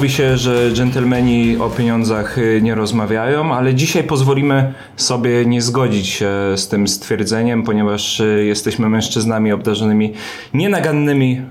Mówi 0.00 0.12
się, 0.12 0.36
że 0.36 0.70
dżentelmeni 0.72 1.56
o 1.56 1.70
pieniądzach 1.70 2.38
y, 2.38 2.60
nie 2.62 2.74
rozmawiają, 2.74 3.54
ale 3.54 3.74
dzisiaj 3.74 4.04
pozwolimy 4.04 4.74
sobie 4.96 5.46
nie 5.46 5.62
zgodzić 5.62 6.06
się 6.06 6.30
z 6.56 6.68
tym 6.68 6.88
stwierdzeniem, 6.88 7.62
ponieważ 7.62 8.20
y, 8.20 8.44
jesteśmy 8.46 8.88
mężczyznami 8.88 9.52
obdarzonymi 9.52 10.12
nienagannymi 10.54 11.42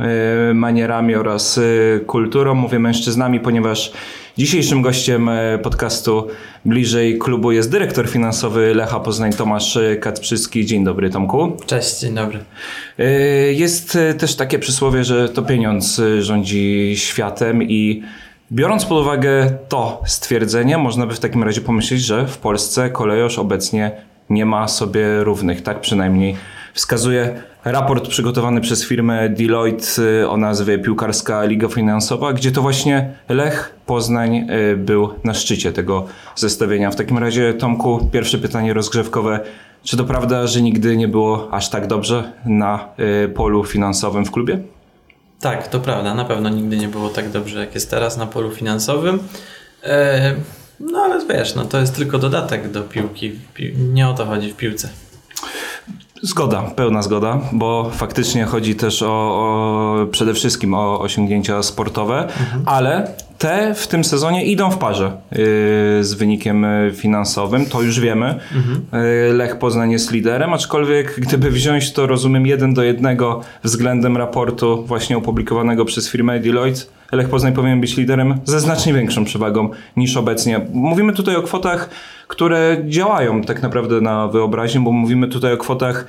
y, 0.49 0.53
manierami 0.53 1.15
oraz 1.15 1.59
kulturą. 2.07 2.55
Mówię 2.55 2.79
mężczyznami, 2.79 3.39
ponieważ 3.39 3.91
Dzisiejszym 4.37 4.81
gościem 4.81 5.29
podcastu 5.63 6.27
Bliżej 6.65 7.17
Klubu 7.17 7.51
jest 7.51 7.71
dyrektor 7.71 8.09
finansowy 8.09 8.75
Lecha 8.75 8.99
Poznań 8.99 9.33
Tomasz 9.33 9.79
Kacprzyski. 10.01 10.65
Dzień 10.65 10.83
dobry 10.83 11.09
Tomku. 11.09 11.57
Cześć, 11.65 11.99
dzień 11.99 12.15
dobry. 12.15 12.39
Jest 13.51 13.97
też 14.17 14.35
takie 14.35 14.59
przysłowie, 14.59 15.03
że 15.03 15.29
to 15.29 15.41
pieniądz 15.41 16.01
rządzi 16.19 16.93
światem 16.97 17.63
i 17.63 18.03
Biorąc 18.51 18.85
pod 18.85 19.01
uwagę 19.01 19.51
to 19.67 20.01
stwierdzenie, 20.05 20.77
można 20.77 21.05
by 21.05 21.15
w 21.15 21.19
takim 21.19 21.43
razie 21.43 21.61
pomyśleć, 21.61 22.01
że 22.01 22.27
w 22.27 22.37
Polsce 22.37 22.89
kolejorz 22.89 23.39
obecnie 23.39 23.91
nie 24.29 24.45
ma 24.45 24.67
sobie 24.67 25.23
równych. 25.23 25.61
Tak 25.61 25.81
przynajmniej 25.81 26.35
wskazuje 26.73 27.41
raport 27.65 28.07
przygotowany 28.07 28.61
przez 28.61 28.85
firmę 28.85 29.29
Deloitte 29.29 30.01
y, 30.21 30.29
o 30.29 30.37
nazwie 30.37 30.79
Piłkarska 30.79 31.43
Liga 31.43 31.67
Finansowa, 31.67 32.33
gdzie 32.33 32.51
to 32.51 32.61
właśnie 32.61 33.13
Lech 33.29 33.75
Poznań 33.85 34.35
y, 34.37 34.77
był 34.77 35.09
na 35.23 35.33
szczycie 35.33 35.71
tego 35.71 36.05
zestawienia. 36.35 36.91
W 36.91 36.95
takim 36.95 37.17
razie, 37.17 37.53
Tomku, 37.53 38.09
pierwsze 38.11 38.37
pytanie 38.37 38.73
rozgrzewkowe. 38.73 39.39
Czy 39.83 39.97
to 39.97 40.03
prawda, 40.03 40.47
że 40.47 40.61
nigdy 40.61 40.97
nie 40.97 41.07
było 41.07 41.53
aż 41.53 41.69
tak 41.69 41.87
dobrze 41.87 42.31
na 42.45 42.89
y, 43.25 43.29
polu 43.29 43.63
finansowym 43.63 44.25
w 44.25 44.31
klubie? 44.31 44.59
Tak, 45.41 45.67
to 45.67 45.79
prawda. 45.79 46.13
Na 46.13 46.25
pewno 46.25 46.49
nigdy 46.49 46.77
nie 46.77 46.87
było 46.87 47.09
tak 47.09 47.31
dobrze, 47.31 47.59
jak 47.59 47.75
jest 47.75 47.89
teraz 47.89 48.17
na 48.17 48.27
polu 48.27 48.51
finansowym. 48.51 49.19
E, 49.83 50.35
no 50.79 50.99
ale 50.99 51.25
wiesz, 51.25 51.55
no, 51.55 51.65
to 51.65 51.79
jest 51.79 51.95
tylko 51.95 52.19
dodatek 52.19 52.71
do 52.71 52.81
piłki. 52.81 53.31
Nie 53.93 54.09
o 54.09 54.13
to 54.13 54.25
chodzi 54.25 54.51
w 54.51 54.55
piłce. 54.55 54.89
Zgoda, 56.21 56.61
pełna 56.61 57.01
zgoda, 57.01 57.39
bo 57.51 57.91
faktycznie 57.93 58.45
chodzi 58.45 58.75
też 58.75 59.01
o, 59.01 59.07
o 59.07 60.07
przede 60.11 60.33
wszystkim 60.33 60.73
o 60.73 60.99
osiągnięcia 60.99 61.63
sportowe, 61.63 62.23
mhm. 62.23 62.63
ale 62.65 63.13
te 63.39 63.75
w 63.75 63.87
tym 63.87 64.03
sezonie 64.03 64.45
idą 64.45 64.71
w 64.71 64.77
parze 64.77 65.11
yy, 65.31 65.37
z 66.03 66.13
wynikiem 66.13 66.65
y, 66.65 66.91
finansowym, 66.95 67.65
to 67.65 67.81
już 67.81 67.99
wiemy. 67.99 68.39
Mhm. 68.55 69.03
Yy, 69.27 69.33
Lech 69.33 69.59
Poznań 69.59 69.91
jest 69.91 70.11
liderem, 70.11 70.53
aczkolwiek 70.53 71.19
gdyby 71.19 71.51
wziąć 71.51 71.93
to, 71.93 72.07
rozumiem, 72.07 72.47
jeden 72.47 72.73
do 72.73 72.83
jednego 72.83 73.41
względem 73.63 74.17
raportu 74.17 74.85
właśnie 74.85 75.17
opublikowanego 75.17 75.85
przez 75.85 76.09
firmę 76.09 76.39
Deloitte, 76.39 76.81
Lech 77.11 77.29
Poznań 77.29 77.53
powinien 77.53 77.81
być 77.81 77.97
liderem 77.97 78.39
ze 78.45 78.59
znacznie 78.59 78.93
większą 78.93 79.25
przewagą 79.25 79.69
niż 79.97 80.17
obecnie. 80.17 80.61
Mówimy 80.73 81.13
tutaj 81.13 81.35
o 81.35 81.41
kwotach, 81.41 81.89
które 82.29 82.77
działają 82.85 83.41
tak 83.41 83.61
naprawdę 83.61 84.01
na 84.01 84.27
wyobraźnię, 84.27 84.81
bo 84.81 84.91
mówimy 84.91 85.27
tutaj 85.27 85.53
o 85.53 85.57
kwotach 85.57 86.05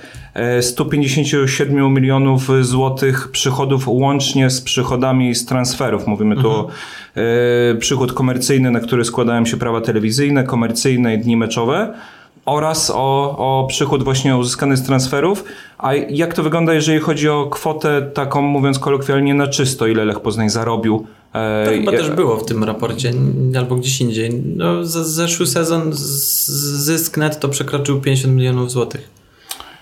157 0.60 1.86
e, 1.86 1.90
milionów 1.90 2.48
złotych 2.60 3.30
przychodów 3.30 3.88
łącznie 3.88 4.50
z 4.50 4.60
przychodami 4.60 5.34
z 5.34 5.46
transferów. 5.46 6.06
Mówimy 6.06 6.34
tu 6.34 6.50
mhm. 6.50 6.66
o 6.66 6.68
e, 7.16 7.74
przychód 7.74 8.12
komercyjny, 8.12 8.70
na 8.70 8.80
który 8.80 9.04
składają 9.04 9.46
się 9.46 9.56
prawa 9.56 9.80
telewizyjne, 9.80 10.44
komercyjne 10.44 11.14
i 11.14 11.18
dni 11.18 11.36
meczowe 11.36 11.94
oraz 12.44 12.92
o, 12.94 13.36
o 13.38 13.66
przychód 13.66 14.02
właśnie 14.02 14.36
uzyskany 14.36 14.76
z 14.76 14.82
transferów. 14.82 15.44
A 15.78 15.94
jak 15.94 16.34
to 16.34 16.42
wygląda, 16.42 16.74
jeżeli 16.74 16.98
chodzi 16.98 17.28
o 17.28 17.46
kwotę 17.46 18.02
taką, 18.02 18.42
mówiąc 18.42 18.78
kolokwialnie, 18.78 19.34
na 19.34 19.46
czysto, 19.46 19.86
ile 19.86 20.04
Lech 20.04 20.20
Poznań 20.20 20.50
zarobił? 20.50 21.06
To 21.32 21.70
chyba 21.70 21.92
też 21.92 22.10
było 22.10 22.36
w 22.36 22.46
tym 22.46 22.64
raporcie, 22.64 23.12
albo 23.58 23.76
gdzieś 23.76 24.00
indziej. 24.00 24.42
No, 24.56 24.84
zeszły 24.84 25.46
sezon 25.46 25.90
zysk 25.92 27.16
netto 27.16 27.48
przekroczył 27.48 28.00
50 28.00 28.34
milionów 28.34 28.70
złotych. 28.70 29.08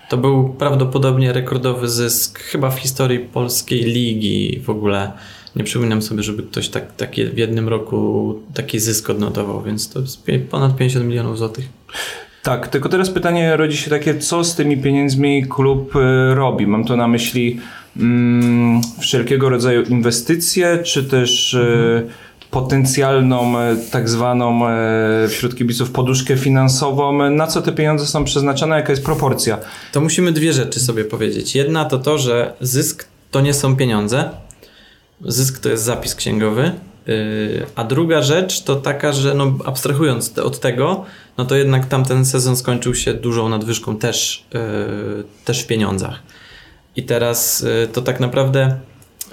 To 0.09 0.17
był 0.17 0.49
prawdopodobnie 0.49 1.33
rekordowy 1.33 1.89
zysk 1.89 2.39
chyba 2.39 2.69
w 2.69 2.79
historii 2.79 3.19
polskiej 3.19 3.83
ligi 3.83 4.59
w 4.65 4.69
ogóle. 4.69 5.11
Nie 5.55 5.63
przypominam 5.63 6.01
sobie, 6.01 6.23
żeby 6.23 6.43
ktoś 6.43 6.69
tak, 6.69 6.95
takie 6.95 7.25
w 7.29 7.37
jednym 7.37 7.69
roku 7.69 8.35
taki 8.53 8.79
zysk 8.79 9.09
odnotował, 9.09 9.63
więc 9.63 9.89
to 9.89 9.99
jest 9.99 10.25
ponad 10.49 10.75
50 10.77 11.05
milionów 11.05 11.37
złotych. 11.37 11.65
Tak, 12.49 12.67
tylko 12.67 12.89
teraz 12.89 13.09
pytanie 13.09 13.57
rodzi 13.57 13.77
się 13.77 13.89
takie, 13.89 14.17
co 14.17 14.43
z 14.43 14.55
tymi 14.55 14.77
pieniędzmi 14.77 15.45
klub 15.45 15.95
y, 15.95 16.35
robi? 16.35 16.67
Mam 16.67 16.85
tu 16.85 16.97
na 16.97 17.07
myśli 17.07 17.59
mm, 17.97 18.81
wszelkiego 18.99 19.49
rodzaju 19.49 19.81
inwestycje, 19.81 20.79
czy 20.83 21.03
też 21.03 21.53
mhm. 21.53 22.07
potencjalną, 22.51 23.59
y, 23.59 23.77
tak 23.91 24.09
zwaną 24.09 24.59
wśród 25.27 25.55
kibiców 25.55 25.91
poduszkę 25.91 26.37
finansową. 26.37 27.29
Na 27.29 27.47
co 27.47 27.61
te 27.61 27.71
pieniądze 27.71 28.05
są 28.05 28.23
przeznaczone? 28.23 28.75
Jaka 28.75 28.91
jest 28.91 29.05
proporcja? 29.05 29.57
To 29.91 30.01
musimy 30.01 30.31
dwie 30.31 30.53
rzeczy 30.53 30.79
sobie 30.79 31.05
powiedzieć. 31.05 31.55
Jedna 31.55 31.85
to 31.85 31.99
to, 31.99 32.17
że 32.17 32.53
zysk 32.61 33.05
to 33.31 33.41
nie 33.41 33.53
są 33.53 33.75
pieniądze. 33.75 34.29
Zysk 35.25 35.59
to 35.59 35.69
jest 35.69 35.83
zapis 35.83 36.15
księgowy. 36.15 36.71
A 37.75 37.83
druga 37.83 38.21
rzecz 38.21 38.61
to 38.61 38.75
taka, 38.75 39.13
że 39.13 39.33
no 39.33 39.57
abstrahując 39.65 40.37
od 40.37 40.59
tego, 40.59 41.05
no 41.37 41.45
to 41.45 41.55
jednak 41.55 41.85
tamten 41.85 42.25
sezon 42.25 42.57
skończył 42.57 42.95
się 42.95 43.13
dużą 43.13 43.49
nadwyżką 43.49 43.97
też, 43.97 44.45
yy, 44.53 45.23
też 45.45 45.63
w 45.63 45.67
pieniądzach. 45.67 46.19
I 46.95 47.03
teraz 47.03 47.61
yy, 47.61 47.87
to 47.93 48.01
tak 48.01 48.19
naprawdę 48.19 48.79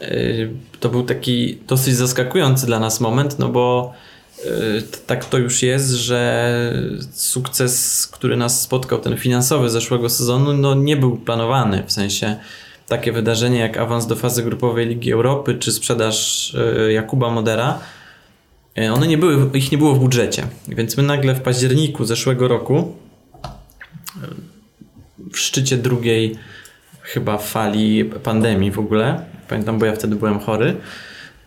yy, 0.01 0.51
to 0.81 0.89
był 0.89 1.03
taki 1.03 1.59
dosyć 1.67 1.95
zaskakujący 1.95 2.67
dla 2.67 2.81
nas 2.81 3.01
moment, 3.01 3.39
no 3.39 3.49
bo 3.49 3.95
tak 5.07 5.25
to 5.25 5.39
już 5.39 5.63
jest, 5.63 5.91
że 5.91 6.73
sukces, 7.13 8.07
który 8.07 8.37
nas 8.37 8.63
spotkał, 8.63 8.99
ten 8.99 9.17
finansowy 9.17 9.71
zeszłego 9.71 10.09
sezonu, 10.09 10.53
no 10.53 10.75
nie 10.75 10.97
był 10.97 11.17
planowany. 11.17 11.83
W 11.87 11.93
sensie 11.93 12.37
takie 12.89 13.13
wydarzenie 13.13 13.59
jak 13.59 13.77
awans 13.77 14.07
do 14.07 14.17
fazy 14.17 14.43
grupowej 14.43 14.87
Ligi 14.87 15.13
Europy 15.13 15.55
czy 15.55 15.73
sprzedaż 15.73 16.57
Jakuba 16.89 17.31
Modera 17.31 17.81
E, 18.77 18.93
one 18.93 19.07
nie 19.07 19.19
były, 19.19 19.51
ich 19.59 19.73
nie 19.73 19.79
było 19.79 19.95
w 19.95 19.99
budżecie. 19.99 20.47
Więc 20.69 20.97
my 20.97 21.03
nagle 21.03 21.35
w 21.35 21.41
październiku 21.41 22.05
zeszłego 22.05 22.49
roku, 22.49 22.97
e, 23.45 24.29
w 25.33 25.39
szczycie 25.39 25.77
drugiej 25.77 26.37
chyba 27.03 27.39
fali 27.39 28.05
pandemii 28.05 28.71
w 28.71 28.79
ogóle, 28.79 29.25
pamiętam, 29.49 29.79
bo 29.79 29.87
ja 29.87 29.93
wtedy 29.93 30.17
byłem 30.17 30.39
chory, 30.39 30.77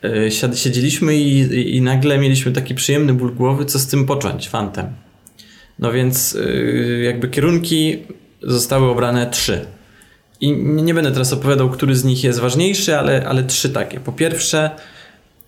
e, 0.03 0.31
siedzieliśmy 0.55 1.15
i, 1.15 1.75
i 1.75 1.81
nagle 1.81 2.17
mieliśmy 2.17 2.51
taki 2.51 2.75
przyjemny 2.75 3.13
ból 3.13 3.35
głowy, 3.35 3.65
co 3.65 3.79
z 3.79 3.87
tym 3.87 4.05
począć, 4.05 4.49
fantem. 4.49 4.87
No 5.79 5.91
więc 5.91 6.37
jakby 7.03 7.27
kierunki 7.27 7.97
zostały 8.41 8.89
obrane 8.89 9.29
trzy. 9.29 9.65
I 10.41 10.51
nie 10.57 10.93
będę 10.93 11.11
teraz 11.11 11.33
opowiadał, 11.33 11.69
który 11.69 11.95
z 11.95 12.03
nich 12.03 12.23
jest 12.23 12.39
ważniejszy, 12.39 12.97
ale, 12.97 13.27
ale 13.27 13.43
trzy 13.43 13.69
takie. 13.69 13.99
Po 13.99 14.11
pierwsze, 14.11 14.71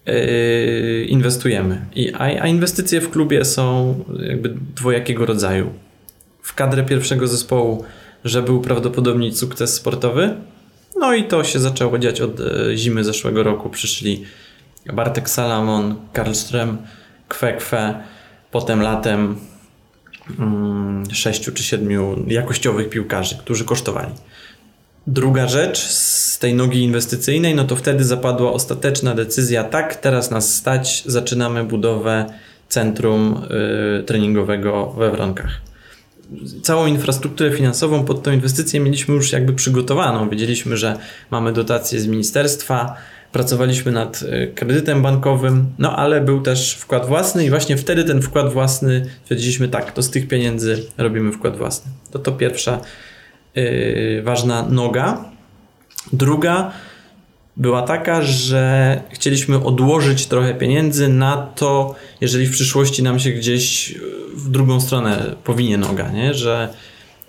Yy, 0.05 1.05
inwestujemy. 1.05 1.85
I, 1.95 2.13
a, 2.13 2.19
a 2.19 2.47
inwestycje 2.47 3.01
w 3.01 3.09
klubie 3.09 3.45
są 3.45 3.95
jakby 4.19 4.55
dwojakiego 4.75 5.25
rodzaju. 5.25 5.73
W 6.41 6.53
kadrę 6.53 6.83
pierwszego 6.83 7.27
zespołu, 7.27 7.85
żeby 8.25 8.51
uprawdopodobnić 8.51 9.39
sukces 9.39 9.73
sportowy. 9.73 10.35
No 10.95 11.13
i 11.13 11.23
to 11.23 11.43
się 11.43 11.59
zaczęło 11.59 11.99
dziać 11.99 12.21
od 12.21 12.39
e, 12.39 12.77
zimy 12.77 13.03
zeszłego 13.03 13.43
roku. 13.43 13.69
Przyszli 13.69 14.25
Bartek 14.93 15.29
Salamon, 15.29 15.95
Karlström, 16.13 16.77
Kwekwe, 17.27 18.03
potem 18.51 18.81
latem 18.81 19.35
mm, 20.39 21.03
sześciu 21.13 21.51
czy 21.51 21.63
siedmiu 21.63 22.25
jakościowych 22.27 22.89
piłkarzy, 22.89 23.37
którzy 23.37 23.65
kosztowali. 23.65 24.11
Druga 25.07 25.47
rzecz 25.47 25.79
z 25.87 26.39
tej 26.39 26.53
nogi 26.53 26.83
inwestycyjnej, 26.83 27.55
no 27.55 27.63
to 27.63 27.75
wtedy 27.75 28.03
zapadła 28.03 28.53
ostateczna 28.53 29.15
decyzja, 29.15 29.63
tak, 29.63 29.95
teraz 29.95 30.31
nas 30.31 30.55
stać, 30.55 31.03
zaczynamy 31.05 31.63
budowę 31.63 32.25
centrum 32.69 33.43
y, 33.99 34.03
treningowego 34.03 34.93
we 34.97 35.11
Wronkach. 35.11 35.61
Całą 36.61 36.85
infrastrukturę 36.85 37.51
finansową 37.51 38.05
pod 38.05 38.23
tą 38.23 38.31
inwestycję 38.31 38.79
mieliśmy 38.79 39.15
już 39.15 39.31
jakby 39.31 39.53
przygotowaną. 39.53 40.29
Wiedzieliśmy, 40.29 40.77
że 40.77 40.97
mamy 41.31 41.53
dotacje 41.53 41.99
z 41.99 42.07
ministerstwa, 42.07 42.95
pracowaliśmy 43.31 43.91
nad 43.91 44.21
y, 44.21 44.51
kredytem 44.55 45.01
bankowym, 45.01 45.65
no 45.79 45.95
ale 45.95 46.21
był 46.21 46.41
też 46.41 46.73
wkład 46.73 47.07
własny 47.07 47.45
i 47.45 47.49
właśnie 47.49 47.77
wtedy 47.77 48.03
ten 48.03 48.21
wkład 48.21 48.53
własny 48.53 49.05
stwierdziliśmy 49.23 49.67
tak, 49.67 49.91
to 49.91 50.01
z 50.01 50.09
tych 50.09 50.27
pieniędzy 50.27 50.83
robimy 50.97 51.31
wkład 51.31 51.57
własny. 51.57 51.91
To 52.11 52.19
to 52.19 52.31
pierwsza 52.31 52.79
yy, 53.55 54.21
ważna 54.23 54.63
noga. 54.69 55.25
Druga 56.13 56.71
była 57.57 57.81
taka, 57.81 58.21
że 58.21 59.01
chcieliśmy 59.09 59.63
odłożyć 59.63 60.25
trochę 60.25 60.53
pieniędzy 60.53 61.07
na 61.07 61.37
to, 61.55 61.95
jeżeli 62.21 62.45
w 62.47 62.51
przyszłości 62.51 63.03
nam 63.03 63.19
się 63.19 63.31
gdzieś 63.31 63.95
w 64.35 64.49
drugą 64.49 64.81
stronę 64.81 65.35
powinie 65.43 65.77
noga, 65.77 66.11
nie? 66.11 66.33
że 66.33 66.69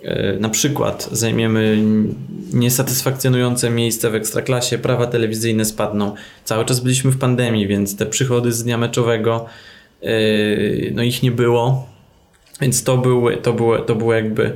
e, 0.03 0.33
na 0.39 0.49
przykład 0.49 1.09
zajmiemy 1.11 1.83
niesatysfakcjonujące 2.53 3.69
miejsce 3.69 4.09
w 4.09 4.15
ekstraklasie, 4.15 4.77
prawa 4.77 5.07
telewizyjne 5.07 5.65
spadną. 5.65 6.15
Cały 6.45 6.65
czas 6.65 6.79
byliśmy 6.79 7.11
w 7.11 7.17
pandemii, 7.17 7.67
więc 7.67 7.97
te 7.97 8.05
przychody 8.05 8.51
z 8.51 8.63
dnia 8.63 8.77
meczowego, 8.77 9.45
no 10.91 11.03
ich 11.03 11.23
nie 11.23 11.31
było. 11.31 11.87
Więc 12.61 12.83
to 12.83 12.97
było, 12.97 13.31
to 13.31 13.53
było, 13.53 13.79
to 13.79 13.95
było 13.95 14.13
jakby 14.13 14.55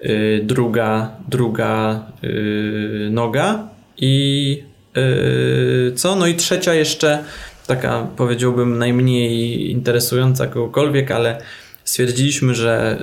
e, 0.00 0.08
druga, 0.42 1.10
druga 1.28 2.02
noga. 3.10 3.68
I 3.98 4.62
co? 5.94 6.16
No 6.16 6.26
i 6.26 6.34
trzecia 6.34 6.74
jeszcze, 6.74 7.24
taka 7.66 8.06
powiedziałbym 8.16 8.78
najmniej 8.78 9.70
interesująca 9.70 10.46
kogokolwiek, 10.46 11.10
ale 11.10 11.40
stwierdziliśmy, 11.84 12.54
że 12.54 13.02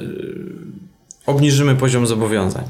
obniżymy 1.26 1.76
poziom 1.76 2.08
zobowiązań. 2.08 2.64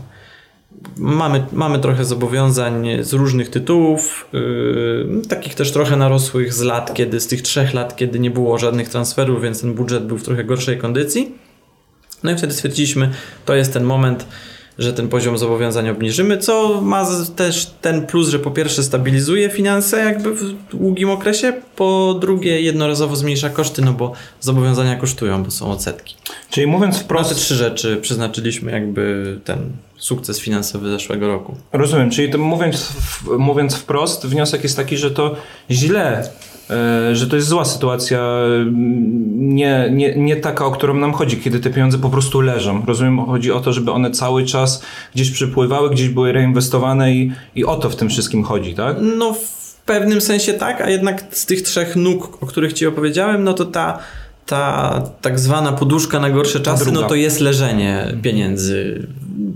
Mamy, 0.98 1.46
mamy 1.52 1.80
trochę 1.80 2.06
zobowiązań 2.06 2.88
z 3.02 3.14
różnych 3.14 3.50
tytułów, 3.50 4.30
yy, 4.34 5.22
takich 5.30 5.56
też 5.56 5.72
trochę 5.72 5.96
narosłych 5.96 6.54
z 6.54 6.62
lat, 6.62 6.94
kiedy 6.94 7.20
z 7.20 7.28
tych 7.28 7.42
trzech 7.42 7.74
lat, 7.74 7.96
kiedy 7.96 8.20
nie 8.20 8.32
było 8.32 8.58
żadnych 8.58 8.90
transferów, 8.90 9.42
więc 9.42 9.62
ten 9.62 9.74
budżet 9.74 10.06
był 10.06 10.18
w 10.18 10.24
trochę 10.24 10.44
gorszej 10.44 10.78
kondycji. 10.78 11.36
No 12.24 12.32
i 12.32 12.38
wtedy 12.38 12.54
stwierdziliśmy, 12.54 13.10
to 13.46 13.56
jest 13.56 13.74
ten 13.74 13.84
moment, 13.84 14.26
że 14.80 14.94
ten 14.94 15.08
poziom 15.08 15.38
zobowiązań 15.38 15.90
obniżymy, 15.90 16.38
co 16.38 16.82
ma 16.82 17.08
też 17.36 17.72
ten 17.82 18.06
plus, 18.06 18.30
że 18.30 18.40
po 18.40 18.52
pierwsze 18.52 18.84
stabilizuje 18.84 19.50
finanse 19.50 20.00
jakby 20.00 20.34
w 20.34 20.54
długim 20.72 21.10
okresie, 21.10 21.54
po 21.76 22.18
drugie 22.22 22.62
jednorazowo 22.62 23.16
zmniejsza 23.16 23.50
koszty, 23.50 23.82
no 23.82 23.94
bo 23.94 24.14
zobowiązania 24.40 24.96
kosztują, 24.96 25.44
bo 25.44 25.52
są 25.52 25.72
odsetki. 25.72 26.16
Czyli 26.50 26.68
mówiąc 26.68 26.98
wprost... 26.98 27.30
Na 27.30 27.36
te 27.36 27.42
trzy 27.42 27.56
rzeczy 27.56 27.98
przeznaczyliśmy 28.02 28.72
jakby 28.72 29.40
ten 29.46 29.72
sukces 29.98 30.40
finansowy 30.40 30.90
zeszłego 30.90 31.28
roku. 31.28 31.56
Rozumiem, 31.74 32.10
czyli 32.10 32.32
to 32.32 32.38
mówiąc, 32.38 32.94
mówiąc 33.38 33.76
wprost, 33.76 34.26
wniosek 34.26 34.64
jest 34.64 34.78
taki, 34.78 34.98
że 34.98 35.12
to 35.12 35.36
źle 35.72 36.30
że 37.14 37.28
to 37.30 37.36
jest 37.36 37.48
zła 37.48 37.66
sytuacja, 37.66 38.20
nie, 39.36 39.90
nie, 39.92 40.16
nie 40.16 40.36
taka, 40.36 40.66
o 40.66 40.72
którą 40.72 40.94
nam 40.94 41.14
chodzi, 41.14 41.38
kiedy 41.38 41.60
te 41.60 41.70
pieniądze 41.70 41.98
po 41.98 42.10
prostu 42.10 42.42
leżą. 42.42 42.84
Rozumiem, 42.86 43.26
chodzi 43.26 43.52
o 43.52 43.60
to, 43.60 43.74
żeby 43.74 43.92
one 43.92 44.12
cały 44.12 44.46
czas 44.46 44.84
gdzieś 45.16 45.32
przypływały, 45.32 45.90
gdzieś 45.90 46.10
były 46.10 46.32
reinwestowane 46.32 47.14
i, 47.14 47.32
i 47.56 47.66
o 47.66 47.76
to 47.76 47.90
w 47.90 47.96
tym 47.96 48.10
wszystkim 48.10 48.44
chodzi, 48.44 48.74
tak? 48.74 48.98
No 49.18 49.34
w 49.34 49.76
pewnym 49.86 50.22
sensie 50.22 50.54
tak, 50.54 50.82
a 50.82 50.90
jednak 50.90 51.24
z 51.32 51.46
tych 51.46 51.62
trzech 51.62 51.96
nóg, 51.96 52.44
o 52.44 52.46
których 52.46 52.74
ci 52.74 52.88
opowiedziałem, 52.88 53.44
no 53.44 53.54
to 53.54 53.66
ta 53.66 54.00
ta 54.46 55.02
tak 55.22 55.40
zwana 55.40 55.72
poduszka 55.72 56.20
na 56.20 56.30
gorsze 56.30 56.60
czasy, 56.60 56.92
no 56.92 57.04
to 57.04 57.16
jest 57.16 57.40
leżenie 57.40 58.18
pieniędzy. 58.22 59.08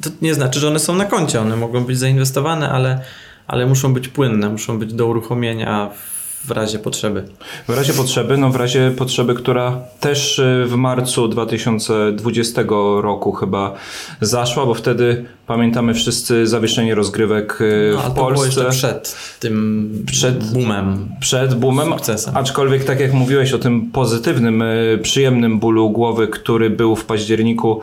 To 0.01 0.09
nie 0.21 0.33
znaczy, 0.33 0.59
że 0.59 0.67
one 0.67 0.79
są 0.79 0.95
na 0.95 1.05
koncie, 1.05 1.41
one 1.41 1.55
mogą 1.55 1.83
być 1.83 1.99
zainwestowane, 1.99 2.69
ale, 2.69 3.01
ale 3.47 3.65
muszą 3.65 3.93
być 3.93 4.07
płynne, 4.07 4.49
muszą 4.49 4.79
być 4.79 4.93
do 4.93 5.07
uruchomienia 5.07 5.89
w 5.89 6.16
w 6.47 6.51
razie 6.51 6.79
potrzeby. 6.79 7.23
W 7.67 7.73
razie 7.77 7.93
potrzeby, 7.93 8.37
no 8.37 8.49
w 8.49 8.55
razie 8.55 8.91
potrzeby, 8.97 9.35
która 9.35 9.79
też 9.99 10.39
y, 10.39 10.65
w 10.67 10.75
marcu 10.75 11.27
2020 11.27 12.61
roku 13.01 13.31
chyba 13.31 13.73
zaszła, 14.21 14.65
bo 14.65 14.73
wtedy 14.73 15.25
pamiętamy 15.47 15.93
wszyscy 15.93 16.47
zawieszenie 16.47 16.95
rozgrywek 16.95 17.61
y, 17.61 17.91
no, 17.95 18.09
w 18.09 18.15
Polsce. 18.15 18.69
Przed 18.69 19.15
tym 19.39 19.89
przed 20.05 20.53
boomem. 20.53 21.09
Przed 21.19 21.55
boomem, 21.55 21.89
sukcesem. 21.89 22.37
aczkolwiek 22.37 22.83
tak 22.83 22.99
jak 22.99 23.13
mówiłeś 23.13 23.53
o 23.53 23.59
tym 23.59 23.91
pozytywnym, 23.91 24.61
y, 24.61 24.99
przyjemnym 25.03 25.59
bólu 25.59 25.89
głowy, 25.89 26.27
który 26.27 26.69
był 26.69 26.95
w 26.95 27.05
październiku 27.05 27.81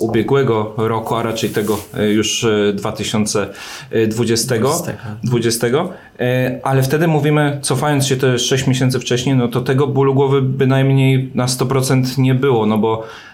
ubiegłego 0.00 0.74
roku, 0.76 1.14
a 1.14 1.22
raczej 1.22 1.50
tego 1.50 1.78
e, 1.94 2.10
już 2.10 2.46
2020. 2.74 4.92
E, 4.92 4.96
20. 5.24 5.66
E, 6.20 6.60
ale 6.62 6.82
wtedy 6.82 7.08
mówimy, 7.08 7.58
cofając 7.62 8.06
się 8.06 8.16
te 8.16 8.38
6 8.38 8.66
miesięcy 8.66 9.00
wcześniej, 9.00 9.36
no 9.36 9.48
to 9.48 9.60
tego 9.60 9.86
bólu 9.86 10.14
głowy 10.14 10.42
bynajmniej 10.42 11.30
na 11.34 11.46
100% 11.46 12.18
nie 12.18 12.34
było, 12.34 12.66
no 12.66 12.78
bo 12.78 13.02
E, 13.02 13.29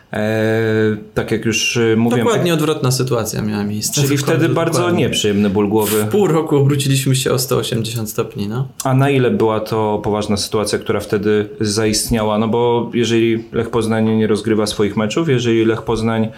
tak 1.14 1.30
jak 1.30 1.44
już 1.44 1.76
e, 1.76 1.96
mówiłem. 1.96 2.24
Dokładnie 2.26 2.52
tak, 2.52 2.60
odwrotna 2.60 2.90
sytuacja 2.90 3.42
miała 3.42 3.64
miejsce. 3.64 4.02
Czyli 4.02 4.18
wtedy 4.18 4.48
bardzo 4.48 4.78
dokładnie. 4.78 5.04
nieprzyjemny 5.04 5.50
ból 5.50 5.68
głowy. 5.68 6.04
W 6.04 6.08
pół 6.08 6.26
roku 6.26 6.56
obróciliśmy 6.56 7.16
się 7.16 7.32
o 7.32 7.38
180 7.38 8.10
stopni. 8.10 8.48
No. 8.48 8.68
A 8.84 8.94
na 8.94 9.10
ile 9.10 9.30
była 9.30 9.60
to 9.60 10.00
poważna 10.04 10.36
sytuacja, 10.36 10.78
która 10.78 11.00
wtedy 11.00 11.48
zaistniała? 11.60 12.38
No 12.38 12.48
bo 12.48 12.90
jeżeli 12.94 13.44
Lech 13.52 13.70
Poznań 13.70 14.10
nie 14.10 14.26
rozgrywa 14.26 14.66
swoich 14.66 14.96
meczów, 14.96 15.28
jeżeli 15.28 15.64
Lech 15.64 15.82
Poznań 15.82 16.28
E, 16.28 16.30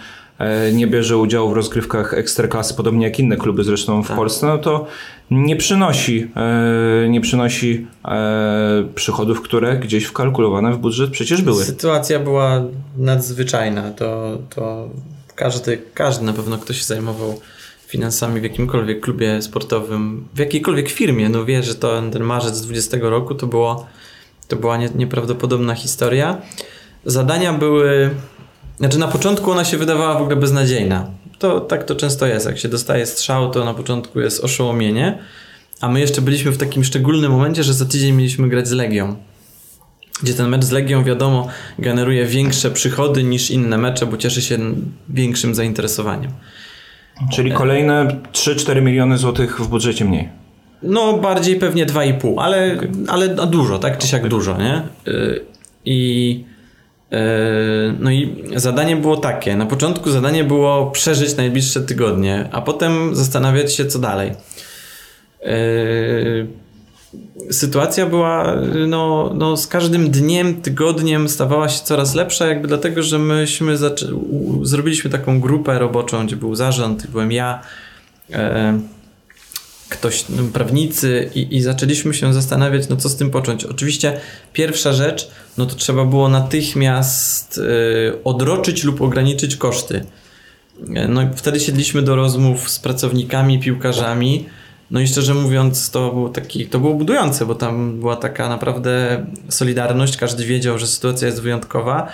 nie 0.73 0.87
bierze 0.87 1.17
udziału 1.17 1.49
w 1.49 1.53
rozgrywkach 1.53 2.13
ekstraklasy, 2.13 2.73
podobnie 2.73 3.05
jak 3.05 3.19
inne 3.19 3.37
kluby 3.37 3.63
zresztą 3.63 4.03
w 4.03 4.07
tak. 4.07 4.17
Polsce, 4.17 4.47
no 4.47 4.57
to 4.57 4.85
nie 5.31 5.55
przynosi, 5.55 6.27
e, 6.35 7.09
nie 7.09 7.21
przynosi 7.21 7.87
e, 8.05 8.83
przychodów, 8.95 9.41
które 9.41 9.77
gdzieś 9.77 10.03
wkalkulowane 10.03 10.73
w 10.73 10.77
budżet 10.77 11.09
przecież 11.09 11.41
były. 11.41 11.63
Sytuacja 11.65 12.19
była 12.19 12.61
nadzwyczajna. 12.97 13.91
To, 13.91 14.37
to 14.55 14.89
każdy, 15.35 15.81
każdy 15.93 16.25
na 16.25 16.33
pewno, 16.33 16.57
kto 16.57 16.73
się 16.73 16.83
zajmował 16.83 17.39
finansami 17.87 18.39
w 18.39 18.43
jakimkolwiek 18.43 18.99
klubie 18.99 19.41
sportowym, 19.41 20.27
w 20.33 20.39
jakiejkolwiek 20.39 20.89
firmie, 20.89 21.29
no 21.29 21.45
wie, 21.45 21.63
że 21.63 21.75
to 21.75 22.01
ten 22.11 22.23
marzec 22.23 22.61
20 22.61 22.97
roku 23.01 23.35
to 23.35 23.47
było 23.47 23.87
to 24.49 24.55
była 24.55 24.77
nie, 24.77 24.89
nieprawdopodobna 24.95 25.75
historia. 25.75 26.41
Zadania 27.05 27.53
były 27.53 28.09
znaczy 28.79 28.99
na 28.99 29.07
początku 29.07 29.51
ona 29.51 29.65
się 29.65 29.77
wydawała 29.77 30.19
w 30.19 30.21
ogóle 30.21 30.35
beznadziejna. 30.35 31.07
To 31.39 31.59
tak 31.59 31.83
to 31.83 31.95
często 31.95 32.27
jest. 32.27 32.45
Jak 32.45 32.57
się 32.57 32.69
dostaje 32.69 33.05
strzał, 33.05 33.51
to 33.51 33.65
na 33.65 33.73
początku 33.73 34.19
jest 34.19 34.43
oszołomienie. 34.43 35.19
A 35.81 35.89
my 35.89 35.99
jeszcze 35.99 36.21
byliśmy 36.21 36.51
w 36.51 36.57
takim 36.57 36.83
szczególnym 36.83 37.31
momencie, 37.31 37.63
że 37.63 37.73
za 37.73 37.85
tydzień 37.85 38.15
mieliśmy 38.15 38.49
grać 38.49 38.67
z 38.67 38.71
Legią. 38.71 39.15
Gdzie 40.23 40.33
ten 40.33 40.49
mecz 40.49 40.63
z 40.63 40.71
Legią, 40.71 41.03
wiadomo, 41.03 41.47
generuje 41.79 42.25
większe 42.25 42.71
przychody 42.71 43.23
niż 43.23 43.51
inne 43.51 43.77
mecze, 43.77 44.05
bo 44.05 44.17
cieszy 44.17 44.41
się 44.41 44.57
większym 45.09 45.55
zainteresowaniem. 45.55 46.31
Czyli 47.33 47.51
kolejne 47.51 48.07
3-4 48.33 48.81
miliony 48.81 49.17
złotych 49.17 49.61
w 49.61 49.67
budżecie 49.67 50.05
mniej. 50.05 50.29
No, 50.83 51.17
bardziej 51.17 51.55
pewnie 51.55 51.85
2,5, 51.85 52.33
ale, 52.37 52.77
okay. 52.77 52.89
ale 53.07 53.29
dużo, 53.29 53.79
tak? 53.79 53.97
Czy 53.97 54.07
siak 54.07 54.27
dużo, 54.27 54.57
nie? 54.57 54.81
Y, 55.07 55.45
I 55.85 56.43
E, 56.49 56.58
no 57.99 58.11
i 58.11 58.43
zadanie 58.55 58.95
było 58.95 59.17
takie. 59.17 59.55
Na 59.55 59.65
początku 59.65 60.11
zadanie 60.11 60.43
było 60.43 60.91
przeżyć 60.91 61.37
najbliższe 61.37 61.81
tygodnie, 61.81 62.49
a 62.51 62.61
potem 62.61 63.15
zastanawiać 63.15 63.75
się, 63.75 63.85
co 63.85 63.99
dalej. 63.99 64.31
E, 65.43 65.53
sytuacja 67.51 68.05
była 68.05 68.55
no, 68.87 69.31
no, 69.35 69.57
z 69.57 69.67
każdym 69.67 70.11
dniem, 70.11 70.61
tygodniem 70.61 71.29
stawała 71.29 71.69
się 71.69 71.83
coraz 71.83 72.15
lepsza, 72.15 72.47
jakby 72.47 72.67
dlatego, 72.67 73.03
że 73.03 73.19
myśmy 73.19 73.75
zrobiliśmy 74.63 75.09
taką 75.09 75.39
grupę 75.39 75.79
roboczą, 75.79 76.25
gdzie 76.25 76.35
był 76.35 76.55
zarząd, 76.55 77.07
byłem 77.07 77.31
ja. 77.31 77.59
E, 78.33 78.79
ktoś, 79.89 80.25
no, 80.29 80.43
prawnicy 80.53 81.29
i, 81.35 81.55
i 81.55 81.61
zaczęliśmy 81.61 82.13
się 82.13 82.33
zastanawiać, 82.33 82.89
no 82.89 82.95
co 82.95 83.09
z 83.09 83.15
tym 83.15 83.29
począć. 83.29 83.65
Oczywiście 83.65 84.19
pierwsza 84.53 84.93
rzecz, 84.93 85.31
no 85.57 85.65
to 85.65 85.75
trzeba 85.75 86.05
było 86.05 86.29
natychmiast 86.29 87.57
y, 87.57 88.23
odroczyć 88.23 88.83
lub 88.83 89.01
ograniczyć 89.01 89.55
koszty. 89.55 90.05
No 91.09 91.21
wtedy 91.35 91.59
siedliśmy 91.59 92.01
do 92.01 92.15
rozmów 92.15 92.69
z 92.69 92.79
pracownikami, 92.79 93.59
piłkarzami. 93.59 94.45
No 94.91 94.99
i 94.99 95.07
szczerze 95.07 95.33
mówiąc, 95.33 95.91
to 95.91 96.13
było 96.13 96.29
taki, 96.29 96.67
to 96.67 96.79
było 96.79 96.93
budujące, 96.93 97.45
bo 97.45 97.55
tam 97.55 97.99
była 97.99 98.15
taka 98.15 98.49
naprawdę 98.49 99.25
solidarność, 99.49 100.17
każdy 100.17 100.45
wiedział, 100.45 100.79
że 100.79 100.87
sytuacja 100.87 101.27
jest 101.27 101.41
wyjątkowa 101.41 102.11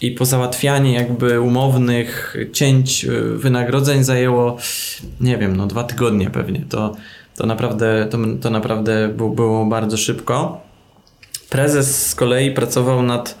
i 0.00 0.10
pozałatwianie 0.10 0.92
jakby 0.92 1.40
umownych 1.40 2.36
cięć 2.52 3.04
y, 3.04 3.36
wynagrodzeń 3.36 4.04
zajęło, 4.04 4.56
nie 5.20 5.38
wiem, 5.38 5.56
no 5.56 5.66
dwa 5.66 5.84
tygodnie 5.84 6.30
pewnie. 6.30 6.64
To, 6.68 6.96
to 7.36 7.46
naprawdę, 7.46 8.08
to, 8.10 8.18
to 8.42 8.50
naprawdę 8.50 9.08
było 9.08 9.66
bardzo 9.66 9.96
szybko. 9.96 10.60
Prezes 11.50 12.06
z 12.06 12.14
kolei 12.14 12.50
pracował 12.50 13.02
nad, 13.02 13.38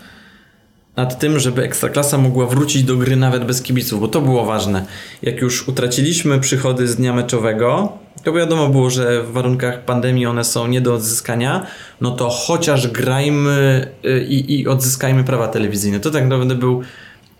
nad 0.96 1.18
tym, 1.18 1.38
żeby 1.38 1.62
Ekstraklasa 1.62 2.18
mogła 2.18 2.46
wrócić 2.46 2.82
do 2.82 2.96
gry 2.96 3.16
nawet 3.16 3.44
bez 3.44 3.62
kibiców, 3.62 4.00
bo 4.00 4.08
to 4.08 4.20
było 4.20 4.44
ważne. 4.44 4.84
Jak 5.22 5.40
już 5.40 5.68
utraciliśmy 5.68 6.40
przychody 6.40 6.88
z 6.88 6.96
dnia 6.96 7.12
meczowego, 7.12 7.92
to 8.24 8.32
wiadomo 8.32 8.68
było, 8.68 8.90
że 8.90 9.22
w 9.22 9.32
warunkach 9.32 9.84
pandemii 9.84 10.26
one 10.26 10.44
są 10.44 10.66
nie 10.66 10.80
do 10.80 10.94
odzyskania, 10.94 11.66
no 12.00 12.10
to 12.10 12.28
chociaż 12.28 12.88
grajmy 12.88 13.86
y, 14.04 14.26
i, 14.28 14.60
i 14.60 14.68
odzyskajmy 14.68 15.24
prawa 15.24 15.48
telewizyjne. 15.48 16.00
To 16.00 16.10
tak 16.10 16.22
naprawdę 16.22 16.54
był 16.54 16.82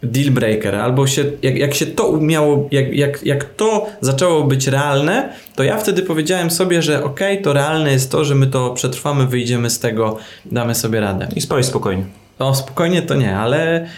deal 0.03 0.31
breaker, 0.31 0.75
albo 0.75 1.07
się, 1.07 1.25
jak, 1.43 1.57
jak 1.57 1.75
się 1.75 1.87
to 1.87 2.07
umiało, 2.07 2.69
jak, 2.71 2.93
jak, 2.93 3.27
jak 3.27 3.45
to 3.45 3.87
zaczęło 4.01 4.45
być 4.45 4.67
realne, 4.67 5.33
to 5.55 5.65
ja 5.65 5.79
wtedy 5.79 6.03
powiedziałem 6.03 6.51
sobie, 6.51 6.83
że 6.83 7.05
okej, 7.05 7.33
okay, 7.33 7.45
to 7.45 7.53
realne 7.53 7.93
jest 7.93 8.11
to, 8.11 8.25
że 8.25 8.35
my 8.35 8.47
to 8.47 8.71
przetrwamy, 8.71 9.27
wyjdziemy 9.27 9.71
z 9.71 9.79
tego, 9.79 10.19
damy 10.45 10.75
sobie 10.75 11.01
radę. 11.01 11.29
I 11.37 11.41
spałeś 11.41 11.67
spokojnie. 11.67 12.26
No 12.39 12.55
spokojnie 12.55 13.03
to 13.03 13.15
nie, 13.15 13.39
ale 13.39 13.89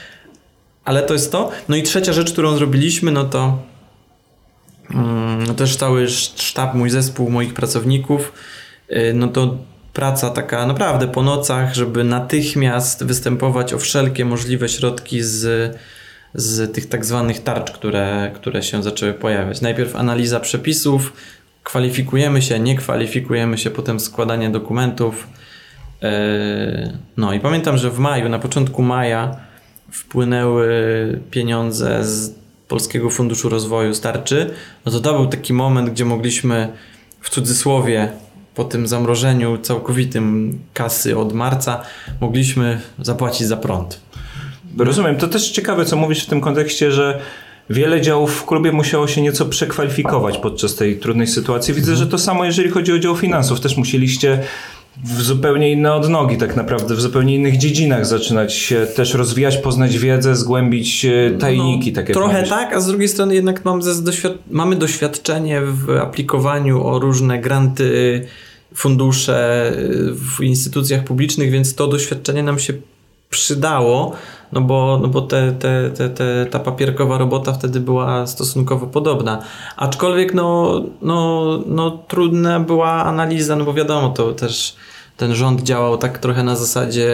ale 0.88 1.02
to 1.02 1.12
jest 1.12 1.32
to. 1.32 1.50
No 1.68 1.76
i 1.76 1.82
trzecia 1.82 2.12
rzecz, 2.12 2.32
którą 2.32 2.56
zrobiliśmy, 2.56 3.10
no 3.10 3.24
to 3.24 3.62
mm, 4.90 5.46
no 5.46 5.54
też 5.54 5.76
cały 5.76 6.08
sztab, 6.08 6.74
mój 6.74 6.90
zespół, 6.90 7.30
moich 7.30 7.54
pracowników, 7.54 8.32
y, 8.90 9.12
no 9.14 9.28
to 9.28 9.56
praca 9.92 10.30
taka 10.30 10.66
naprawdę 10.66 11.08
po 11.08 11.22
nocach, 11.22 11.74
żeby 11.74 12.04
natychmiast 12.04 13.04
występować 13.04 13.72
o 13.72 13.78
wszelkie 13.78 14.24
możliwe 14.24 14.68
środki 14.68 15.22
z, 15.22 15.76
z 16.34 16.74
tych 16.74 16.88
tak 16.88 17.04
zwanych 17.04 17.42
tarcz, 17.42 17.70
które, 17.70 18.30
które 18.34 18.62
się 18.62 18.82
zaczęły 18.82 19.14
pojawiać. 19.14 19.60
Najpierw 19.60 19.96
analiza 19.96 20.40
przepisów, 20.40 21.12
kwalifikujemy 21.62 22.42
się, 22.42 22.58
nie 22.58 22.76
kwalifikujemy 22.76 23.58
się, 23.58 23.70
potem 23.70 24.00
składanie 24.00 24.50
dokumentów. 24.50 25.26
E, 26.02 26.98
no 27.16 27.32
i 27.32 27.40
pamiętam, 27.40 27.76
że 27.76 27.90
w 27.90 27.98
maju, 27.98 28.28
na 28.28 28.38
początku 28.38 28.82
maja 28.82 29.36
wpłynęły 29.90 30.68
pieniądze 31.30 32.04
z 32.04 32.34
Polskiego 32.68 33.10
Funduszu 33.10 33.48
Rozwoju 33.48 33.94
Starczy. 33.94 34.50
No 34.86 34.92
to 34.92 35.00
to 35.00 35.14
był 35.14 35.26
taki 35.26 35.52
moment, 35.52 35.90
gdzie 35.90 36.04
mogliśmy 36.04 36.68
w 37.20 37.30
cudzysłowie 37.30 38.08
po 38.54 38.64
tym 38.64 38.86
zamrożeniu 38.86 39.58
całkowitym 39.58 40.58
kasy 40.74 41.18
od 41.18 41.32
marca 41.32 41.82
mogliśmy 42.20 42.80
zapłacić 42.98 43.46
za 43.46 43.56
prąd. 43.56 44.00
Rozumiem. 44.78 45.16
To 45.16 45.28
też 45.28 45.50
ciekawe, 45.50 45.84
co 45.84 45.96
mówisz 45.96 46.24
w 46.24 46.26
tym 46.26 46.40
kontekście, 46.40 46.92
że 46.92 47.20
wiele 47.70 48.00
działów 48.00 48.36
w 48.36 48.46
klubie 48.46 48.72
musiało 48.72 49.08
się 49.08 49.22
nieco 49.22 49.46
przekwalifikować 49.46 50.38
podczas 50.38 50.74
tej 50.74 50.98
trudnej 50.98 51.26
sytuacji. 51.26 51.74
Widzę, 51.74 51.96
że 51.96 52.06
to 52.06 52.18
samo 52.18 52.44
jeżeli 52.44 52.70
chodzi 52.70 52.92
o 52.92 52.98
dział 52.98 53.16
finansów. 53.16 53.60
Też 53.60 53.76
musieliście 53.76 54.42
w 55.04 55.22
zupełnie 55.22 55.72
inne 55.72 55.94
odnogi 55.94 56.36
tak 56.36 56.56
naprawdę, 56.56 56.94
w 56.94 57.00
zupełnie 57.00 57.34
innych 57.34 57.56
dziedzinach 57.56 58.06
zaczynać 58.06 58.54
się 58.54 58.86
też 58.96 59.14
rozwijać, 59.14 59.56
poznać 59.56 59.98
wiedzę, 59.98 60.36
zgłębić 60.36 61.04
e, 61.04 61.30
tajniki. 61.38 61.92
No, 61.92 61.96
tak 61.96 62.06
trochę 62.06 62.36
mówisz. 62.36 62.48
tak, 62.48 62.72
a 62.72 62.80
z 62.80 62.86
drugiej 62.86 63.08
strony 63.08 63.34
jednak 63.34 63.64
mam 63.64 63.80
doświad 64.02 64.32
mamy 64.50 64.76
doświadczenie 64.76 65.60
w 65.60 65.90
aplikowaniu 65.90 66.86
o 66.86 66.98
różne 66.98 67.38
granty, 67.38 68.26
fundusze 68.74 69.72
w 70.12 70.42
instytucjach 70.42 71.04
publicznych, 71.04 71.50
więc 71.50 71.74
to 71.74 71.86
doświadczenie 71.86 72.42
nam 72.42 72.58
się 72.58 72.72
przydało, 73.30 74.16
no 74.52 74.60
bo, 74.60 74.98
no 75.02 75.08
bo 75.08 75.20
te, 75.20 75.52
te, 75.52 75.90
te, 75.90 76.10
te, 76.10 76.46
ta 76.50 76.58
papierkowa 76.58 77.18
robota 77.18 77.52
wtedy 77.52 77.80
była 77.80 78.26
stosunkowo 78.26 78.86
podobna. 78.86 79.42
Aczkolwiek 79.76 80.34
no, 80.34 80.80
no, 81.02 81.44
no 81.66 81.90
trudna 81.90 82.60
była 82.60 82.90
analiza, 82.90 83.56
no 83.56 83.64
bo 83.64 83.74
wiadomo, 83.74 84.08
to 84.08 84.32
też 84.32 84.76
ten 85.16 85.34
rząd 85.34 85.62
działał 85.62 85.98
tak 85.98 86.18
trochę 86.18 86.42
na 86.42 86.56
zasadzie, 86.56 87.10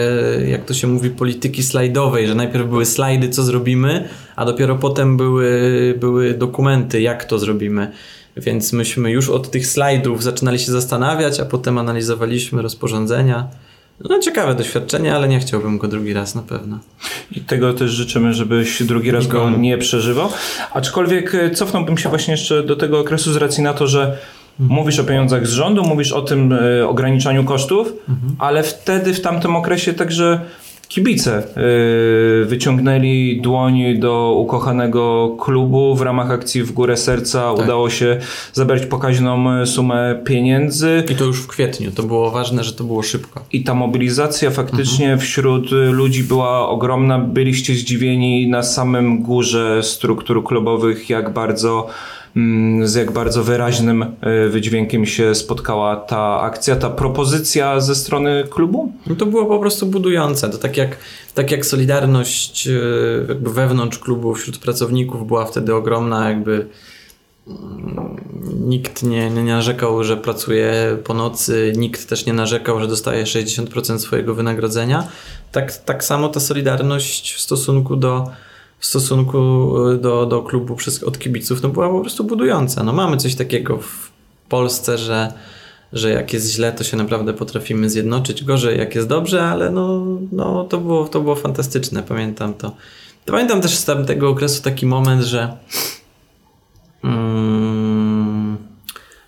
jak 0.47 0.65
to 0.65 0.73
się 0.73 0.87
mówi, 0.87 1.09
polityki 1.09 1.63
slajdowej, 1.63 2.27
że 2.27 2.35
najpierw 2.35 2.67
były 2.67 2.85
slajdy, 2.85 3.29
co 3.29 3.43
zrobimy, 3.43 4.09
a 4.35 4.45
dopiero 4.45 4.75
potem 4.75 5.17
były, 5.17 5.95
były 5.99 6.33
dokumenty, 6.33 7.01
jak 7.01 7.25
to 7.25 7.39
zrobimy. 7.39 7.91
Więc 8.37 8.73
myśmy 8.73 9.11
już 9.11 9.29
od 9.29 9.51
tych 9.51 9.67
slajdów 9.67 10.23
zaczynali 10.23 10.59
się 10.59 10.71
zastanawiać, 10.71 11.39
a 11.39 11.45
potem 11.45 11.77
analizowaliśmy 11.77 12.61
rozporządzenia. 12.61 13.47
No 13.99 14.19
ciekawe 14.19 14.55
doświadczenie, 14.55 15.15
ale 15.15 15.27
nie 15.27 15.39
chciałbym 15.39 15.77
go 15.77 15.87
drugi 15.87 16.13
raz 16.13 16.35
na 16.35 16.41
pewno. 16.41 16.79
I 17.31 17.41
tego 17.41 17.73
też 17.73 17.91
życzymy, 17.91 18.33
żebyś 18.33 18.83
drugi 18.83 19.11
raz 19.11 19.27
go 19.27 19.49
nie 19.49 19.77
przeżywał. 19.77 20.29
Aczkolwiek 20.73 21.35
e, 21.35 21.51
cofnąłbym 21.51 21.97
się 21.97 22.09
właśnie 22.09 22.31
jeszcze 22.31 22.63
do 22.63 22.75
tego 22.75 22.99
okresu 22.99 23.33
z 23.33 23.35
racji 23.35 23.63
na 23.63 23.73
to, 23.73 23.87
że 23.87 24.17
Mówisz 24.59 24.99
o 24.99 25.03
pieniądzach 25.03 25.47
z 25.47 25.51
rządu, 25.51 25.83
mówisz 25.83 26.11
o 26.11 26.21
tym 26.21 26.51
y, 26.53 26.87
ograniczaniu 26.87 27.43
kosztów, 27.43 27.93
mhm. 28.09 28.35
ale 28.39 28.63
wtedy 28.63 29.13
w 29.13 29.21
tamtym 29.21 29.55
okresie 29.55 29.93
także 29.93 30.41
kibice 30.87 31.43
y, 32.41 32.45
wyciągnęli 32.45 33.39
dłoń 33.41 33.99
do 33.99 34.35
ukochanego 34.37 35.35
klubu 35.39 35.95
w 35.95 36.01
ramach 36.01 36.31
akcji 36.31 36.63
w 36.63 36.71
górę 36.71 36.97
serca. 36.97 37.53
Tak. 37.53 37.65
Udało 37.65 37.89
się 37.89 38.19
zabrać 38.53 38.85
pokaźną 38.85 39.65
sumę 39.65 40.21
pieniędzy. 40.25 41.03
I 41.11 41.15
to 41.15 41.25
już 41.25 41.41
w 41.41 41.47
kwietniu. 41.47 41.91
To 41.91 42.03
było 42.03 42.31
ważne, 42.31 42.63
że 42.63 42.73
to 42.73 42.83
było 42.83 43.03
szybko. 43.03 43.45
I 43.51 43.63
ta 43.63 43.73
mobilizacja 43.73 44.51
faktycznie 44.51 45.05
mhm. 45.05 45.19
wśród 45.19 45.71
ludzi 45.71 46.23
była 46.23 46.69
ogromna. 46.69 47.19
Byliście 47.19 47.73
zdziwieni 47.73 48.47
na 48.47 48.63
samym 48.63 49.23
górze 49.23 49.83
struktur 49.83 50.43
klubowych, 50.43 51.09
jak 51.09 51.33
bardzo 51.33 51.87
z 52.83 52.95
jak 52.95 53.11
bardzo 53.11 53.43
wyraźnym 53.43 54.03
e, 54.03 54.49
wydźwiękiem 54.49 55.05
się 55.05 55.35
spotkała 55.35 55.95
ta 55.95 56.41
akcja, 56.41 56.75
ta 56.75 56.89
propozycja 56.89 57.79
ze 57.79 57.95
strony 57.95 58.43
klubu? 58.49 58.91
No 59.07 59.15
to 59.15 59.25
było 59.25 59.45
po 59.45 59.59
prostu 59.59 59.85
budujące. 59.85 60.49
To 60.49 60.57
tak 60.57 60.77
jak, 60.77 60.97
tak 61.33 61.51
jak 61.51 61.65
solidarność 61.65 62.67
e, 62.67 62.71
jakby 63.27 63.53
wewnątrz 63.53 63.99
klubu 63.99 64.33
wśród 64.33 64.57
pracowników 64.57 65.27
była 65.27 65.45
wtedy 65.45 65.75
ogromna, 65.75 66.29
jakby 66.29 66.67
mm, 67.47 68.17
nikt 68.59 69.03
nie, 69.03 69.29
nie 69.29 69.43
narzekał, 69.43 70.03
że 70.03 70.17
pracuje 70.17 70.97
po 71.03 71.13
nocy, 71.13 71.73
nikt 71.75 72.09
też 72.09 72.25
nie 72.25 72.33
narzekał, 72.33 72.79
że 72.79 72.87
dostaje 72.87 73.23
60% 73.23 73.99
swojego 73.99 74.35
wynagrodzenia. 74.35 75.07
Tak, 75.51 75.77
tak 75.77 76.03
samo 76.03 76.29
ta 76.29 76.39
solidarność 76.39 77.33
w 77.33 77.39
stosunku 77.39 77.95
do 77.95 78.29
w 78.85 78.87
stosunku 78.87 79.37
e, 79.89 79.97
do, 79.97 80.25
do 80.25 80.41
klubu 80.41 80.75
przez, 80.75 81.03
od 81.03 81.19
kibiców 81.19 81.63
no 81.63 81.69
była 81.69 81.89
po 81.89 82.01
prostu 82.01 82.23
budująca. 82.23 82.83
No 82.83 82.93
mamy 82.93 83.17
coś 83.17 83.35
takiego 83.35 83.77
w 83.77 84.11
Polsce, 84.49 84.97
że, 84.97 85.33
że 85.93 86.09
jak 86.09 86.33
jest 86.33 86.51
źle, 86.51 86.71
to 86.71 86.83
się 86.83 86.97
naprawdę 86.97 87.33
potrafimy 87.33 87.89
zjednoczyć. 87.89 88.43
Gorzej, 88.43 88.79
jak 88.79 88.95
jest 88.95 89.07
dobrze, 89.07 89.43
ale 89.43 89.71
no, 89.71 90.05
no 90.31 90.63
to, 90.63 90.77
było, 90.77 91.07
to 91.07 91.21
było 91.21 91.35
fantastyczne. 91.35 92.03
Pamiętam 92.03 92.53
to. 92.53 92.71
pamiętam 93.25 93.61
też 93.61 93.75
z 93.75 93.85
tamtego 93.85 94.29
okresu 94.29 94.63
taki 94.63 94.85
moment, 94.85 95.23
że 95.23 95.57
mm, 97.03 98.57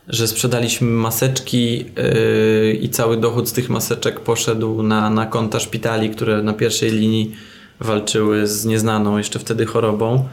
że 0.07 0.27
sprzedaliśmy 0.27 0.87
maseczki 0.87 1.77
yy, 1.77 2.73
i 2.81 2.89
cały 2.89 3.17
dochód 3.17 3.49
z 3.49 3.53
tych 3.53 3.69
maseczek 3.69 4.19
poszedł 4.19 4.83
na, 4.83 5.09
na 5.09 5.25
konta 5.25 5.59
szpitali, 5.59 6.09
które 6.09 6.43
na 6.43 6.53
pierwszej 6.53 6.91
linii 6.91 7.35
walczyły 7.79 8.47
z 8.47 8.65
nieznaną 8.65 9.17
jeszcze 9.17 9.39
wtedy 9.39 9.65
chorobą. 9.65 10.27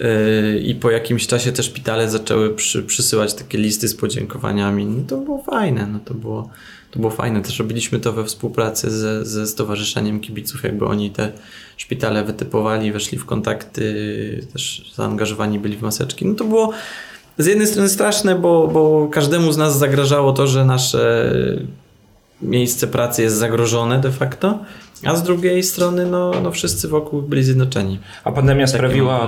Yy, 0.00 0.58
I 0.58 0.74
po 0.74 0.90
jakimś 0.90 1.26
czasie 1.26 1.52
te 1.52 1.62
szpitale 1.62 2.10
zaczęły 2.10 2.54
przy, 2.54 2.82
przysyłać 2.82 3.34
takie 3.34 3.58
listy 3.58 3.88
z 3.88 3.94
podziękowaniami. 3.94 4.84
No 4.86 5.02
to 5.08 5.16
było 5.16 5.42
fajne, 5.42 5.86
no 5.86 5.98
to 6.04 6.14
było, 6.14 6.50
to 6.90 6.98
było 6.98 7.10
fajne. 7.10 7.42
Też 7.42 7.58
robiliśmy 7.58 8.00
to 8.00 8.12
we 8.12 8.24
współpracy 8.24 8.90
ze, 8.90 9.24
ze 9.24 9.46
Stowarzyszeniem 9.46 10.20
Kibiców, 10.20 10.64
jakby 10.64 10.86
oni 10.86 11.10
te 11.10 11.32
szpitale 11.76 12.24
wytypowali, 12.24 12.92
weszli 12.92 13.18
w 13.18 13.24
kontakty, 13.24 14.46
też 14.52 14.92
zaangażowani 14.94 15.58
byli 15.58 15.76
w 15.76 15.82
maseczki. 15.82 16.26
No 16.26 16.34
to 16.34 16.44
było 16.44 16.72
z 17.38 17.46
jednej 17.46 17.66
strony 17.66 17.88
straszne, 17.88 18.34
bo, 18.34 18.68
bo 18.68 19.08
każdemu 19.12 19.52
z 19.52 19.56
nas 19.56 19.78
zagrażało 19.78 20.32
to, 20.32 20.46
że 20.46 20.64
nasze 20.64 21.32
miejsce 22.42 22.86
pracy 22.86 23.22
jest 23.22 23.36
zagrożone 23.36 24.00
de 24.00 24.12
facto. 24.12 24.58
A 25.04 25.16
z 25.16 25.22
drugiej 25.22 25.62
strony, 25.62 26.06
no, 26.06 26.32
no 26.42 26.50
wszyscy 26.50 26.88
wokół 26.88 27.22
byli 27.22 27.44
zjednoczeni. 27.44 27.98
A 28.24 28.32
pandemia 28.32 28.66
Takie 28.66 28.78
sprawiła. 28.78 29.26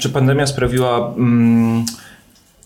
Czy 0.00 0.08
pandemia 0.08 0.46
sprawiła 0.46 1.14
mm, 1.16 1.84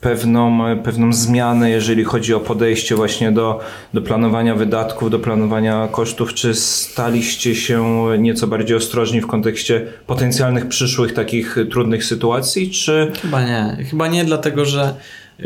pewną, 0.01 0.59
pewną 0.83 1.13
zmianę, 1.13 1.71
jeżeli 1.71 2.05
chodzi 2.05 2.35
o 2.35 2.41
podejście 2.41 2.97
właśnie 2.97 3.33
do, 3.33 3.61
do 3.95 4.03
planowania 4.03 4.55
wydatków, 4.55 5.11
do 5.11 5.19
planowania 5.19 5.89
kosztów? 5.93 6.35
Czy 6.35 6.55
staliście 6.55 7.55
się 7.55 8.07
nieco 8.19 8.47
bardziej 8.47 8.77
ostrożni 8.77 9.21
w 9.21 9.27
kontekście 9.27 9.87
potencjalnych 10.07 10.69
przyszłych 10.69 11.15
takich 11.15 11.57
trudnych 11.71 12.05
sytuacji? 12.05 12.71
Czy... 12.71 13.13
Chyba 13.23 13.43
nie. 13.43 13.85
Chyba 13.91 14.09
nie, 14.09 14.25
dlatego 14.25 14.65
że 14.65 14.95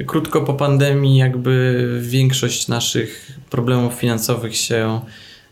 krótko 0.07 0.41
po 0.41 0.55
pandemii, 0.55 1.17
jakby 1.17 1.87
większość 2.03 2.69
naszych 2.69 3.39
problemów 3.51 3.95
finansowych 3.95 4.57
się 4.57 5.01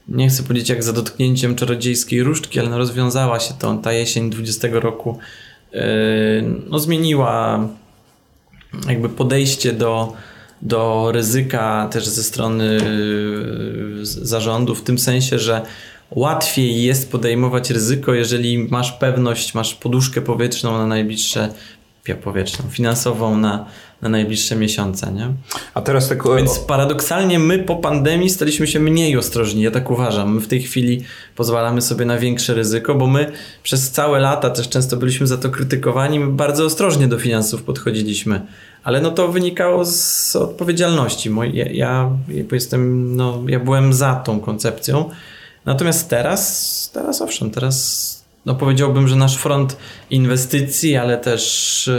nie 0.08 0.28
chcę 0.28 0.42
powiedzieć 0.42 0.68
jak 0.68 0.82
za 0.82 0.92
dotknięciem 0.92 1.54
czarodziejskiej 1.54 2.22
różdżki, 2.22 2.60
ale 2.60 2.70
no 2.70 2.78
rozwiązała 2.78 3.40
się 3.40 3.54
to. 3.58 3.74
Ta 3.74 3.92
jesień 3.92 4.30
20 4.30 4.68
roku 4.72 5.18
yy, 5.72 5.80
no 6.70 6.78
zmieniła 6.78 7.68
jakby 8.88 9.08
podejście 9.08 9.72
do, 9.72 10.12
do 10.62 11.10
ryzyka 11.12 11.88
też 11.92 12.06
ze 12.06 12.22
strony 12.22 12.78
yy, 13.98 14.06
zarządu, 14.06 14.74
w 14.74 14.82
tym 14.82 14.98
sensie, 14.98 15.38
że 15.38 15.62
łatwiej 16.10 16.82
jest 16.82 17.12
podejmować 17.12 17.70
ryzyko, 17.70 18.14
jeżeli 18.14 18.58
masz 18.58 18.92
pewność, 18.92 19.54
masz 19.54 19.74
poduszkę 19.74 20.22
powietrzną 20.22 20.78
na 20.78 20.86
najbliższe 20.86 21.48
powietrzną, 22.22 22.70
finansową 22.70 23.36
na, 23.36 23.66
na 24.02 24.08
najbliższe 24.08 24.56
miesiące, 24.56 25.12
nie? 25.12 25.28
A 25.74 25.80
teraz 25.82 26.08
tak... 26.08 26.22
Więc 26.36 26.58
paradoksalnie 26.58 27.38
my 27.38 27.58
po 27.58 27.76
pandemii 27.76 28.30
staliśmy 28.30 28.66
się 28.66 28.80
mniej 28.80 29.16
ostrożni, 29.16 29.62
ja 29.62 29.70
tak 29.70 29.90
uważam. 29.90 30.34
My 30.34 30.40
w 30.40 30.48
tej 30.48 30.62
chwili 30.62 31.04
pozwalamy 31.36 31.82
sobie 31.82 32.04
na 32.04 32.18
większe 32.18 32.54
ryzyko, 32.54 32.94
bo 32.94 33.06
my 33.06 33.32
przez 33.62 33.90
całe 33.90 34.20
lata 34.20 34.50
też 34.50 34.68
często 34.68 34.96
byliśmy 34.96 35.26
za 35.26 35.38
to 35.38 35.50
krytykowani, 35.50 36.20
my 36.20 36.32
bardzo 36.32 36.64
ostrożnie 36.64 37.08
do 37.08 37.18
finansów 37.18 37.62
podchodziliśmy. 37.62 38.40
Ale 38.82 39.00
no 39.00 39.10
to 39.10 39.28
wynikało 39.28 39.84
z 39.84 40.36
odpowiedzialności. 40.36 41.30
Ja, 41.52 41.64
ja, 41.72 42.10
jestem, 42.52 43.16
no, 43.16 43.42
ja 43.48 43.60
byłem 43.60 43.94
za 43.94 44.14
tą 44.14 44.40
koncepcją. 44.40 45.10
Natomiast 45.64 46.08
teraz, 46.08 46.90
teraz 46.94 47.22
owszem, 47.22 47.50
teraz 47.50 48.13
no 48.46 48.54
powiedziałbym, 48.54 49.08
że 49.08 49.16
nasz 49.16 49.36
front 49.36 49.76
inwestycji, 50.10 50.96
ale 50.96 51.18
też 51.18 51.90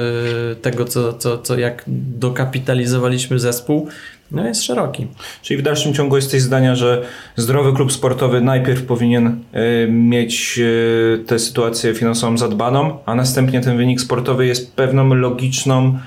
yy, 0.49 0.55
tego, 0.55 0.85
co, 0.85 1.13
co, 1.13 1.37
co 1.37 1.59
jak 1.59 1.83
dokapitalizowaliśmy 2.17 3.39
zespół, 3.39 3.89
no 4.31 4.47
jest 4.47 4.63
szeroki. 4.63 5.07
Czyli 5.41 5.59
w 5.59 5.63
dalszym 5.63 5.93
ciągu 5.93 6.15
jesteś 6.15 6.41
zdania, 6.41 6.75
że 6.75 7.03
zdrowy 7.35 7.73
klub 7.73 7.93
sportowy 7.93 8.41
najpierw 8.41 8.83
powinien 8.83 9.27
y, 9.27 9.87
mieć 9.91 10.59
y, 10.59 11.23
tę 11.27 11.39
sytuację 11.39 11.93
finansową 11.93 12.37
zadbaną, 12.37 12.97
a 13.05 13.15
następnie 13.15 13.61
ten 13.61 13.77
wynik 13.77 14.01
sportowy 14.01 14.45
jest 14.45 14.75
pewną 14.75 15.13
logiczną, 15.13 15.99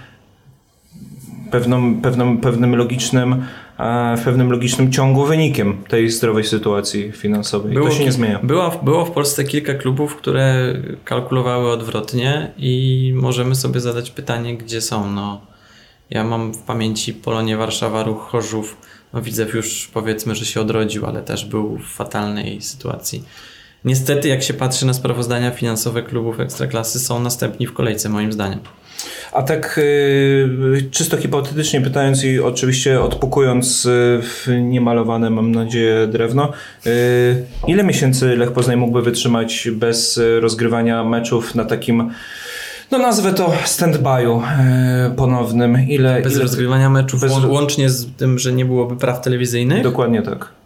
pewną, 1.51 2.03
pewną, 2.03 2.39
pewnym 2.39 2.77
logicznym 2.77 3.45
w 4.17 4.25
pewnym 4.25 4.51
logicznym 4.51 4.93
ciągu 4.93 5.25
wynikiem 5.25 5.85
tej 5.89 6.11
zdrowej 6.11 6.45
sytuacji 6.45 7.13
finansowej. 7.13 7.75
Było, 7.75 7.89
to 7.89 7.95
się 7.95 8.05
nie 8.05 8.13
zmienia. 8.13 8.41
Było, 8.43 8.81
było 8.83 9.05
w 9.05 9.11
Polsce 9.11 9.45
kilka 9.45 9.75
klubów, 9.75 10.17
które 10.17 10.75
kalkulowały 11.05 11.71
odwrotnie 11.71 12.53
i 12.57 13.13
możemy 13.17 13.55
sobie 13.55 13.81
zadać 13.81 14.11
pytanie, 14.11 14.57
gdzie 14.57 14.81
są. 14.81 15.11
No, 15.11 15.41
ja 16.11 16.25
mam 16.25 16.53
w 16.53 16.59
pamięci 16.59 17.15
Polonie 17.15 17.57
Warszawa, 17.57 18.03
Ruch 18.03 18.21
Chorzów. 18.21 18.77
No, 19.13 19.23
Widzew 19.23 19.55
już 19.55 19.91
powiedzmy, 19.95 20.35
że 20.35 20.45
się 20.45 20.61
odrodził, 20.61 21.07
ale 21.07 21.23
też 21.23 21.45
był 21.45 21.79
w 21.79 21.87
fatalnej 21.87 22.63
sytuacji. 22.63 23.25
Niestety, 23.85 24.29
jak 24.29 24.43
się 24.43 24.55
patrzy 24.55 24.87
na 24.87 24.95
sprawozdania 24.95 25.51
finansowe 25.51 26.03
klubów 26.03 26.41
Ekstraklasy, 26.41 27.01
są 27.01 27.21
następni 27.21 27.67
w 27.67 27.73
kolejce, 27.73 28.09
moim 28.09 28.33
zdaniem. 28.33 28.59
A 29.33 29.43
tak 29.43 29.79
y, 29.79 30.89
czysto 30.91 31.17
hipotetycznie 31.17 31.81
pytając 31.81 32.25
i 32.25 32.41
oczywiście 32.41 33.01
odpukując 33.01 33.87
y, 33.87 33.89
w 34.23 34.47
niemalowane, 34.61 35.31
mam 35.31 35.53
nadzieję, 35.53 36.07
drewno, 36.07 36.53
y, 36.87 36.91
ile 37.67 37.85
miesięcy 37.85 38.37
Lech 38.37 38.53
Poznań 38.53 38.77
mógłby 38.77 39.03
wytrzymać 39.03 39.69
bez 39.73 40.21
rozgrywania 40.41 41.05
meczów 41.05 41.55
na 41.55 41.65
takim 41.65 42.11
no 42.91 42.99
nazwę 42.99 43.33
to 43.33 43.53
stand-by'u 43.65 44.43
ponownym. 45.17 45.89
Ile, 45.89 46.23
bez 46.23 46.33
ile... 46.33 46.43
rozgrywania 46.43 46.91
meczów, 46.91 47.21
bez... 47.21 47.33
łącznie 47.45 47.91
z 47.91 48.17
tym, 48.17 48.39
że 48.39 48.53
nie 48.53 48.65
byłoby 48.65 48.97
praw 48.97 49.21
telewizyjnych? 49.21 49.83
Dokładnie 49.83 50.23
tak. 50.23 50.58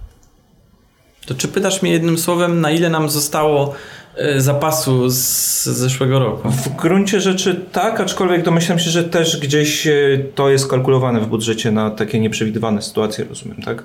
To 1.26 1.34
czy 1.34 1.48
pytasz 1.48 1.82
mnie 1.82 1.92
jednym 1.92 2.18
słowem, 2.18 2.60
na 2.60 2.70
ile 2.70 2.90
nam 2.90 3.10
zostało 3.10 3.74
E, 4.16 4.40
zapasu 4.40 5.10
z 5.10 5.64
zeszłego 5.64 6.18
roku. 6.18 6.50
W 6.50 6.76
gruncie 6.76 7.20
rzeczy 7.20 7.60
tak, 7.72 8.00
aczkolwiek 8.00 8.44
domyślam 8.44 8.78
się, 8.78 8.90
że 8.90 9.04
też 9.04 9.40
gdzieś 9.40 9.86
e, 9.86 9.92
to 10.34 10.50
jest 10.50 10.66
kalkulowane 10.66 11.20
w 11.20 11.26
budżecie 11.26 11.70
na 11.70 11.90
takie 11.90 12.20
nieprzewidywane 12.20 12.82
sytuacje, 12.82 13.24
rozumiem, 13.24 13.62
tak? 13.62 13.84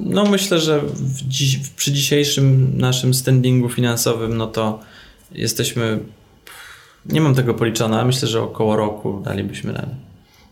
No 0.00 0.24
myślę, 0.24 0.58
że 0.58 0.80
dziś, 1.28 1.58
przy 1.76 1.92
dzisiejszym 1.92 2.78
naszym 2.78 3.14
standingu 3.14 3.68
finansowym, 3.68 4.36
no 4.36 4.46
to 4.46 4.80
jesteśmy, 5.32 5.98
nie 7.06 7.20
mam 7.20 7.34
tego 7.34 7.54
policzone, 7.54 7.96
ale 7.96 8.04
myślę, 8.04 8.28
że 8.28 8.42
około 8.42 8.76
roku 8.76 9.20
dalibyśmy 9.24 9.72
radę. 9.72 9.94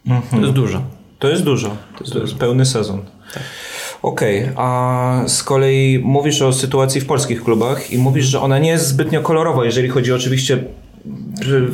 Mhm. 0.06 0.30
To 0.30 0.46
jest 0.46 0.52
dużo. 0.52 0.82
To 1.18 1.28
jest 1.28 1.44
dużo. 1.44 1.68
To 1.68 2.04
jest, 2.04 2.12
to 2.12 2.18
jest 2.18 2.34
pełny 2.34 2.66
sezon. 2.66 3.02
Tak. 3.34 3.42
Okej, 4.02 4.42
okay, 4.42 4.54
a 4.56 5.22
z 5.26 5.42
kolei 5.42 5.98
mówisz 6.04 6.42
o 6.42 6.52
sytuacji 6.52 7.00
w 7.00 7.06
polskich 7.06 7.44
klubach 7.44 7.92
i 7.92 7.98
mówisz, 7.98 8.26
że 8.26 8.40
ona 8.40 8.58
nie 8.58 8.70
jest 8.70 8.86
zbytnio 8.86 9.20
kolorowa, 9.20 9.64
jeżeli 9.64 9.88
chodzi 9.88 10.12
oczywiście 10.12 10.64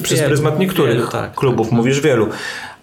przez 0.02 0.18
wielu, 0.18 0.28
pryzmat 0.28 0.58
niektórych 0.58 0.96
wielu, 0.96 1.08
tak, 1.08 1.34
klubów, 1.34 1.68
tak, 1.68 1.76
mówisz 1.76 2.00
wielu. 2.00 2.28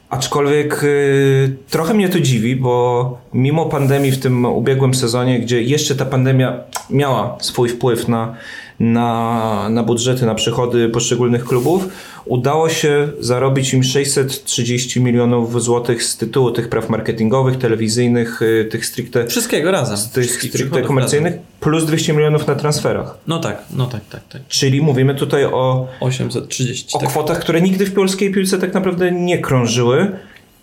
Aczkolwiek 0.09 0.83
y, 0.83 1.55
trochę 1.69 1.93
mnie 1.93 2.09
to 2.09 2.19
dziwi, 2.19 2.55
bo 2.55 3.17
mimo 3.33 3.65
pandemii 3.65 4.11
w 4.11 4.19
tym 4.19 4.45
ubiegłym 4.45 4.93
sezonie, 4.93 5.39
gdzie 5.39 5.61
jeszcze 5.61 5.95
ta 5.95 6.05
pandemia 6.05 6.59
miała 6.89 7.37
swój 7.41 7.69
wpływ 7.69 8.07
na 8.07 8.35
na, 8.81 9.69
na 9.69 9.83
budżety, 9.83 10.25
na 10.25 10.35
przychody 10.35 10.89
poszczególnych 10.89 11.45
klubów, 11.45 11.87
udało 12.25 12.69
się 12.69 13.09
zarobić 13.19 13.73
im 13.73 13.83
630 13.83 15.01
milionów 15.01 15.63
złotych 15.63 16.03
z 16.03 16.17
tytułu 16.17 16.51
tych 16.51 16.69
praw 16.69 16.89
marketingowych, 16.89 17.57
telewizyjnych, 17.57 18.41
y, 18.41 18.67
tych 18.71 18.85
stricte... 18.85 19.27
Wszystkiego 19.27 19.71
razem. 19.71 19.97
Tych 20.13 20.31
stricte 20.31 20.81
komercyjnych, 20.81 21.33
razem. 21.33 21.45
plus 21.59 21.85
200 21.85 22.13
milionów 22.13 22.47
na 22.47 22.55
transferach. 22.55 23.17
No 23.27 23.39
tak, 23.39 23.63
no 23.73 23.85
tak, 23.85 24.01
tak, 24.09 24.21
tak. 24.29 24.41
Czyli 24.47 24.81
mówimy 24.81 25.15
tutaj 25.15 25.45
o... 25.45 25.87
830. 25.99 26.97
O 26.97 26.99
tak. 26.99 27.09
kwotach, 27.09 27.39
które 27.39 27.61
nigdy 27.61 27.85
w 27.85 27.93
polskiej 27.93 28.31
piłce 28.31 28.57
tak 28.57 28.73
naprawdę 28.73 29.11
nie 29.11 29.37
krążyły. 29.37 30.11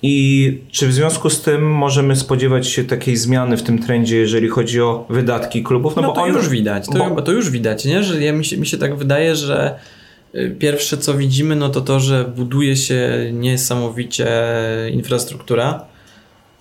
I 0.02 0.58
czy 0.70 0.88
w 0.88 0.92
związku 0.92 1.30
z 1.30 1.42
tym 1.42 1.70
możemy 1.70 2.16
spodziewać 2.16 2.68
się 2.68 2.84
takiej 2.84 3.16
zmiany 3.16 3.56
w 3.56 3.62
tym 3.62 3.82
trendzie, 3.82 4.16
jeżeli 4.16 4.48
chodzi 4.48 4.80
o 4.80 5.06
wydatki 5.10 5.62
klubów? 5.62 5.96
No, 5.96 6.02
no 6.02 6.08
bo 6.08 6.14
to 6.14 6.22
on, 6.22 6.34
już 6.34 6.48
widać, 6.48 6.86
to, 6.86 7.10
bo... 7.10 7.22
to 7.22 7.32
już 7.32 7.50
widać, 7.50 7.84
nie? 7.84 8.02
że 8.02 8.22
ja, 8.22 8.32
mi, 8.32 8.44
się, 8.44 8.56
mi 8.56 8.66
się 8.66 8.78
tak 8.78 8.96
wydaje, 8.96 9.36
że 9.36 9.78
y, 10.34 10.56
pierwsze 10.58 10.98
co 10.98 11.14
widzimy, 11.14 11.56
no 11.56 11.68
to 11.68 11.80
to, 11.80 12.00
że 12.00 12.24
buduje 12.24 12.76
się 12.76 13.30
niesamowicie 13.32 14.28
infrastruktura. 14.92 15.84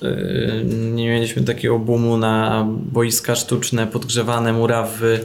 Y, 0.04 0.66
nie 0.94 1.10
mieliśmy 1.10 1.44
takiego 1.44 1.80
boomu 1.80 2.18
na 2.18 2.68
boiska 2.92 3.36
sztuczne, 3.36 3.88
podgrzewane 3.88 4.54
murawy, 4.54 5.20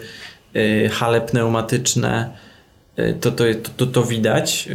y, 0.56 0.90
hale 0.92 1.20
pneumatyczne. 1.20 2.30
To, 3.20 3.30
to, 3.30 3.44
to, 3.76 3.86
to 3.86 4.02
widać. 4.02 4.68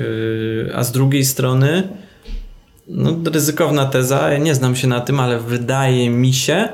A 0.73 0.83
z 0.83 0.91
drugiej 0.91 1.25
strony 1.25 1.83
no, 2.89 3.31
ryzykowna 3.31 3.85
teza, 3.85 4.31
ja 4.31 4.37
nie 4.37 4.55
znam 4.55 4.75
się 4.75 4.87
na 4.87 5.01
tym, 5.01 5.19
ale 5.19 5.39
wydaje 5.39 6.09
mi 6.09 6.33
się, 6.33 6.69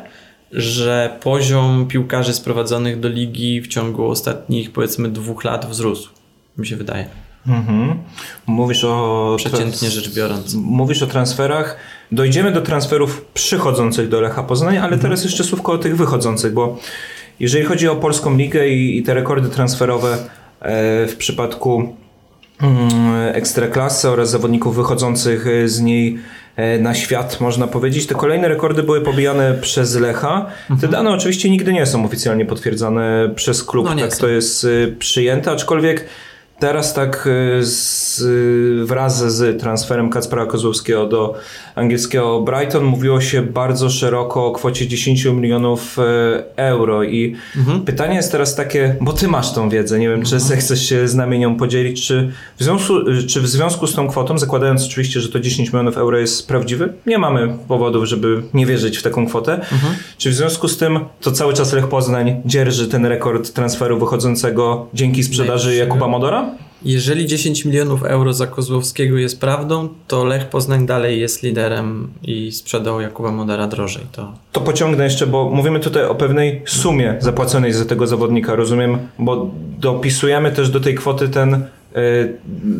że 0.51 1.17
poziom 1.21 1.87
piłkarzy 1.87 2.33
sprowadzonych 2.33 2.99
do 2.99 3.09
ligi 3.09 3.61
w 3.61 3.67
ciągu 3.67 4.09
ostatnich 4.09 4.71
powiedzmy 4.71 5.09
dwóch 5.09 5.43
lat 5.43 5.69
wzrósł. 5.69 6.09
Mi 6.57 6.67
się 6.67 6.75
wydaje. 6.75 7.05
Mhm. 7.47 7.99
Mówisz 8.47 8.83
o. 8.83 9.35
Przeciętnie 9.37 9.89
rzecz 9.89 10.15
biorąc. 10.15 10.53
Mówisz 10.53 11.03
o 11.03 11.07
transferach. 11.07 11.77
Dojdziemy 12.11 12.51
do 12.51 12.61
transferów 12.61 13.25
przychodzących 13.33 14.09
do 14.09 14.21
Lecha 14.21 14.43
Poznań, 14.43 14.77
ale 14.77 14.85
mhm. 14.85 15.01
teraz 15.01 15.23
jeszcze 15.23 15.43
słówko 15.43 15.71
o 15.71 15.77
tych 15.77 15.97
wychodzących, 15.97 16.53
bo 16.53 16.79
jeżeli 17.39 17.65
chodzi 17.65 17.87
o 17.87 17.95
polską 17.95 18.37
ligę 18.37 18.69
i, 18.69 18.97
i 18.97 19.03
te 19.03 19.13
rekordy 19.13 19.49
transferowe 19.49 20.17
e, 20.59 21.07
w 21.07 21.15
przypadku 21.17 21.95
ekstraklasy 23.33 24.09
oraz 24.09 24.29
zawodników 24.29 24.75
wychodzących 24.75 25.47
e, 25.47 25.67
z 25.67 25.81
niej 25.81 26.17
e, 26.55 26.79
na 26.79 26.93
świat, 26.93 27.41
można 27.41 27.67
powiedzieć. 27.67 28.07
Te 28.07 28.15
kolejne 28.15 28.47
rekordy 28.47 28.83
były 28.83 29.01
pobijane 29.01 29.53
przez 29.53 29.95
Lecha. 29.95 30.45
Te 30.67 30.73
mhm. 30.73 30.91
dane 30.91 31.11
oczywiście 31.11 31.49
nigdy 31.49 31.73
nie 31.73 31.85
są 31.85 32.05
oficjalnie 32.05 32.45
potwierdzane 32.45 33.29
przez 33.35 33.63
klub, 33.63 33.85
no 33.85 33.95
tak 33.95 34.13
są. 34.13 34.21
to 34.21 34.27
jest 34.27 34.65
e, 34.65 34.91
przyjęte, 34.91 35.51
aczkolwiek 35.51 36.05
Teraz 36.63 36.93
tak 36.93 37.27
y, 37.59 37.65
z, 37.65 38.23
wraz 38.87 39.33
z 39.33 39.61
transferem 39.61 40.09
Kacpra 40.09 40.45
Kozłowskiego 40.45 41.05
do 41.05 41.35
angielskiego 41.75 42.41
Brighton 42.41 42.83
mówiło 42.83 43.21
się 43.21 43.41
bardzo 43.41 43.89
szeroko 43.89 44.45
o 44.45 44.51
kwocie 44.51 44.87
10 44.87 45.25
milionów 45.25 45.97
y, 45.99 46.01
euro 46.55 47.03
i 47.03 47.35
mhm. 47.57 47.81
pytanie 47.81 48.15
jest 48.15 48.31
teraz 48.31 48.55
takie, 48.55 48.95
bo 49.01 49.13
ty 49.13 49.27
masz 49.27 49.53
tą 49.53 49.69
wiedzę, 49.69 49.99
nie 49.99 50.09
wiem 50.09 50.19
mhm. 50.19 50.41
czy 50.49 50.57
chcesz 50.57 50.89
się 50.89 51.07
z 51.07 51.15
nami 51.15 51.39
nią 51.39 51.55
podzielić, 51.55 52.07
czy 52.07 52.31
w, 52.57 52.63
związku, 52.63 52.93
czy 53.27 53.41
w 53.41 53.47
związku 53.47 53.87
z 53.87 53.95
tą 53.95 54.07
kwotą, 54.07 54.37
zakładając 54.37 54.85
oczywiście, 54.85 55.19
że 55.19 55.29
to 55.29 55.39
10 55.39 55.73
milionów 55.73 55.97
euro 55.97 56.17
jest 56.17 56.47
prawdziwy, 56.47 56.93
nie 57.05 57.17
mamy 57.17 57.55
powodów, 57.67 58.05
żeby 58.05 58.41
nie 58.53 58.65
wierzyć 58.65 58.97
w 58.97 59.03
taką 59.03 59.27
kwotę, 59.27 59.53
mhm. 59.53 59.95
czy 60.17 60.29
w 60.29 60.33
związku 60.33 60.67
z 60.67 60.77
tym 60.77 60.99
to 61.21 61.31
cały 61.31 61.53
czas 61.53 61.73
Lech 61.73 61.87
Poznań 61.87 62.41
dzierży 62.45 62.87
ten 62.87 63.05
rekord 63.05 63.53
transferu 63.53 63.99
wychodzącego 63.99 64.87
dzięki 64.93 65.23
sprzedaży 65.23 65.75
Jakuba 65.75 66.07
Modora? 66.07 66.52
Jeżeli 66.85 67.25
10 67.25 67.65
milionów 67.65 68.03
euro 68.03 68.33
za 68.33 68.47
Kozłowskiego 68.47 69.17
jest 69.17 69.39
prawdą, 69.39 69.89
to 70.07 70.23
Lech 70.23 70.45
Poznań 70.45 70.85
dalej 70.85 71.19
jest 71.19 71.43
liderem 71.43 72.07
i 72.23 72.51
sprzedał 72.51 73.01
Jakuba 73.01 73.31
Modera 73.31 73.67
drożej. 73.67 74.03
To... 74.11 74.33
to 74.51 74.61
pociągnę 74.61 75.03
jeszcze, 75.03 75.27
bo 75.27 75.49
mówimy 75.49 75.79
tutaj 75.79 76.05
o 76.05 76.15
pewnej 76.15 76.61
sumie 76.65 77.15
zapłaconej 77.19 77.73
za 77.73 77.85
tego 77.85 78.07
zawodnika, 78.07 78.55
rozumiem, 78.55 78.97
bo 79.19 79.51
dopisujemy 79.79 80.51
też 80.51 80.69
do 80.69 80.79
tej 80.79 80.95
kwoty 80.95 81.29
ten 81.29 81.53
y, 81.53 82.37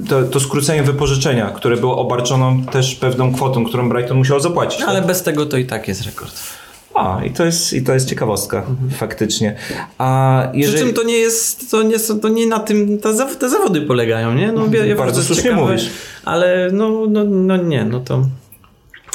to, 0.10 0.24
to, 0.24 0.40
skrócenie 0.40 0.84
wypożyczenia, 0.84 1.46
które 1.46 1.78
było 1.78 1.98
obarczoną 1.98 2.64
też 2.64 2.96
pewną 2.96 3.34
kwotą, 3.34 3.66
którą 3.66 3.90
Brighton 3.90 4.18
musiał 4.18 4.40
zapłacić. 4.40 4.82
Ale 4.82 5.00
tak? 5.00 5.08
bez 5.08 5.24
tego 5.24 5.46
to 5.46 5.58
i 5.58 5.66
tak 5.66 5.88
jest 5.88 6.06
rekord. 6.06 6.63
A, 6.96 7.22
i 7.26 7.32
to 7.32 7.46
jest, 7.46 7.74
i 7.74 7.84
to 7.84 7.94
jest 7.94 8.10
ciekawostka, 8.10 8.58
mhm. 8.58 8.90
faktycznie. 8.90 9.56
A 9.98 10.48
jeżeli... 10.54 10.78
Przy 10.78 10.86
czym 10.86 10.96
to 10.96 11.04
nie 11.04 11.18
jest, 11.18 11.72
to 11.72 11.84
nie, 11.84 12.00
to 12.00 12.30
nie 12.30 12.48
na 12.48 12.60
tym 12.60 13.00
te, 13.00 13.28
te 13.40 13.50
zawody 13.50 13.82
polegają, 13.82 14.34
nie? 14.34 14.52
No, 14.52 14.68
ja, 14.72 14.86
ja 14.86 14.96
Bardzo 14.96 15.24
słusznie 15.24 15.44
ciekawe, 15.44 15.62
mówisz. 15.62 15.90
Ale 16.26 16.70
no, 16.74 17.06
no, 17.10 17.24
no 17.24 17.58
nie, 17.58 17.86
no 17.86 18.00
to... 18.00 18.28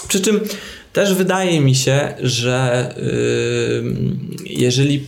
Przy 0.09 0.21
czym 0.21 0.41
też 0.93 1.15
wydaje 1.15 1.61
mi 1.61 1.75
się, 1.75 2.15
że 2.23 2.89
yy, 2.97 3.95
jeżeli 4.45 5.07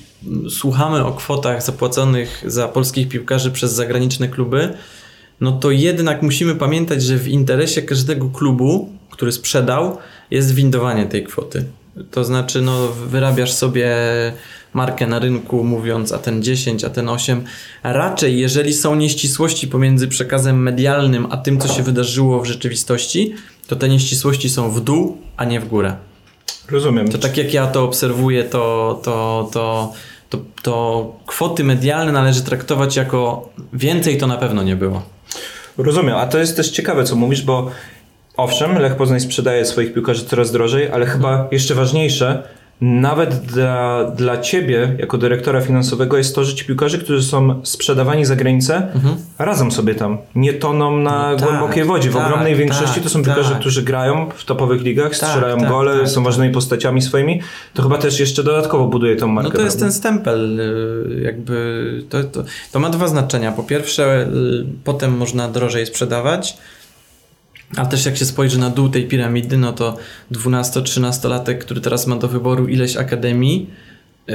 słuchamy 0.51 1.05
o 1.05 1.13
kwotach 1.13 1.63
zapłaconych 1.63 2.45
za 2.47 2.69
polskich 2.69 3.09
piłkarzy 3.09 3.51
przez 3.51 3.73
zagraniczne 3.73 4.29
kluby, 4.29 4.75
no 5.41 5.53
to 5.53 5.71
jednak 5.71 6.23
musimy 6.23 6.55
pamiętać, 6.55 7.03
że 7.03 7.17
w 7.17 7.29
interesie 7.29 7.83
każdego 7.83 8.29
klubu, 8.29 8.89
który 9.11 9.33
sprzedał, 9.33 9.99
jest 10.31 10.55
windowanie 10.55 11.07
tej 11.07 11.25
kwoty. 11.25 11.65
To 12.11 12.25
znaczy, 12.25 12.63
no, 12.63 12.89
wyrabiasz 12.89 13.53
sobie 13.53 13.93
markę 14.75 15.07
na 15.07 15.19
rynku, 15.19 15.65
mówiąc 15.65 16.13
a 16.13 16.19
ten 16.19 16.43
10, 16.43 16.85
a 16.85 16.91
ten 16.91 17.09
8. 17.09 17.45
Raczej, 17.83 18.39
jeżeli 18.39 18.75
są 18.75 18.95
nieścisłości 18.95 19.69
pomiędzy 19.69 20.09
przekazem 20.09 20.63
medialnym 20.63 21.27
a 21.31 21.37
tym, 21.37 21.61
co 21.61 21.69
się 21.69 21.83
wydarzyło 21.83 22.41
w 22.41 22.47
rzeczywistości, 22.47 23.35
to 23.67 23.77
te 23.77 23.89
nieścisłości 23.89 24.51
są 24.51 24.71
w 24.71 24.81
dół, 24.81 25.19
a 25.37 25.45
nie 25.45 25.61
w 25.61 25.69
górę. 25.69 25.97
Rozumiem. 26.71 27.09
To 27.09 27.19
tak 27.19 27.37
jak 27.37 27.55
ja 27.55 27.67
to 27.67 27.85
obserwuję, 27.85 28.45
to, 28.45 29.01
to, 29.05 29.49
to, 29.53 29.93
to, 30.31 30.39
to 30.63 31.17
kwoty 31.27 31.65
medialne 31.65 32.13
należy 32.13 32.43
traktować 32.43 32.97
jako 32.97 33.49
więcej 33.73 34.19
to 34.19 34.27
na 34.27 34.37
pewno 34.37 34.63
nie 34.63 34.77
było. 34.77 35.03
Rozumiem, 35.79 36.17
a 36.17 36.27
to 36.27 36.39
jest 36.39 36.57
też 36.57 36.71
ciekawe, 36.71 37.05
co 37.05 37.17
mówisz, 37.17 37.43
bo 37.43 37.71
owszem, 38.43 38.79
Lech 38.79 38.97
Poznań 38.97 39.21
sprzedaje 39.21 39.65
swoich 39.65 39.93
piłkarzy 39.93 40.25
coraz 40.25 40.53
drożej, 40.53 40.91
ale 40.93 41.07
chyba 41.07 41.49
jeszcze 41.51 41.75
ważniejsze, 41.75 42.43
nawet 42.81 43.35
dla, 43.35 44.05
dla 44.05 44.39
ciebie, 44.39 44.97
jako 44.99 45.19
dyrektora 45.19 45.61
finansowego, 45.61 46.17
jest 46.17 46.35
to, 46.35 46.45
że 46.45 46.55
ci 46.55 46.65
piłkarze, 46.65 46.99
którzy 46.99 47.23
są 47.23 47.61
sprzedawani 47.63 48.25
za 48.25 48.37
granicę, 48.37 48.89
Mhm. 48.95 49.17
radzą 49.39 49.71
sobie 49.71 49.95
tam. 49.95 50.19
Nie 50.35 50.53
toną 50.53 50.97
na 50.97 51.31
No 51.31 51.37
tak, 51.37 51.49
głębokiej 51.49 51.85
wodzie. 51.85 52.11
W 52.11 52.15
tak, 52.15 52.27
ogromnej 52.27 52.57
większości 52.57 52.95
tak, 52.95 53.03
to 53.03 53.09
są 53.09 53.25
piłkarze, 53.25 53.51
tak. 53.51 53.61
którzy 53.61 53.83
grają 53.83 54.29
w 54.37 54.45
topowych 54.45 54.83
ligach, 54.83 55.17
strzelają 55.17 55.59
tak, 55.59 55.69
gole, 55.69 55.99
tak, 55.99 56.09
są 56.09 56.15
tak. 56.15 56.25
ważnymi 56.25 56.55
postaciami 56.55 57.03
swoimi. 57.03 57.41
To 57.75 57.83
chyba 57.83 57.99
też 57.99 58.21
jeszcze 58.21 58.43
dodatkowo 58.43 58.87
buduje 58.87 59.17
tą 59.17 59.29
markę. 59.29 59.51
No 59.51 59.57
to 59.57 59.63
jest 59.65 59.79
prawda? 59.79 59.93
ten 59.95 60.01
stempel, 60.01 60.61
y, 60.61 61.21
jakby 61.23 61.85
to, 62.09 62.25
to, 62.25 62.45
to 62.73 62.81
ma 62.81 62.91
dwa 62.91 63.09
znaczenia. 63.09 63.53
Po 63.53 63.63
pierwsze, 63.63 64.27
y, 64.63 64.65
potem 64.85 65.17
można 65.17 65.49
drożej 65.49 65.87
sprzedawać, 65.87 66.57
a 67.77 67.87
też 67.87 68.07
jak 68.07 68.17
się 68.17 68.25
spojrzy 68.25 68.59
na 68.59 68.71
dół 68.71 68.89
tej 68.89 69.09
piramidy, 69.09 69.57
no 69.57 69.73
to 69.73 69.97
12-13-latek, 70.33 71.59
który 71.59 71.81
teraz 71.81 72.07
ma 72.07 72.17
do 72.17 72.29
wyboru 72.29 72.69
ileś 72.69 72.97
akademii, 72.97 73.71
y, 74.29 74.35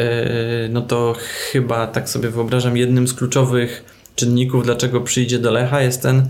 no 0.70 0.82
to 0.82 1.16
chyba 1.52 1.88
tak 1.88 2.10
sobie 2.10 2.30
wyobrażam, 2.30 2.78
jednym 2.78 3.08
z 3.08 3.14
kluczowych 3.14 3.86
czynników, 4.16 4.64
dlaczego 4.64 5.02
przyjdzie 5.02 5.40
do 5.40 5.52
Lecha 5.52 5.82
jest 5.82 6.02
ten 6.02 6.30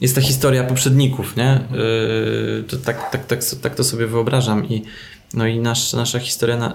jest 0.00 0.14
ta 0.14 0.20
historia 0.20 0.64
poprzedników, 0.64 1.36
nie? 1.36 1.60
Yy, 1.70 2.64
to 2.68 2.76
tak, 2.76 3.10
tak, 3.10 3.26
tak, 3.26 3.40
tak 3.62 3.74
to 3.74 3.84
sobie 3.84 4.06
wyobrażam 4.06 4.68
i 4.68 4.82
no 5.34 5.46
i 5.46 5.60
nasz, 5.60 5.92
nasza 5.92 6.18
historia 6.18 6.56
na, 6.56 6.74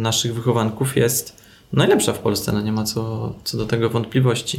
naszych 0.00 0.34
wychowanków 0.34 0.96
jest 0.96 1.36
najlepsza 1.72 2.12
w 2.12 2.18
Polsce, 2.18 2.52
no 2.52 2.60
nie 2.60 2.72
ma 2.72 2.84
co, 2.84 3.34
co 3.44 3.58
do 3.58 3.66
tego 3.66 3.90
wątpliwości. 3.90 4.58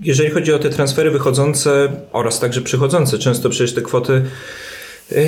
Jeżeli 0.00 0.30
chodzi 0.30 0.52
o 0.52 0.58
te 0.58 0.70
transfery 0.70 1.10
wychodzące 1.10 1.88
oraz 2.12 2.40
także 2.40 2.60
przychodzące, 2.60 3.18
często 3.18 3.50
przecież 3.50 3.74
te 3.74 3.82
kwoty 3.82 4.22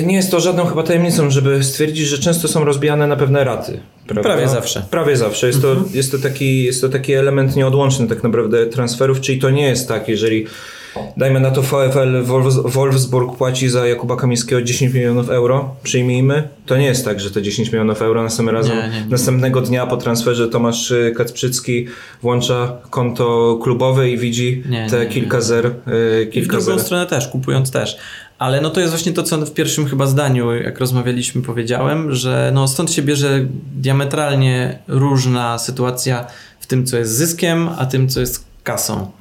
nie 0.05 0.15
jest 0.15 0.31
to 0.31 0.39
żadną 0.39 0.65
chyba 0.65 0.83
tajemnicą, 0.83 1.29
żeby 1.29 1.63
stwierdzić, 1.63 2.07
że 2.07 2.17
często 2.19 2.47
są 2.47 2.63
rozbijane 2.65 3.07
na 3.07 3.15
pewne 3.15 3.43
raty. 3.43 3.79
Prawda? 4.07 4.23
Prawie 4.29 4.47
zawsze. 4.47 4.83
Prawie 4.91 5.17
zawsze. 5.17 5.47
Jest, 5.47 5.61
to, 5.61 5.75
jest, 5.93 6.11
to 6.11 6.17
taki, 6.19 6.63
jest 6.63 6.81
to 6.81 6.89
taki 6.89 7.13
element 7.13 7.55
nieodłączny 7.55 8.07
tak 8.07 8.23
naprawdę 8.23 8.65
transferów, 8.65 9.21
czyli 9.21 9.39
to 9.39 9.49
nie 9.49 9.63
jest 9.67 9.87
tak, 9.87 10.07
jeżeli 10.09 10.45
dajmy 11.17 11.39
na 11.39 11.51
to 11.51 11.61
VfL 11.61 12.23
Wolfs- 12.25 12.69
Wolfsburg 12.71 13.37
płaci 13.37 13.69
za 13.69 13.87
Jakuba 13.87 14.15
Kamińskiego 14.15 14.61
10 14.61 14.93
milionów 14.93 15.29
euro, 15.29 15.75
przyjmijmy, 15.83 16.49
to 16.65 16.77
nie 16.77 16.85
jest 16.85 17.05
tak, 17.05 17.19
że 17.19 17.31
te 17.31 17.41
10 17.41 17.71
milionów 17.71 18.01
euro 18.01 18.23
następnym 18.23 18.55
razem, 18.55 18.77
Nie, 18.77 18.83
nie, 18.89 19.01
nie. 19.01 19.05
następnego 19.09 19.61
dnia 19.61 19.87
po 19.87 19.97
transferze 19.97 20.47
Tomasz 20.47 20.91
y, 20.91 21.13
Kacprzycki 21.17 21.87
włącza 22.21 22.77
konto 22.89 23.59
klubowe 23.63 24.09
i 24.09 24.17
widzi 24.17 24.63
te 24.91 25.05
kilka 25.05 25.41
zer, 25.41 25.65
y, 25.65 25.71
I 26.23 26.25
w 26.27 26.31
kilka 26.33 26.57
drugą 26.57 26.65
zer. 26.71 26.79
stronę 26.79 27.05
też, 27.05 27.27
kupując 27.27 27.71
też. 27.71 27.97
Ale 28.39 28.61
no 28.61 28.69
to 28.69 28.79
jest 28.79 28.91
właśnie 28.91 29.13
to, 29.13 29.23
co 29.23 29.37
w 29.37 29.53
pierwszym 29.53 29.85
chyba 29.85 30.05
zdaniu, 30.05 30.53
jak 30.53 30.79
rozmawialiśmy, 30.79 31.41
powiedziałem, 31.41 32.15
że 32.15 32.51
no 32.53 32.67
stąd 32.67 32.91
się 32.91 33.01
bierze 33.01 33.45
diametralnie 33.75 34.79
różna 34.87 35.57
sytuacja 35.57 36.27
w 36.59 36.67
tym, 36.67 36.85
co 36.85 36.97
jest 36.97 37.11
zyskiem, 37.11 37.69
a 37.77 37.85
tym, 37.85 38.09
co 38.09 38.19
jest 38.19 38.45
kasą. 38.63 39.11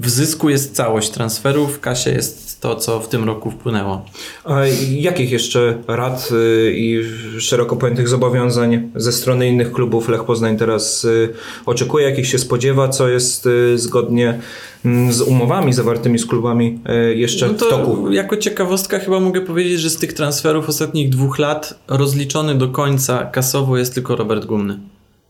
W 0.00 0.08
zysku 0.08 0.50
jest 0.50 0.74
całość 0.76 1.10
transferów, 1.10 1.76
w 1.76 1.80
kasie 1.80 2.10
jest 2.10 2.60
to, 2.60 2.76
co 2.76 3.00
w 3.00 3.08
tym 3.08 3.24
roku 3.24 3.50
wpłynęło. 3.50 4.04
A 4.44 4.60
jakich 4.90 5.30
jeszcze 5.30 5.78
rad 5.88 6.28
y, 6.32 6.72
i 6.76 7.02
szeroko 7.40 7.76
pojętych 7.76 8.08
zobowiązań 8.08 8.90
ze 8.94 9.12
strony 9.12 9.48
innych 9.48 9.72
klubów 9.72 10.08
Lech 10.08 10.24
Poznań 10.24 10.56
teraz 10.56 11.04
y, 11.04 11.28
oczekuje, 11.66 12.08
jakich 12.08 12.26
się 12.26 12.38
spodziewa, 12.38 12.88
co 12.88 13.08
jest 13.08 13.46
y, 13.46 13.78
zgodnie 13.78 14.38
mm, 14.84 15.12
z 15.12 15.20
umowami 15.20 15.72
zawartymi 15.72 16.18
z 16.18 16.26
klubami 16.26 16.78
jeszcze 17.14 17.46
No 17.46 17.52
w 17.52 17.56
toku? 17.56 18.04
to 18.06 18.12
jako 18.12 18.36
ciekawostka 18.36 18.98
chyba 18.98 19.20
mogę 19.20 19.40
powiedzieć, 19.40 19.80
że 19.80 19.90
z 19.90 19.96
tych 19.96 20.12
transferów 20.12 20.68
ostatnich 20.68 21.08
dwóch 21.08 21.38
lat 21.38 21.78
rozliczony 21.88 22.54
do 22.54 22.68
końca 22.68 23.24
kasowo 23.24 23.78
jest 23.78 23.94
tylko 23.94 24.16
Robert 24.16 24.44
Gumny. 24.44 24.78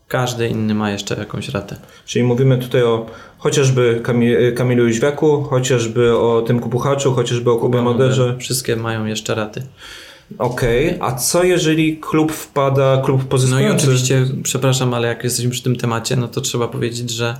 Każdy 0.07 0.47
inny 0.47 0.75
ma 0.75 0.91
jeszcze 0.91 1.15
jakąś 1.15 1.49
ratę. 1.49 1.75
Czyli 2.05 2.25
mówimy 2.25 2.57
tutaj 2.57 2.83
o 2.83 3.05
chociażby 3.37 4.01
Kami- 4.03 4.53
Kamilu 4.55 4.87
Jóźwiaku, 4.87 5.43
chociażby 5.43 6.17
o 6.17 6.41
Tymku 6.41 6.69
Puchaczu, 6.69 7.13
chociażby 7.13 7.51
o 7.51 7.55
Kubie 7.55 7.81
Moderze. 7.81 8.35
Wszystkie 8.39 8.75
mają 8.75 9.05
jeszcze 9.05 9.35
raty. 9.35 9.61
Okej, 10.37 10.97
a 10.99 11.11
co 11.11 11.43
jeżeli 11.43 11.97
klub 11.97 12.31
wpada, 12.31 13.01
klub 13.05 13.23
No 13.49 13.59
i 13.59 13.67
oczywiście, 13.67 14.25
przepraszam, 14.43 14.93
ale 14.93 15.07
jak 15.07 15.23
jesteśmy 15.23 15.51
przy 15.51 15.63
tym 15.63 15.75
temacie, 15.75 16.15
no 16.15 16.27
to 16.27 16.41
trzeba 16.41 16.67
powiedzieć, 16.67 17.09
że 17.09 17.37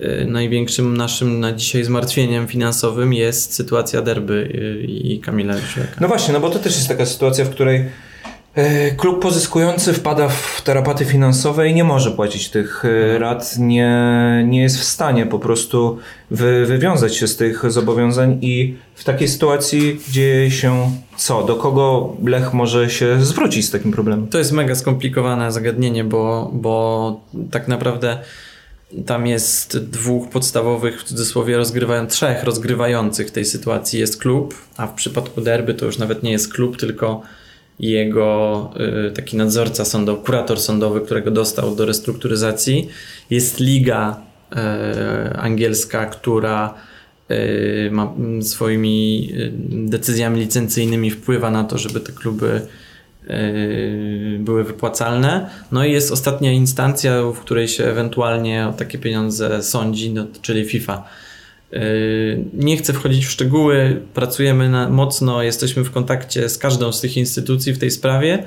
y, 0.00 0.26
największym 0.28 0.96
naszym 0.96 1.40
na 1.40 1.52
dzisiaj 1.52 1.84
zmartwieniem 1.84 2.48
finansowym 2.48 3.12
jest 3.12 3.54
sytuacja 3.54 4.02
derby 4.02 4.34
y, 4.34 4.86
i 4.86 5.20
Kamila 5.20 5.54
Jóźwiaka. 5.54 5.92
No 6.00 6.08
właśnie, 6.08 6.34
no 6.34 6.40
bo 6.40 6.50
to 6.50 6.58
też 6.58 6.76
jest 6.76 6.88
taka 6.88 7.06
sytuacja, 7.06 7.44
w 7.44 7.50
której 7.50 7.84
klub 8.96 9.22
pozyskujący 9.22 9.92
wpada 9.92 10.28
w 10.28 10.62
tarapaty 10.64 11.04
finansowe 11.04 11.68
i 11.68 11.74
nie 11.74 11.84
może 11.84 12.10
płacić 12.10 12.48
tych 12.48 12.84
e, 12.84 13.18
rat, 13.18 13.58
nie, 13.58 13.90
nie 14.48 14.62
jest 14.62 14.78
w 14.78 14.84
stanie 14.84 15.26
po 15.26 15.38
prostu 15.38 15.98
wy, 16.30 16.66
wywiązać 16.66 17.16
się 17.16 17.28
z 17.28 17.36
tych 17.36 17.70
zobowiązań 17.70 18.38
i 18.42 18.76
w 18.94 19.04
takiej 19.04 19.28
sytuacji 19.28 20.00
dzieje 20.10 20.50
się 20.50 20.90
co? 21.16 21.42
Do 21.42 21.56
kogo 21.56 22.16
Lech 22.24 22.52
może 22.52 22.90
się 22.90 23.24
zwrócić 23.24 23.66
z 23.66 23.70
takim 23.70 23.92
problemem? 23.92 24.28
To 24.28 24.38
jest 24.38 24.52
mega 24.52 24.74
skomplikowane 24.74 25.52
zagadnienie, 25.52 26.04
bo, 26.04 26.50
bo 26.54 27.20
tak 27.50 27.68
naprawdę 27.68 28.18
tam 29.06 29.26
jest 29.26 29.78
dwóch 29.78 30.30
podstawowych, 30.30 31.00
w 31.00 31.04
cudzysłowie 31.04 31.56
rozgrywają, 31.56 32.06
trzech 32.06 32.44
rozgrywających 32.44 33.30
tej 33.30 33.44
sytuacji 33.44 34.00
jest 34.00 34.20
klub, 34.20 34.54
a 34.76 34.86
w 34.86 34.94
przypadku 34.94 35.40
derby 35.40 35.74
to 35.74 35.86
już 35.86 35.98
nawet 35.98 36.22
nie 36.22 36.32
jest 36.32 36.52
klub, 36.52 36.76
tylko 36.76 37.22
jego 37.78 38.70
y, 39.08 39.10
taki 39.10 39.36
nadzorca 39.36 39.84
sądowy, 39.84 40.24
kurator 40.24 40.60
sądowy, 40.60 41.00
którego 41.00 41.30
dostał 41.30 41.76
do 41.76 41.86
restrukturyzacji. 41.86 42.88
Jest 43.30 43.60
liga 43.60 44.20
y, 44.52 44.56
angielska, 45.36 46.06
która 46.06 46.74
y, 47.30 47.88
ma 47.92 48.14
mm, 48.18 48.42
swoimi 48.42 49.32
decyzjami 49.70 50.40
licencyjnymi 50.40 51.10
wpływa 51.10 51.50
na 51.50 51.64
to, 51.64 51.78
żeby 51.78 52.00
te 52.00 52.12
kluby 52.12 52.60
były 54.38 54.64
wypłacalne. 54.64 55.50
No 55.72 55.84
i 55.84 55.92
jest 55.92 56.12
ostatnia 56.12 56.52
instancja, 56.52 57.22
w 57.22 57.38
której 57.38 57.68
się 57.68 57.84
ewentualnie 57.84 58.68
o 58.68 58.72
takie 58.72 58.98
pieniądze 58.98 59.62
sądzi, 59.62 60.10
no, 60.12 60.26
czyli 60.42 60.64
FIFA. 60.64 61.04
Y, 61.72 62.44
Nie 62.52 62.76
chcę 62.76 62.92
wchodzić 62.92 63.26
w 63.26 63.30
szczegóły, 63.30 64.02
pracujemy 64.14 64.68
na, 64.68 64.88
mocno, 64.88 65.42
jesteśmy 65.42 65.84
w 65.84 65.90
kontakcie 65.90 66.48
z 66.48 66.58
każdą 66.58 66.92
z 66.92 67.00
tych 67.00 67.16
instytucji 67.16 67.72
w 67.72 67.78
tej 67.78 67.90
sprawie. 67.90 68.44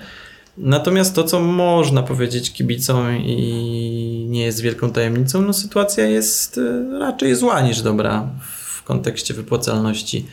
Natomiast 0.57 1.15
to, 1.15 1.23
co 1.23 1.39
można 1.39 2.03
powiedzieć 2.03 2.53
kibicom 2.53 3.17
i 3.17 4.25
nie 4.29 4.43
jest 4.43 4.61
wielką 4.61 4.91
tajemnicą, 4.91 5.41
no 5.41 5.53
sytuacja 5.53 6.05
jest 6.05 6.57
y, 6.57 6.99
raczej 6.99 7.35
zła 7.35 7.61
niż 7.61 7.81
dobra 7.81 8.29
w 8.51 8.83
kontekście 8.83 9.33
wypłacalności 9.33 10.25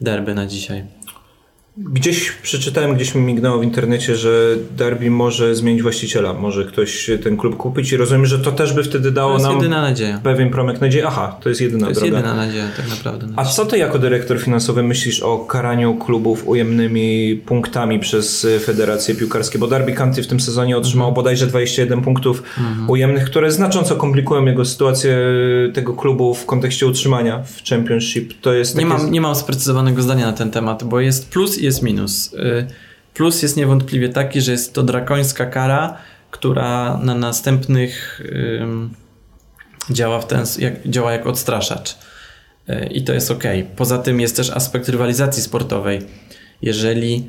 derby 0.00 0.34
na 0.34 0.46
dzisiaj. 0.46 0.84
Gdzieś 1.78 2.32
przeczytałem, 2.42 2.94
gdzieś 2.94 3.14
mi 3.14 3.22
mignęło 3.22 3.58
w 3.58 3.64
internecie, 3.64 4.16
że 4.16 4.56
Derby 4.76 5.10
może 5.10 5.54
zmienić 5.54 5.82
właściciela, 5.82 6.32
może 6.34 6.64
ktoś 6.64 7.10
ten 7.24 7.36
klub 7.36 7.56
kupić 7.56 7.92
i 7.92 7.96
rozumiem, 7.96 8.26
że 8.26 8.38
to 8.38 8.52
też 8.52 8.72
by 8.72 8.84
wtedy 8.84 9.08
To 9.08 9.14
dało 9.14 9.32
jest 9.32 9.44
nam 9.44 9.60
pewien 10.22 10.50
promyk 10.50 10.80
nadziei. 10.80 11.02
Aha, 11.02 11.36
to 11.42 11.48
jest 11.48 11.60
jedyna 11.60 11.82
To 11.84 11.88
jest 11.88 12.00
droga. 12.00 12.16
jedyna 12.16 12.34
nadzieja 12.34 12.64
tak 12.76 12.88
naprawdę. 12.90 13.26
Na 13.26 13.32
A 13.36 13.44
co 13.44 13.66
ty 13.66 13.78
jako 13.78 13.98
dyrektor 13.98 14.40
finansowy 14.40 14.82
myślisz 14.82 15.20
o 15.20 15.38
karaniu 15.38 15.94
klubów 15.94 16.48
ujemnymi 16.48 17.36
punktami 17.46 17.98
przez 17.98 18.46
Federację 18.64 19.14
Piłkarskie? 19.14 19.58
Bo 19.58 19.66
Derby 19.66 19.92
County 19.92 20.22
w 20.22 20.26
tym 20.26 20.40
sezonie 20.40 20.76
otrzymało 20.76 21.08
Mhm. 21.10 21.14
bodajże 21.14 21.46
21 21.46 22.02
punktów 22.02 22.42
ujemnych, 22.88 23.24
które 23.24 23.52
znacząco 23.52 23.96
komplikują 23.96 24.44
jego 24.44 24.64
sytuację 24.64 25.18
tego 25.74 25.92
klubu 25.94 26.34
w 26.34 26.46
kontekście 26.46 26.86
utrzymania 26.86 27.42
w 27.42 27.68
Championship. 27.68 28.34
To 28.40 28.52
jest 28.52 28.76
Nie 28.76 28.82
takie... 28.86 29.02
mam, 29.02 29.10
nie 29.12 29.20
mam 29.20 29.34
sprecyzowanego 29.34 30.02
zdania 30.02 30.26
na 30.26 30.32
ten 30.32 30.50
temat, 30.50 30.84
bo 30.84 31.00
jest 31.00 31.28
plus 31.30 31.58
i 31.58 31.65
jest 31.66 31.82
minus. 31.82 32.32
Y, 32.32 32.66
Plus 33.14 33.42
jest 33.42 33.56
niewątpliwie 33.56 34.08
taki, 34.08 34.40
że 34.40 34.52
jest 34.52 34.74
to 34.74 34.82
drakońska 34.82 35.46
kara, 35.46 35.96
która 36.30 36.98
na 37.02 37.14
następnych 37.14 38.22
działa, 39.90 40.20
w 40.20 40.26
ten, 40.26 40.44
jak, 40.58 40.88
działa 40.88 41.12
jak 41.12 41.26
odstraszacz. 41.26 41.96
Y, 42.70 42.86
I 42.86 43.04
to 43.04 43.12
jest 43.12 43.30
ok. 43.30 43.42
Poza 43.76 43.98
tym 43.98 44.20
jest 44.20 44.36
też 44.36 44.50
aspekt 44.50 44.88
rywalizacji 44.88 45.42
sportowej. 45.42 46.00
Jeżeli 46.62 47.28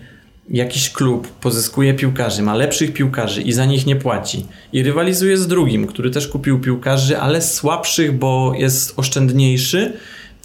jakiś 0.50 0.90
klub 0.90 1.28
pozyskuje 1.28 1.94
piłkarzy, 1.94 2.42
ma 2.42 2.56
lepszych 2.56 2.94
piłkarzy 2.94 3.42
i 3.42 3.54
za 3.54 3.66
nich 3.66 3.86
nie 3.86 3.96
płaci 3.96 4.46
i 4.74 4.84
rywalizuje 4.84 5.38
z 5.38 5.48
drugim, 5.48 5.88
który 5.88 6.10
też 6.10 6.28
kupił 6.28 6.60
piłkarzy, 6.60 7.18
ale 7.18 7.42
słabszych, 7.42 8.18
bo 8.18 8.54
jest 8.58 9.00
oszczędniejszy, 9.00 9.94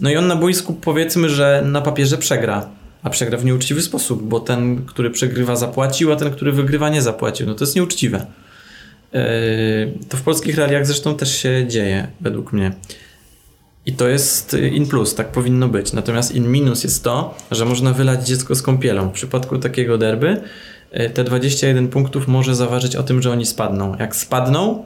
no 0.00 0.10
i 0.10 0.16
on 0.16 0.26
na 0.26 0.36
boisku 0.36 0.72
powiedzmy, 0.72 1.28
że 1.28 1.62
na 1.66 1.80
papierze 1.80 2.18
przegra, 2.18 2.68
a 3.02 3.10
przegra 3.10 3.38
w 3.38 3.44
nieuczciwy 3.44 3.82
sposób, 3.82 4.22
bo 4.22 4.40
ten, 4.40 4.84
który 4.86 5.10
przegrywa 5.10 5.56
zapłacił, 5.56 6.12
a 6.12 6.16
ten, 6.16 6.30
który 6.30 6.52
wygrywa 6.52 6.88
nie 6.88 7.02
zapłacił. 7.02 7.46
No 7.46 7.54
to 7.54 7.64
jest 7.64 7.76
nieuczciwe. 7.76 8.26
Yy, 9.12 9.20
to 10.08 10.16
w 10.16 10.22
polskich 10.22 10.56
realiach 10.56 10.86
zresztą 10.86 11.16
też 11.16 11.36
się 11.36 11.66
dzieje, 11.68 12.08
według 12.20 12.52
mnie. 12.52 12.72
I 13.86 13.92
to 13.92 14.08
jest 14.08 14.56
in 14.72 14.86
plus, 14.86 15.14
tak 15.14 15.32
powinno 15.32 15.68
być. 15.68 15.92
Natomiast 15.92 16.34
in 16.34 16.50
minus 16.50 16.84
jest 16.84 17.04
to, 17.04 17.34
że 17.50 17.64
można 17.64 17.92
wylać 17.92 18.26
dziecko 18.26 18.54
z 18.54 18.62
kąpielą. 18.62 19.08
W 19.08 19.12
przypadku 19.12 19.58
takiego 19.58 19.98
derby 19.98 20.40
yy, 20.92 21.10
te 21.10 21.24
21 21.24 21.88
punktów 21.88 22.28
może 22.28 22.54
zaważyć 22.54 22.96
o 22.96 23.02
tym, 23.02 23.22
że 23.22 23.30
oni 23.30 23.46
spadną. 23.46 23.96
Jak 23.98 24.16
spadną, 24.16 24.84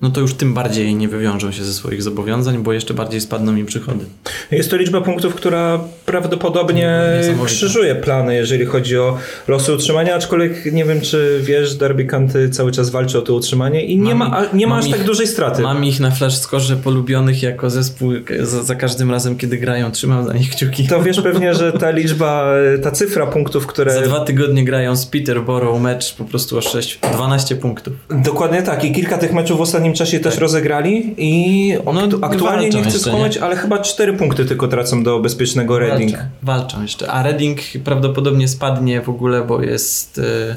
no 0.00 0.10
to 0.10 0.20
już 0.20 0.34
tym 0.34 0.54
bardziej 0.54 0.94
nie 0.94 1.08
wywiążą 1.08 1.52
się 1.52 1.64
ze 1.64 1.72
swoich 1.72 2.02
zobowiązań, 2.02 2.58
bo 2.58 2.72
jeszcze 2.72 2.94
bardziej 2.94 3.20
spadną 3.20 3.56
im 3.56 3.66
przychody. 3.66 4.04
Jest 4.50 4.70
to 4.70 4.76
liczba 4.76 5.00
punktów, 5.00 5.34
która 5.34 5.80
prawdopodobnie 6.06 7.00
krzyżuje 7.44 7.94
plany, 7.94 8.34
jeżeli 8.34 8.66
chodzi 8.66 8.98
o 8.98 9.18
losy 9.48 9.72
utrzymania, 9.72 10.14
aczkolwiek 10.14 10.72
nie 10.72 10.84
wiem, 10.84 11.00
czy 11.00 11.40
wiesz, 11.42 11.74
Derby 11.74 12.04
Kanty 12.04 12.50
cały 12.50 12.72
czas 12.72 12.90
walczy 12.90 13.18
o 13.18 13.22
to 13.22 13.34
utrzymanie 13.34 13.84
i 13.84 13.98
nie 13.98 14.14
mam, 14.14 14.30
ma, 14.30 14.42
nie 14.52 14.66
ma 14.66 14.76
aż 14.76 14.84
tak 14.84 14.90
ich, 14.90 14.96
tak 14.96 15.06
dużej 15.06 15.26
straty. 15.26 15.62
Mam 15.62 15.84
ich 15.84 16.00
na 16.00 16.10
flash 16.10 16.38
skorze 16.38 16.76
polubionych 16.76 17.42
jako 17.42 17.70
zespół 17.70 18.12
za, 18.40 18.62
za, 18.62 18.74
każdym 18.74 19.10
razem, 19.10 19.36
kiedy 19.36 19.58
grają, 19.58 19.90
trzymam 19.90 20.26
za 20.26 20.32
nich 20.32 20.50
kciuki. 20.50 20.88
To 20.88 21.02
wiesz 21.02 21.20
pewnie, 21.30 21.54
że 21.54 21.72
ta 21.72 21.90
liczba, 21.90 22.52
ta 22.82 22.90
cyfra 22.90 23.26
punktów, 23.26 23.66
które... 23.66 23.94
Za 23.94 24.00
dwa 24.00 24.20
tygodnie 24.20 24.64
grają 24.64 24.96
z 24.96 25.06
Peterborough 25.06 25.80
mecz 25.80 26.14
po 26.14 26.24
prostu 26.24 26.58
o 26.58 26.60
6, 26.60 26.98
12 27.12 27.56
punktów. 27.56 27.94
Dokładnie 28.10 28.62
tak 28.62 28.84
i 28.84 28.92
kilka 28.92 29.18
tych 29.18 29.32
meczów 29.32 29.58
w 29.58 29.60
ostatnim 29.60 29.85
ostatnim 29.92 29.94
czasie 29.94 30.20
tak. 30.20 30.32
też 30.32 30.40
rozegrali 30.40 31.14
i 31.18 31.72
no, 31.84 32.18
aktualnie 32.22 32.68
nie 32.68 32.82
chcę 32.82 32.98
skłamać, 32.98 33.36
ale 33.36 33.56
chyba 33.56 33.78
cztery 33.78 34.12
punkty 34.12 34.44
tylko 34.44 34.68
tracą 34.68 35.02
do 35.02 35.20
bezpiecznego 35.20 35.78
Reading. 35.78 36.12
Walczą, 36.12 36.28
walczą 36.42 36.82
jeszcze, 36.82 37.10
a 37.10 37.22
Reading 37.22 37.60
prawdopodobnie 37.84 38.48
spadnie 38.48 39.00
w 39.00 39.08
ogóle, 39.08 39.44
bo 39.44 39.62
jest... 39.62 40.18
Y, 40.18 40.56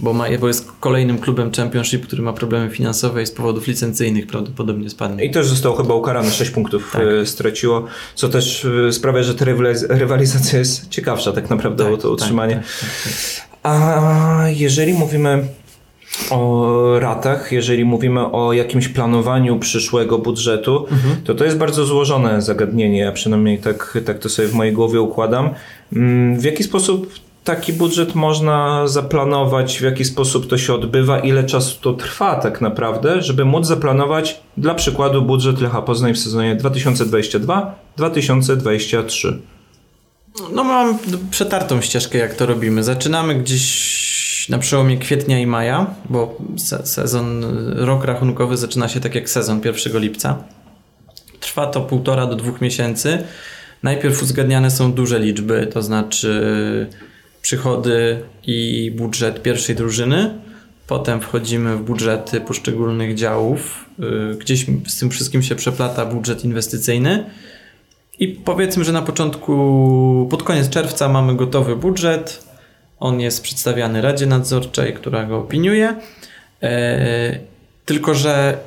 bo, 0.00 0.12
ma, 0.12 0.24
bo 0.40 0.48
jest 0.48 0.68
kolejnym 0.80 1.18
klubem 1.18 1.52
Championship, 1.52 2.06
który 2.06 2.22
ma 2.22 2.32
problemy 2.32 2.70
finansowe 2.70 3.22
i 3.22 3.26
z 3.26 3.30
powodów 3.30 3.66
licencyjnych 3.66 4.26
prawdopodobnie 4.26 4.90
spadnie. 4.90 5.24
I 5.24 5.30
też 5.30 5.46
został 5.46 5.74
chyba 5.74 5.94
ukarany, 5.94 6.30
6 6.30 6.50
punktów 6.50 6.90
tak. 6.92 7.02
Y, 7.02 7.26
straciło, 7.26 7.84
co 8.14 8.28
też 8.28 8.64
y, 8.64 8.92
sprawia, 8.92 9.22
że 9.22 9.34
ta 9.34 9.44
rywalizacja 9.88 10.58
jest 10.58 10.88
ciekawsza 10.88 11.32
tak 11.32 11.50
naprawdę 11.50 11.84
tak, 11.84 11.92
o 11.92 11.96
to 11.96 12.02
tak, 12.02 12.12
utrzymanie. 12.12 12.54
Tak, 12.54 12.64
tak, 13.04 13.46
A 13.62 14.44
jeżeli 14.48 14.92
mówimy 14.92 15.48
o 16.30 17.00
ratach, 17.00 17.52
jeżeli 17.52 17.84
mówimy 17.84 18.32
o 18.32 18.52
jakimś 18.52 18.88
planowaniu 18.88 19.58
przyszłego 19.58 20.18
budżetu, 20.18 20.86
mhm. 20.90 21.16
to 21.24 21.34
to 21.34 21.44
jest 21.44 21.56
bardzo 21.56 21.84
złożone 21.84 22.42
zagadnienie. 22.42 22.98
Ja 22.98 23.12
przynajmniej 23.12 23.58
tak, 23.58 23.98
tak 24.06 24.18
to 24.18 24.28
sobie 24.28 24.48
w 24.48 24.54
mojej 24.54 24.72
głowie 24.72 25.00
układam. 25.00 25.50
Mm, 25.92 26.40
w 26.40 26.44
jaki 26.44 26.64
sposób 26.64 27.10
taki 27.46 27.72
budżet 27.72 28.14
można 28.14 28.88
zaplanować, 28.88 29.78
w 29.78 29.82
jaki 29.82 30.04
sposób 30.04 30.46
to 30.46 30.58
się 30.58 30.74
odbywa, 30.74 31.18
ile 31.18 31.44
czasu 31.44 31.80
to 31.80 31.92
trwa 31.92 32.36
tak 32.36 32.60
naprawdę, 32.60 33.22
żeby 33.22 33.44
móc 33.44 33.66
zaplanować 33.66 34.40
dla 34.56 34.74
przykładu 34.74 35.22
budżet 35.22 35.60
Lecha 35.60 35.82
Poznań 35.82 36.14
w 36.14 36.18
sezonie 36.18 36.56
2022-2023? 36.56 39.32
No 40.52 40.64
mam 40.64 40.98
przetartą 41.30 41.80
ścieżkę, 41.80 42.18
jak 42.18 42.34
to 42.34 42.46
robimy. 42.46 42.84
Zaczynamy 42.84 43.34
gdzieś 43.34 44.15
na 44.48 44.58
przełomie 44.58 44.98
kwietnia 44.98 45.38
i 45.38 45.46
maja, 45.46 45.94
bo 46.10 46.38
sezon, 46.84 47.44
rok 47.76 48.04
rachunkowy 48.04 48.56
zaczyna 48.56 48.88
się 48.88 49.00
tak 49.00 49.14
jak 49.14 49.30
sezon 49.30 49.60
1 49.64 50.02
lipca. 50.02 50.44
Trwa 51.40 51.66
to 51.66 51.80
półtora 51.80 52.26
do 52.26 52.36
dwóch 52.36 52.60
miesięcy. 52.60 53.18
Najpierw 53.82 54.22
uzgadniane 54.22 54.70
są 54.70 54.92
duże 54.92 55.20
liczby, 55.20 55.66
to 55.72 55.82
znaczy 55.82 56.86
przychody 57.42 58.20
i 58.46 58.92
budżet 58.96 59.42
pierwszej 59.42 59.76
drużyny. 59.76 60.30
Potem 60.86 61.20
wchodzimy 61.20 61.76
w 61.76 61.82
budżety 61.82 62.40
poszczególnych 62.40 63.14
działów. 63.14 63.84
Y, 64.32 64.36
gdzieś 64.38 64.66
z 64.86 64.98
tym 64.98 65.10
wszystkim 65.10 65.42
się 65.42 65.54
przeplata 65.54 66.06
budżet 66.06 66.44
inwestycyjny. 66.44 67.24
I 68.18 68.28
powiedzmy, 68.28 68.84
że 68.84 68.92
na 68.92 69.02
początku, 69.02 70.26
pod 70.30 70.42
koniec 70.42 70.68
czerwca 70.68 71.08
mamy 71.08 71.36
gotowy 71.36 71.76
budżet 71.76 72.45
on 73.00 73.20
jest 73.20 73.42
przedstawiany 73.42 74.02
Radzie 74.02 74.26
Nadzorczej, 74.26 74.94
która 74.94 75.24
go 75.24 75.38
opiniuje. 75.38 75.96
E, 76.62 77.38
tylko, 77.84 78.14
że 78.14 78.58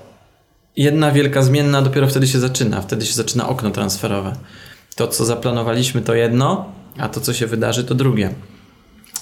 jedna 0.78 1.12
wielka 1.12 1.42
zmienna 1.42 1.82
dopiero 1.82 2.08
wtedy 2.08 2.28
się 2.28 2.39
zaczyna. 2.39 2.82
Wtedy 2.82 3.06
się 3.06 3.13
zaczyna 3.13 3.50
okno 3.50 3.72
transferowe. 3.72 4.36
To, 4.96 5.08
co 5.08 5.26
zaplanowaliśmy, 5.26 6.02
to 6.02 6.15
jedno, 6.15 6.72
a 6.98 7.10
to, 7.10 7.22
co 7.22 7.34
się 7.34 7.48
wydarzy, 7.48 7.84
to 7.84 7.96
drugie. 7.96 8.34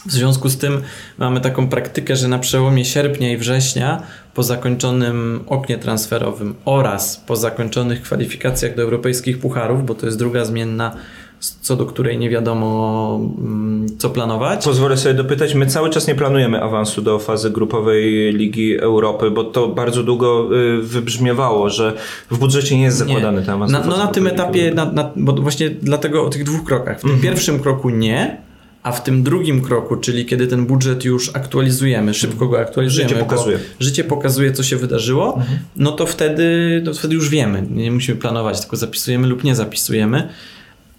W 0.06 0.12
związku 0.12 0.50
z 0.50 0.58
tym 0.58 0.82
mamy 1.18 1.42
taką 1.42 1.70
praktykę, 1.70 2.16
że 2.16 2.28
na 2.28 2.40
przełomie 2.40 2.86
sierpnia 2.86 3.32
i 3.32 3.38
września, 3.38 4.04
po 4.34 4.44
zakończonym 4.44 5.44
oknie 5.48 5.78
transferowym 5.78 6.56
oraz 6.66 7.18
po 7.18 7.36
zakończonych 7.36 8.02
kwalifikacjach 8.02 8.76
do 8.76 8.82
europejskich 8.82 9.40
pucharów, 9.40 9.86
bo 9.86 9.96
to 9.96 10.06
jest 10.06 10.18
druga 10.18 10.46
zmienna 10.46 10.96
co 11.40 11.76
do 11.76 11.86
której 11.86 12.18
nie 12.18 12.30
wiadomo 12.30 13.20
mm, 13.38 13.86
co 13.98 14.10
planować. 14.10 14.66
Pozwolę 14.66 14.98
sobie 14.98 15.16
dopytać, 15.16 15.54
my 15.54 15.66
cały 15.66 15.90
czas 15.90 16.08
nie 16.08 16.16
planujemy 16.16 16.64
awansu 16.64 17.02
do 17.02 17.20
fazy 17.20 17.50
grupowej 17.50 18.34
Ligi 18.34 18.78
Europy, 18.78 19.32
bo 19.32 19.44
to 19.44 19.68
bardzo 19.68 20.04
długo 20.04 20.50
y, 20.58 20.82
wybrzmiewało, 20.82 21.70
że 21.70 21.94
w 22.32 22.38
budżecie 22.38 22.78
nie 22.78 22.84
jest 22.84 22.98
zakładany 22.98 23.40
nie. 23.40 23.46
ten 23.46 23.56
awans. 23.56 23.72
Na, 23.72 23.84
no 23.84 23.98
na 23.98 24.08
tym 24.08 24.28
etapie, 24.28 24.74
na, 24.74 24.92
na, 24.92 25.12
bo 25.16 25.34
właśnie 25.34 25.70
dlatego 25.70 26.26
o 26.26 26.30
tych 26.30 26.44
dwóch 26.44 26.64
krokach. 26.64 26.98
W 26.98 27.02
tym 27.02 27.12
mhm. 27.12 27.30
pierwszym 27.30 27.60
kroku 27.60 27.90
nie, 27.90 28.48
a 28.84 28.92
w 28.92 29.04
tym 29.04 29.24
drugim 29.24 29.62
kroku, 29.62 29.96
czyli 29.96 30.26
kiedy 30.26 30.48
ten 30.48 30.66
budżet 30.66 31.06
już 31.06 31.36
aktualizujemy, 31.36 32.14
szybko 32.14 32.48
go 32.48 32.60
aktualizujemy, 32.60 33.10
życie 33.10 33.24
pokazuje, 33.24 33.60
życie 33.80 34.04
pokazuje 34.04 34.52
co 34.52 34.64
się 34.64 34.78
wydarzyło, 34.78 35.36
mhm. 35.38 35.60
no 35.76 35.92
to 35.92 36.06
wtedy, 36.06 36.82
to 36.86 36.94
wtedy 36.94 37.16
już 37.16 37.30
wiemy. 37.30 37.64
Nie 37.72 37.92
musimy 37.92 38.18
planować, 38.18 38.60
tylko 38.60 38.76
zapisujemy 38.76 39.28
lub 39.28 39.44
nie 39.44 39.56
zapisujemy. 39.56 40.30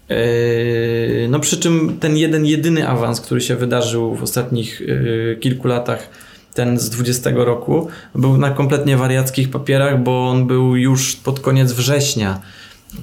Yy, 0.09 1.27
no 1.29 1.39
przy 1.39 1.57
czym 1.57 1.97
ten 1.99 2.17
jeden, 2.17 2.45
jedyny 2.45 2.87
awans, 2.87 3.21
który 3.21 3.41
się 3.41 3.55
wydarzył 3.55 4.15
w 4.15 4.23
ostatnich 4.23 4.81
yy, 4.81 5.37
kilku 5.39 5.67
latach, 5.67 6.09
ten 6.53 6.79
z 6.79 6.89
20 6.89 7.29
roku, 7.35 7.87
był 8.15 8.37
na 8.37 8.49
kompletnie 8.49 8.97
wariackich 8.97 9.49
papierach, 9.49 10.03
bo 10.03 10.29
on 10.29 10.47
był 10.47 10.75
już 10.75 11.15
pod 11.15 11.39
koniec 11.39 11.71
września. 11.71 12.41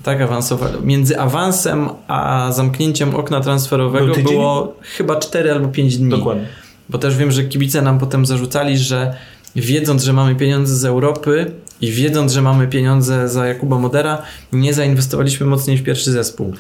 Tak 0.03 0.21
awansował. 0.21 0.69
Między 0.83 1.21
awansem 1.21 1.89
a 2.09 2.53
zamknięciem 2.53 3.15
okna 3.15 3.41
transferowego 3.41 4.15
Był 4.15 4.25
było 4.25 4.77
chyba 4.83 5.17
4 5.17 5.53
albo 5.53 5.69
5 5.69 5.99
dni. 5.99 6.11
Dokładnie. 6.11 6.47
Bo 6.89 6.99
też 6.99 7.17
wiem, 7.17 7.33
że 7.33 7.45
kibice 7.45 7.83
nam 7.83 7.99
potem 7.99 8.27
zarzucali, 8.27 8.79
że 8.79 9.15
wiedząc, 9.57 10.03
że 10.03 10.13
mamy 10.13 10.35
pieniądze 10.35 10.75
z 10.75 10.85
Europy 10.85 11.53
i 11.81 11.93
wiedząc, 11.93 12.33
że 12.33 12.43
mamy 12.43 12.69
pieniądze 12.69 13.29
za 13.29 13.47
Jakuba 13.47 13.79
Modera, 13.79 14.23
nie 14.53 14.75
zainwestowaliśmy 14.75 15.47
mocniej 15.47 15.79
w 15.79 15.83
pierwszy 15.83 16.13
zespół. 16.13 16.55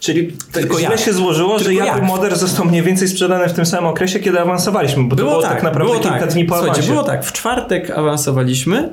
Czyli 0.00 0.32
Tylko 0.52 0.78
źle 0.78 0.90
jak? 0.90 1.00
się 1.00 1.12
złożyło, 1.12 1.58
Tylko 1.58 1.72
że 1.72 1.74
Jakub 1.74 2.02
Moder 2.02 2.38
został 2.38 2.64
mniej 2.66 2.82
więcej 2.82 3.08
sprzedany 3.08 3.48
w 3.48 3.52
tym 3.52 3.66
samym 3.66 3.90
okresie, 3.90 4.20
kiedy 4.20 4.40
awansowaliśmy, 4.40 5.04
bo 5.04 5.16
było 5.16 5.28
to 5.30 5.36
było 5.36 5.42
tak, 5.42 5.52
tak 5.52 5.62
naprawdę 5.62 5.92
było 5.92 6.02
kilka 6.02 6.20
tak. 6.20 6.32
dni 6.32 6.44
po 6.44 6.54
Słuchajcie, 6.54 6.72
awansie. 6.72 6.92
było 6.92 7.02
tak, 7.04 7.24
w 7.24 7.32
czwartek 7.32 7.90
awansowaliśmy, 7.90 8.88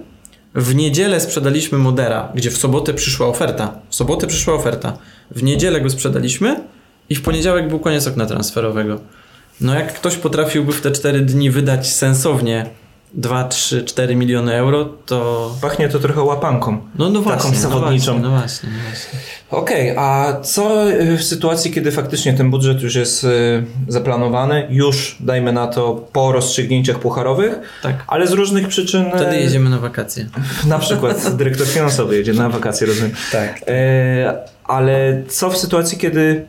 w 0.55 0.75
niedzielę 0.75 1.19
sprzedaliśmy 1.19 1.77
Modera, 1.77 2.31
gdzie 2.35 2.51
w 2.51 2.57
sobotę 2.57 2.93
przyszła 2.93 3.27
oferta. 3.27 3.79
W 3.89 3.95
sobotę 3.95 4.27
przyszła 4.27 4.53
oferta. 4.53 4.97
W 5.31 5.43
niedzielę 5.43 5.81
go 5.81 5.89
sprzedaliśmy 5.89 6.59
i 7.09 7.15
w 7.15 7.21
poniedziałek 7.21 7.67
był 7.69 7.79
koniec 7.79 8.07
okna 8.07 8.25
transferowego. 8.25 8.99
No 9.61 9.75
jak 9.75 9.93
ktoś 9.93 10.15
potrafiłby 10.15 10.71
w 10.73 10.81
te 10.81 10.91
cztery 10.91 11.19
dni 11.21 11.51
wydać 11.51 11.93
sensownie 11.93 12.65
2, 13.17 13.43
3, 13.43 13.83
4 13.83 14.15
miliony 14.15 14.53
euro, 14.53 14.85
to... 15.05 15.51
Pachnie 15.61 15.89
to 15.89 15.99
trochę 15.99 16.21
łapanką. 16.21 16.77
No, 16.95 17.09
no 17.09 17.21
właśnie, 17.21 17.49
taką 17.49 17.61
zawodniczą. 17.61 18.19
No 18.19 18.29
właśnie, 18.29 18.69
no 18.69 18.89
właśnie. 18.89 19.19
Okej, 19.51 19.91
okay, 19.91 20.03
a 20.03 20.41
co 20.41 20.91
y, 20.91 21.17
w 21.17 21.23
sytuacji, 21.23 21.71
kiedy 21.71 21.91
faktycznie 21.91 22.33
ten 22.33 22.49
budżet 22.49 22.81
już 22.81 22.95
jest 22.95 23.23
y, 23.23 23.27
zaplanowany, 23.87 24.67
już 24.69 25.17
dajmy 25.19 25.53
na 25.53 25.67
to 25.67 26.07
po 26.11 26.31
rozstrzygnięciach 26.31 26.99
pucharowych, 26.99 27.59
tak. 27.83 28.03
ale 28.07 28.27
z 28.27 28.31
różnych 28.31 28.67
przyczyn... 28.67 29.05
Wtedy 29.09 29.35
y, 29.35 29.41
jedziemy 29.41 29.69
na 29.69 29.79
wakacje. 29.79 30.25
Na 30.67 30.79
przykład 30.79 31.35
dyrektor 31.35 31.67
finansowy 31.67 32.17
jedzie 32.17 32.33
na 32.33 32.49
wakacje, 32.49 32.87
rozumiem. 32.87 33.11
Tak. 33.31 33.61
ale 34.63 35.23
co 35.27 35.49
w 35.49 35.57
sytuacji, 35.57 35.97
kiedy 35.97 36.45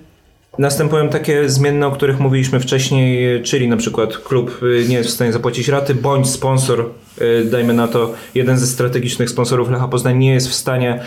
Następują 0.59 1.09
takie 1.09 1.49
zmienne, 1.49 1.87
o 1.87 1.91
których 1.91 2.21
mówiliśmy 2.21 2.61
wcześniej, 2.61 3.43
czyli 3.43 3.69
na 3.69 3.77
przykład 3.77 4.19
klub 4.19 4.63
y, 4.63 4.89
nie 4.89 4.97
jest 4.97 5.11
w 5.11 5.13
stanie 5.13 5.33
zapłacić 5.33 5.69
raty, 5.69 5.95
bądź 5.95 6.31
sponsor, 6.31 6.91
y, 7.21 7.45
dajmy 7.45 7.75
na 7.75 7.89
to, 7.89 8.15
jeden 8.35 8.59
ze 8.59 8.67
strategicznych 8.67 9.31
sponsorów 9.31 9.71
Lecha 9.71 9.89
Poznań 9.89 10.19
nie 10.19 10.33
jest 10.33 10.49
w 10.49 10.55
stanie 10.55 11.01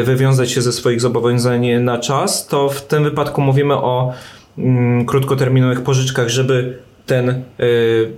y, 0.00 0.04
wywiązać 0.04 0.50
się 0.50 0.62
ze 0.62 0.72
swoich 0.72 1.00
zobowiązań 1.00 1.66
na 1.80 1.98
czas, 1.98 2.46
to 2.46 2.68
w 2.68 2.86
tym 2.86 3.04
wypadku 3.04 3.40
mówimy 3.40 3.74
o 3.74 4.12
mm, 4.58 5.06
krótkoterminowych 5.06 5.80
pożyczkach, 5.80 6.28
żeby 6.28 6.78
ten 7.06 7.42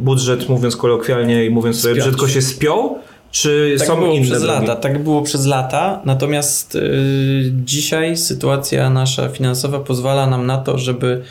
budżet, 0.00 0.48
mówiąc 0.48 0.76
kolokwialnie 0.76 1.44
i 1.44 1.50
mówiąc 1.50 1.80
sobie 1.80 1.94
brzydko, 1.94 2.28
się 2.28 2.42
spiął? 2.42 2.98
Czy 3.30 3.74
Tak 3.78 3.88
są 3.88 3.96
było 3.96 4.12
inne 4.14 4.26
przez 4.26 4.42
drogi? 4.42 4.66
lata, 4.66 4.80
tak 4.80 5.02
było 5.02 5.22
przez 5.22 5.46
lata, 5.46 6.02
natomiast 6.04 6.74
y, 6.74 7.52
dzisiaj 7.64 8.16
sytuacja 8.16 8.90
nasza 8.90 9.28
finansowa 9.28 9.80
pozwala 9.80 10.26
nam 10.26 10.46
na 10.46 10.58
to, 10.58 10.78
żeby 10.78 11.22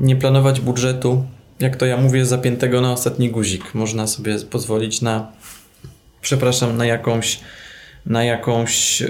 nie 0.00 0.16
planować 0.16 0.60
budżetu, 0.60 1.24
jak 1.60 1.76
to 1.76 1.86
ja 1.86 1.96
mówię, 1.96 2.26
zapiętego 2.26 2.80
na 2.80 2.92
ostatni 2.92 3.30
guzik. 3.30 3.74
Można 3.74 4.06
sobie 4.06 4.38
pozwolić 4.50 5.02
na, 5.02 5.26
przepraszam, 6.20 6.76
na 6.76 6.86
jakąś 6.86 7.40
na 8.06 8.24
jakąś, 8.24 9.00
yy, 9.00 9.08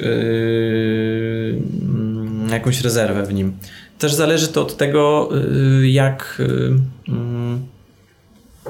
jakąś 2.51 2.81
rezerwę 2.81 3.23
w 3.23 3.35
nim. 3.35 3.53
Też 3.99 4.14
zależy 4.14 4.49
to 4.49 4.62
od 4.62 4.77
tego, 4.77 5.29
yy, 5.81 5.88
jak, 5.90 6.42
yy, 7.09 7.14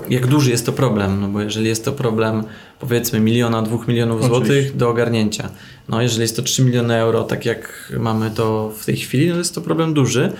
jak 0.08 0.26
duży 0.26 0.50
jest 0.50 0.66
to 0.66 0.72
problem, 0.72 1.20
no 1.20 1.28
bo 1.28 1.40
jeżeli 1.40 1.68
jest 1.68 1.84
to 1.84 1.92
problem 1.92 2.44
powiedzmy 2.80 3.20
miliona, 3.20 3.62
dwóch 3.62 3.88
milionów 3.88 4.22
Oczywiście. 4.22 4.46
złotych 4.46 4.76
do 4.76 4.88
ogarnięcia, 4.88 5.48
no 5.88 6.02
jeżeli 6.02 6.22
jest 6.22 6.36
to 6.36 6.42
3 6.42 6.64
miliony 6.64 6.94
euro, 6.94 7.24
tak 7.24 7.46
jak 7.46 7.92
mamy 7.98 8.30
to 8.30 8.72
w 8.78 8.84
tej 8.84 8.96
chwili, 8.96 9.30
no 9.30 9.36
jest 9.36 9.54
to 9.54 9.60
problem 9.60 9.94
duży, 9.94 10.32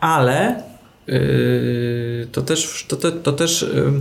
ale 0.00 0.62
yy, 1.06 2.28
to 2.32 2.42
też, 2.42 2.86
to, 2.88 2.96
te, 2.96 3.12
to 3.12 3.32
też 3.32 3.62
yy, 3.74 3.92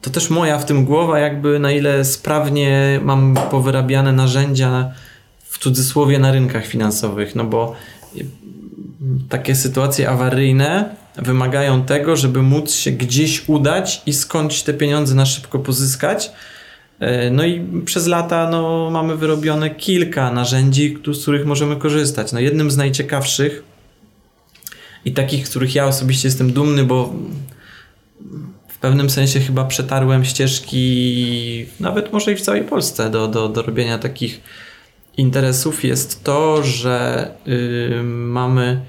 to 0.00 0.10
też 0.10 0.30
moja 0.30 0.58
w 0.58 0.64
tym 0.64 0.84
głowa, 0.84 1.18
jakby 1.18 1.58
na 1.58 1.72
ile 1.72 2.04
sprawnie 2.04 3.00
mam 3.02 3.34
powyrabiane 3.50 4.12
narzędzia 4.12 4.92
w 5.44 5.58
cudzysłowie 5.58 6.18
na 6.18 6.32
rynkach 6.32 6.66
finansowych, 6.66 7.34
no 7.34 7.44
bo 7.44 7.76
takie 9.28 9.54
sytuacje 9.54 10.08
awaryjne 10.08 10.94
wymagają 11.16 11.82
tego, 11.84 12.16
żeby 12.16 12.42
móc 12.42 12.74
się 12.74 12.90
gdzieś 12.90 13.48
udać 13.48 14.02
i 14.06 14.12
skądś 14.12 14.62
te 14.62 14.74
pieniądze 14.74 15.14
na 15.14 15.26
szybko 15.26 15.58
pozyskać. 15.58 16.32
E, 17.00 17.30
No 17.30 17.44
i 17.44 17.82
przez 17.84 18.06
lata 18.06 18.50
no, 18.50 18.90
mamy 18.90 19.16
wyrobione 19.16 19.70
kilka 19.70 20.32
narzędzi, 20.32 20.98
z 21.12 21.22
których 21.22 21.46
możemy 21.46 21.76
korzystać. 21.76 22.32
No, 22.32 22.40
jednym 22.40 22.70
z 22.70 22.76
najciekawszych 22.76 23.62
i 25.04 25.12
takich, 25.12 25.46
z 25.46 25.50
których 25.50 25.74
ja 25.74 25.86
osobiście 25.86 26.28
jestem 26.28 26.52
dumny, 26.52 26.84
bo 26.84 27.14
w 28.68 28.78
pewnym 28.78 29.10
sensie 29.10 29.40
chyba 29.40 29.64
przetarłem 29.64 30.24
ścieżki, 30.24 31.66
nawet 31.80 32.12
może 32.12 32.32
i 32.32 32.36
w 32.36 32.40
całej 32.40 32.62
Polsce, 32.62 33.10
do, 33.10 33.28
do, 33.28 33.48
do 33.48 33.62
robienia 33.62 33.98
takich 33.98 34.40
interesów, 35.20 35.84
jest 35.84 36.24
to, 36.24 36.62
że 36.62 37.30
y, 37.48 38.02
mamy 38.02 38.80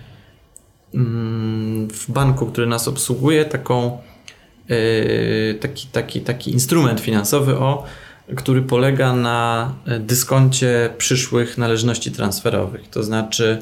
mm, 0.93 1.87
w 1.89 2.11
banku, 2.11 2.45
który 2.45 2.67
nas 2.67 2.87
obsługuje, 2.87 3.45
taką, 3.45 3.97
y, 4.71 5.57
taki, 5.61 5.87
taki, 5.87 6.21
taki 6.21 6.51
instrument 6.51 6.99
finansowy, 6.99 7.57
o, 7.57 7.83
który 8.35 8.61
polega 8.61 9.13
na 9.13 9.73
dyskoncie 9.99 10.89
przyszłych 10.97 11.57
należności 11.57 12.11
transferowych. 12.11 12.89
To 12.89 13.03
znaczy, 13.03 13.61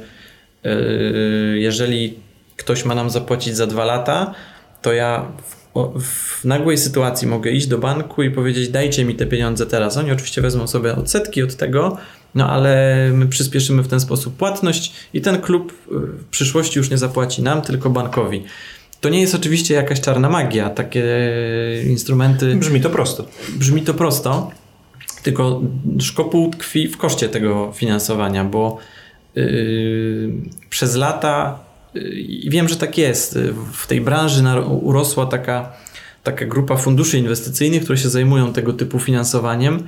y, 0.66 1.60
jeżeli 1.60 2.20
ktoś 2.58 2.86
ma 2.86 2.96
nam 2.96 3.10
zapłacić 3.10 3.56
za 3.56 3.68
dwa 3.68 3.86
lata, 3.86 4.34
to 4.82 4.94
ja 4.94 5.26
w, 5.44 5.59
w 6.00 6.46
nagłej 6.46 6.78
sytuacji 6.78 7.28
mogę 7.28 7.52
iść 7.52 7.68
do 7.68 7.78
banku 7.78 8.24
i 8.24 8.32
powiedzieć: 8.32 8.70
Dajcie 8.70 9.06
mi 9.06 9.15
te 9.15 9.26
pieniądze 9.26 9.65
teraz. 9.65 9.98
Oni 9.98 10.12
oczywiście 10.12 10.42
wezmą 10.42 10.68
sobie 10.68 10.96
odsetki 10.96 11.44
od 11.44 11.56
tego, 11.56 11.98
no 12.36 12.50
ale 12.50 12.96
my 13.13 13.28
przyspieszymy 13.28 13.84
w 13.84 13.88
ten 13.88 14.00
sposób 14.00 14.38
płatność 14.38 14.94
i 15.13 15.22
ten 15.22 15.42
klub 15.42 15.72
y, 15.72 15.96
w 15.96 16.26
przyszłości 16.26 16.80
już 16.80 16.89
nie 16.89 16.98
zapłaci 16.98 17.42
nam, 17.44 17.62
tylko 17.62 17.89
bankowi. 17.89 18.44
To 19.02 19.10
nie 19.10 19.22
jest 19.22 19.36
oczywiście 19.36 19.74
jakaś 19.74 20.02
czarna 20.02 20.30
magia. 20.30 20.70
Takie 20.70 21.04
instrumenty 21.88 22.56
Brzmi 22.56 22.82
to 22.82 22.89
prosto. 22.89 23.26
brzmi 23.58 23.82
to 23.82 23.94
prosto, 23.94 24.52
tylko 25.24 25.62
szkopuł 26.00 26.52
tkwi 26.52 26.88
w 26.88 26.98
koszcie 26.98 27.30
tego 27.30 27.72
finansowania, 27.76 28.46
bo 28.46 28.78
yy, 29.36 30.32
przez 30.70 30.96
lata 30.96 31.69
i 32.15 32.47
wiem, 32.49 32.69
że 32.69 32.75
tak 32.75 32.97
jest. 32.97 33.39
W 33.73 33.88
tej 33.88 34.02
branży 34.02 34.43
urosła 34.82 35.25
taka, 35.25 35.71
taka 36.23 36.45
grupa 36.45 36.75
funduszy 36.78 37.17
inwestycyjnych, 37.17 37.84
które 37.84 37.97
się 37.97 38.10
zajmują 38.10 38.54
tego 38.54 38.73
typu 38.73 38.99
finansowaniem 38.99 39.88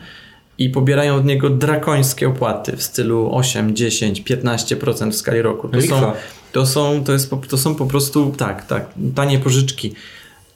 i 0.58 0.70
pobierają 0.70 1.16
od 1.16 1.26
niego 1.26 1.50
drakońskie 1.50 2.28
opłaty 2.28 2.78
w 2.78 2.84
stylu 2.84 3.36
8, 3.36 3.76
10, 3.76 4.24
15% 4.24 5.12
w 5.12 5.16
skali 5.16 5.42
roku. 5.42 5.68
To 5.68 5.78
są, 5.82 6.12
to 6.52 6.66
są, 6.66 7.04
to, 7.04 7.14
jest, 7.14 7.30
po- 7.30 7.38
to 7.38 7.58
są 7.58 7.76
po 7.76 7.86
prostu 7.86 8.34
tak, 8.38 8.66
tak, 8.68 8.86
tanie 9.16 9.40
pożyczki. 9.40 9.94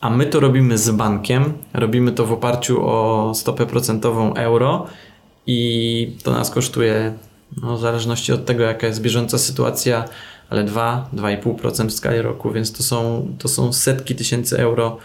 A 0.01 0.09
my 0.09 0.25
to 0.25 0.39
robimy 0.39 0.77
z 0.77 0.91
bankiem, 0.91 1.53
robimy 1.73 2.11
to 2.11 2.25
w 2.25 2.31
oparciu 2.31 2.85
o 2.85 3.31
stopę 3.35 3.65
procentową 3.65 4.33
euro 4.33 4.87
i 5.47 6.11
to 6.23 6.31
nas 6.31 6.51
kosztuje, 6.51 7.13
no, 7.61 7.77
w 7.77 7.81
zależności 7.81 8.33
od 8.33 8.45
tego, 8.45 8.63
jaka 8.63 8.87
jest 8.87 9.01
bieżąca 9.01 9.37
sytuacja, 9.37 10.05
ale 10.49 10.63
2-2,5% 10.65 11.87
w 11.87 11.93
skali 11.93 12.21
roku, 12.21 12.51
więc 12.51 12.71
to 12.71 12.83
są, 12.83 13.27
to 13.39 13.47
są 13.47 13.73
setki 13.73 14.15
tysięcy 14.15 14.57
euro 14.59 14.97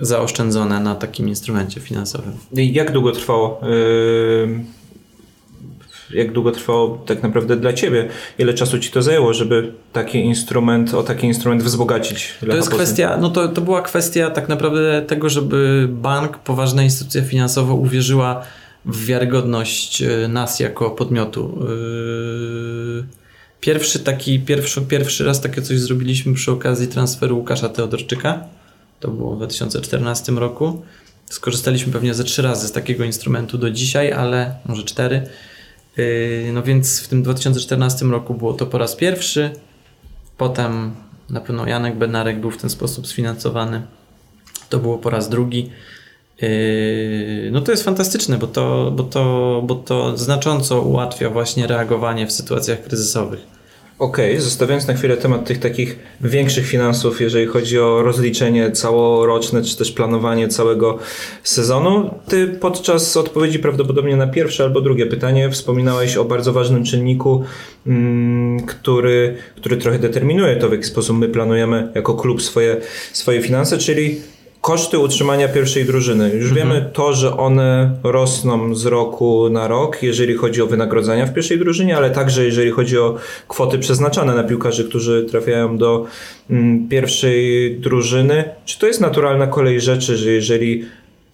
zaoszczędzone 0.00 0.80
na 0.80 0.94
takim 0.94 1.28
instrumencie 1.28 1.80
finansowym. 1.80 2.32
I 2.52 2.72
Jak 2.74 2.92
długo 2.92 3.12
trwało? 3.12 3.60
yy, 3.62 4.64
Jak 6.14 6.32
długo 6.32 6.52
trwało 6.52 6.98
tak 7.06 7.22
naprawdę 7.22 7.56
dla 7.56 7.72
ciebie? 7.72 8.08
Ile 8.38 8.54
czasu 8.54 8.78
ci 8.78 8.90
to 8.90 9.02
zajęło, 9.02 9.34
żeby 9.34 9.72
taki 9.92 10.18
instrument, 10.18 10.94
o 10.94 11.02
taki 11.02 11.26
instrument 11.26 11.62
wzbogacić? 11.62 12.34
To 12.50 12.56
jest 12.56 12.70
kwestia, 12.70 13.16
no 13.20 13.30
to, 13.30 13.48
to 13.48 13.60
była 13.60 13.82
kwestia 13.82 14.30
tak 14.30 14.48
naprawdę 14.48 15.02
tego, 15.02 15.28
żeby 15.28 15.88
bank, 15.90 16.38
poważna 16.38 16.82
instytucja 16.82 17.22
finansowa 17.22 17.74
uwierzyła 17.74 18.42
w 18.84 19.04
wiarygodność 19.06 20.02
y, 20.02 20.28
nas 20.28 20.60
jako 20.60 20.90
podmiotu. 20.90 21.58
Yy, 21.60 23.23
Pierwszy 23.64 23.98
taki, 23.98 24.40
pierwszy, 24.40 24.82
pierwszy 24.82 25.24
raz 25.24 25.40
takie 25.40 25.62
coś 25.62 25.78
zrobiliśmy 25.78 26.34
przy 26.34 26.52
okazji 26.52 26.88
transferu 26.88 27.36
Łukasza 27.38 27.68
Teodorczyka. 27.68 28.44
To 29.00 29.10
było 29.10 29.34
w 29.34 29.36
2014 29.36 30.32
roku. 30.32 30.82
Skorzystaliśmy 31.26 31.92
pewnie 31.92 32.14
ze 32.14 32.24
trzy 32.24 32.42
razy 32.42 32.68
z 32.68 32.72
takiego 32.72 33.04
instrumentu 33.04 33.58
do 33.58 33.70
dzisiaj, 33.70 34.12
ale 34.12 34.54
może 34.66 34.82
cztery. 34.82 35.28
Yy, 35.96 36.50
No 36.52 36.62
więc 36.62 37.00
w 37.00 37.08
tym 37.08 37.22
2014 37.22 38.06
roku 38.06 38.34
było 38.34 38.52
to 38.52 38.66
po 38.66 38.78
raz 38.78 38.96
pierwszy. 38.96 39.50
Potem 40.36 40.94
na 41.30 41.40
pewno 41.40 41.66
Janek 41.66 41.98
Bednarek 41.98 42.40
był 42.40 42.50
w 42.50 42.56
ten 42.56 42.70
sposób 42.70 43.06
sfinansowany. 43.06 43.82
To 44.68 44.78
było 44.78 44.98
po 44.98 45.10
raz 45.10 45.28
drugi. 45.28 45.70
Yy, 46.42 47.50
No 47.52 47.60
to 47.60 47.70
jest 47.70 47.84
fantastyczne, 47.84 48.38
bo 48.38 48.46
to, 48.46 48.92
bo, 48.96 49.02
to, 49.02 49.62
bo 49.66 49.74
to 49.74 50.16
znacząco 50.18 50.82
ułatwia 50.82 51.30
właśnie 51.30 51.66
reagowanie 51.66 52.26
w 52.26 52.32
sytuacjach 52.32 52.82
kryzysowych. 52.82 53.53
Okej, 53.98 54.40
zostawiając 54.40 54.86
na 54.86 54.94
chwilę 54.94 55.16
temat 55.16 55.44
tych 55.44 55.58
takich 55.58 55.98
większych 56.20 56.66
finansów, 56.66 57.20
jeżeli 57.20 57.46
chodzi 57.46 57.78
o 57.78 58.02
rozliczenie 58.02 58.70
całoroczne, 58.70 59.62
czy 59.62 59.76
też 59.76 59.92
planowanie 59.92 60.48
całego 60.48 60.98
sezonu, 61.42 62.14
ty 62.28 62.48
podczas 62.48 63.16
odpowiedzi 63.16 63.58
prawdopodobnie 63.58 64.16
na 64.16 64.26
pierwsze 64.26 64.64
albo 64.64 64.80
drugie 64.80 65.06
pytanie 65.06 65.50
wspominałeś 65.50 66.16
o 66.16 66.24
bardzo 66.24 66.52
ważnym 66.52 66.84
czynniku, 66.84 67.44
mm, 67.86 68.60
który, 68.60 69.36
który 69.56 69.76
trochę 69.76 69.98
determinuje 69.98 70.56
to, 70.56 70.68
w 70.68 70.72
jaki 70.72 70.84
sposób 70.84 71.18
my 71.18 71.28
planujemy 71.28 71.92
jako 71.94 72.14
klub 72.14 72.42
swoje, 72.42 72.76
swoje 73.12 73.42
finanse, 73.42 73.78
czyli 73.78 74.20
koszty 74.64 74.98
utrzymania 74.98 75.48
pierwszej 75.48 75.84
drużyny. 75.84 76.30
Już 76.34 76.52
wiemy 76.52 76.90
to, 76.92 77.12
że 77.12 77.36
one 77.36 77.96
rosną 78.02 78.74
z 78.74 78.86
roku 78.86 79.50
na 79.50 79.68
rok, 79.68 80.02
jeżeli 80.02 80.34
chodzi 80.34 80.62
o 80.62 80.66
wynagrodzenia 80.66 81.26
w 81.26 81.34
pierwszej 81.34 81.58
drużynie, 81.58 81.96
ale 81.96 82.10
także 82.10 82.44
jeżeli 82.44 82.70
chodzi 82.70 82.98
o 82.98 83.16
kwoty 83.48 83.78
przeznaczane 83.78 84.34
na 84.34 84.44
piłkarzy, 84.44 84.84
którzy 84.84 85.26
trafiają 85.30 85.78
do 85.78 86.06
mm, 86.50 86.88
pierwszej 86.88 87.76
drużyny. 87.80 88.44
Czy 88.64 88.78
to 88.78 88.86
jest 88.86 89.00
naturalna 89.00 89.46
kolej 89.46 89.80
rzeczy, 89.80 90.16
że 90.16 90.30
jeżeli 90.30 90.84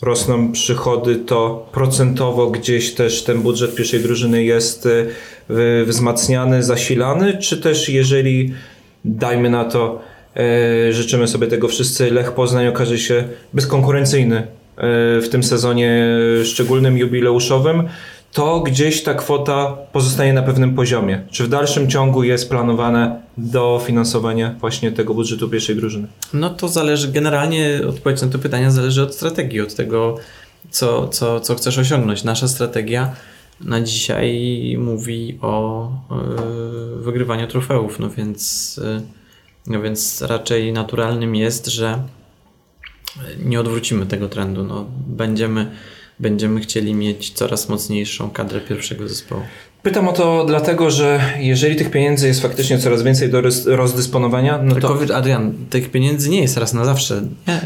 rosną 0.02 0.52
przychody, 0.52 1.16
to 1.16 1.68
procentowo 1.72 2.50
gdzieś 2.50 2.94
też 2.94 3.24
ten 3.24 3.42
budżet 3.42 3.74
pierwszej 3.74 4.00
drużyny 4.00 4.44
jest 4.44 4.86
y, 4.86 5.07
wzmacniany, 5.86 6.62
zasilany, 6.62 7.38
czy 7.38 7.61
też 7.61 7.88
jeżeli 7.88 8.55
dajmy 9.05 9.50
na 9.50 9.64
to 9.64 10.09
życzymy 10.91 11.28
sobie 11.28 11.47
tego 11.47 11.68
wszyscy. 11.68 12.11
Lech 12.11 12.33
Poznań 12.33 12.66
okaże 12.66 12.99
się 12.99 13.24
bezkonkurencyjny 13.53 14.37
e, 14.37 14.47
w 15.20 15.28
tym 15.31 15.43
sezonie 15.43 16.07
szczególnym 16.45 16.99
jubileuszowym. 16.99 17.89
To 18.33 18.61
gdzieś 18.61 19.03
ta 19.03 19.14
kwota 19.14 19.76
pozostanie 19.93 20.33
na 20.33 20.43
pewnym 20.43 20.74
poziomie. 20.74 21.24
Czy 21.31 21.45
w 21.45 21.49
dalszym 21.49 21.91
ciągu 21.91 22.22
jest 22.22 22.49
planowane 22.49 23.22
dofinansowanie 23.39 24.55
właśnie 24.61 24.93
tego 24.93 25.14
budżetu 25.14 25.49
pierwszej 25.49 25.76
drużyny? 25.76 26.07
No 26.33 26.51
to 26.51 26.68
zależy, 26.68 27.12
generalnie 27.12 27.81
odpowiedź 27.89 28.22
na 28.22 28.28
to 28.28 28.39
pytanie 28.39 28.70
zależy 28.70 29.03
od 29.03 29.14
strategii, 29.14 29.61
od 29.61 29.74
tego, 29.74 30.18
co, 30.70 31.09
co, 31.09 31.41
co 31.41 31.55
chcesz 31.55 31.78
osiągnąć. 31.78 32.24
Nasza 32.24 32.49
strategia 32.49 33.14
na 33.61 33.81
dzisiaj 33.81 34.76
mówi 34.78 35.39
o 35.43 35.89
yy, 36.97 37.03
wygrywaniu 37.03 37.47
trofeów, 37.47 37.99
no 37.99 38.11
więc, 38.11 38.76
yy, 38.85 39.03
no 39.70 39.82
więc 39.82 40.22
raczej 40.22 40.72
naturalnym 40.72 41.34
jest, 41.34 41.66
że 41.66 42.02
nie 43.44 43.60
odwrócimy 43.60 44.06
tego 44.06 44.28
trendu. 44.28 44.64
No, 44.64 44.86
będziemy, 45.06 45.70
będziemy 46.18 46.60
chcieli 46.60 46.94
mieć 46.94 47.30
coraz 47.30 47.68
mocniejszą 47.68 48.30
kadrę 48.30 48.60
pierwszego 48.60 49.08
zespołu. 49.08 49.42
Pytam 49.82 50.08
o 50.08 50.12
to 50.12 50.44
dlatego, 50.44 50.90
że 50.90 51.20
jeżeli 51.38 51.76
tych 51.76 51.90
pieniędzy 51.90 52.26
jest 52.26 52.42
faktycznie 52.42 52.78
coraz 52.78 53.02
więcej 53.02 53.30
do 53.30 53.42
rozdysponowania, 53.66 54.60
no 54.62 54.72
Tylko, 54.74 55.06
to... 55.06 55.16
Adrian, 55.16 55.54
tych 55.70 55.90
pieniędzy 55.90 56.30
nie 56.30 56.42
jest 56.42 56.56
raz 56.56 56.72
na 56.72 56.84
zawsze. 56.84 57.22
Nie. 57.48 57.60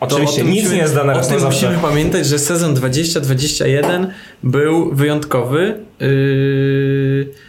Oczywiście, 0.00 0.42
nic 0.42 0.54
musimy, 0.54 0.74
nie 0.74 0.80
jest 0.80 0.94
dane 0.94 1.14
raz 1.14 1.30
na 1.30 1.38
zawsze. 1.38 1.66
Musimy 1.66 1.88
pamiętać, 1.88 2.26
że 2.26 2.38
sezon 2.38 2.74
2021 2.74 4.12
był 4.42 4.94
wyjątkowy. 4.94 5.80
Yy 6.00 7.45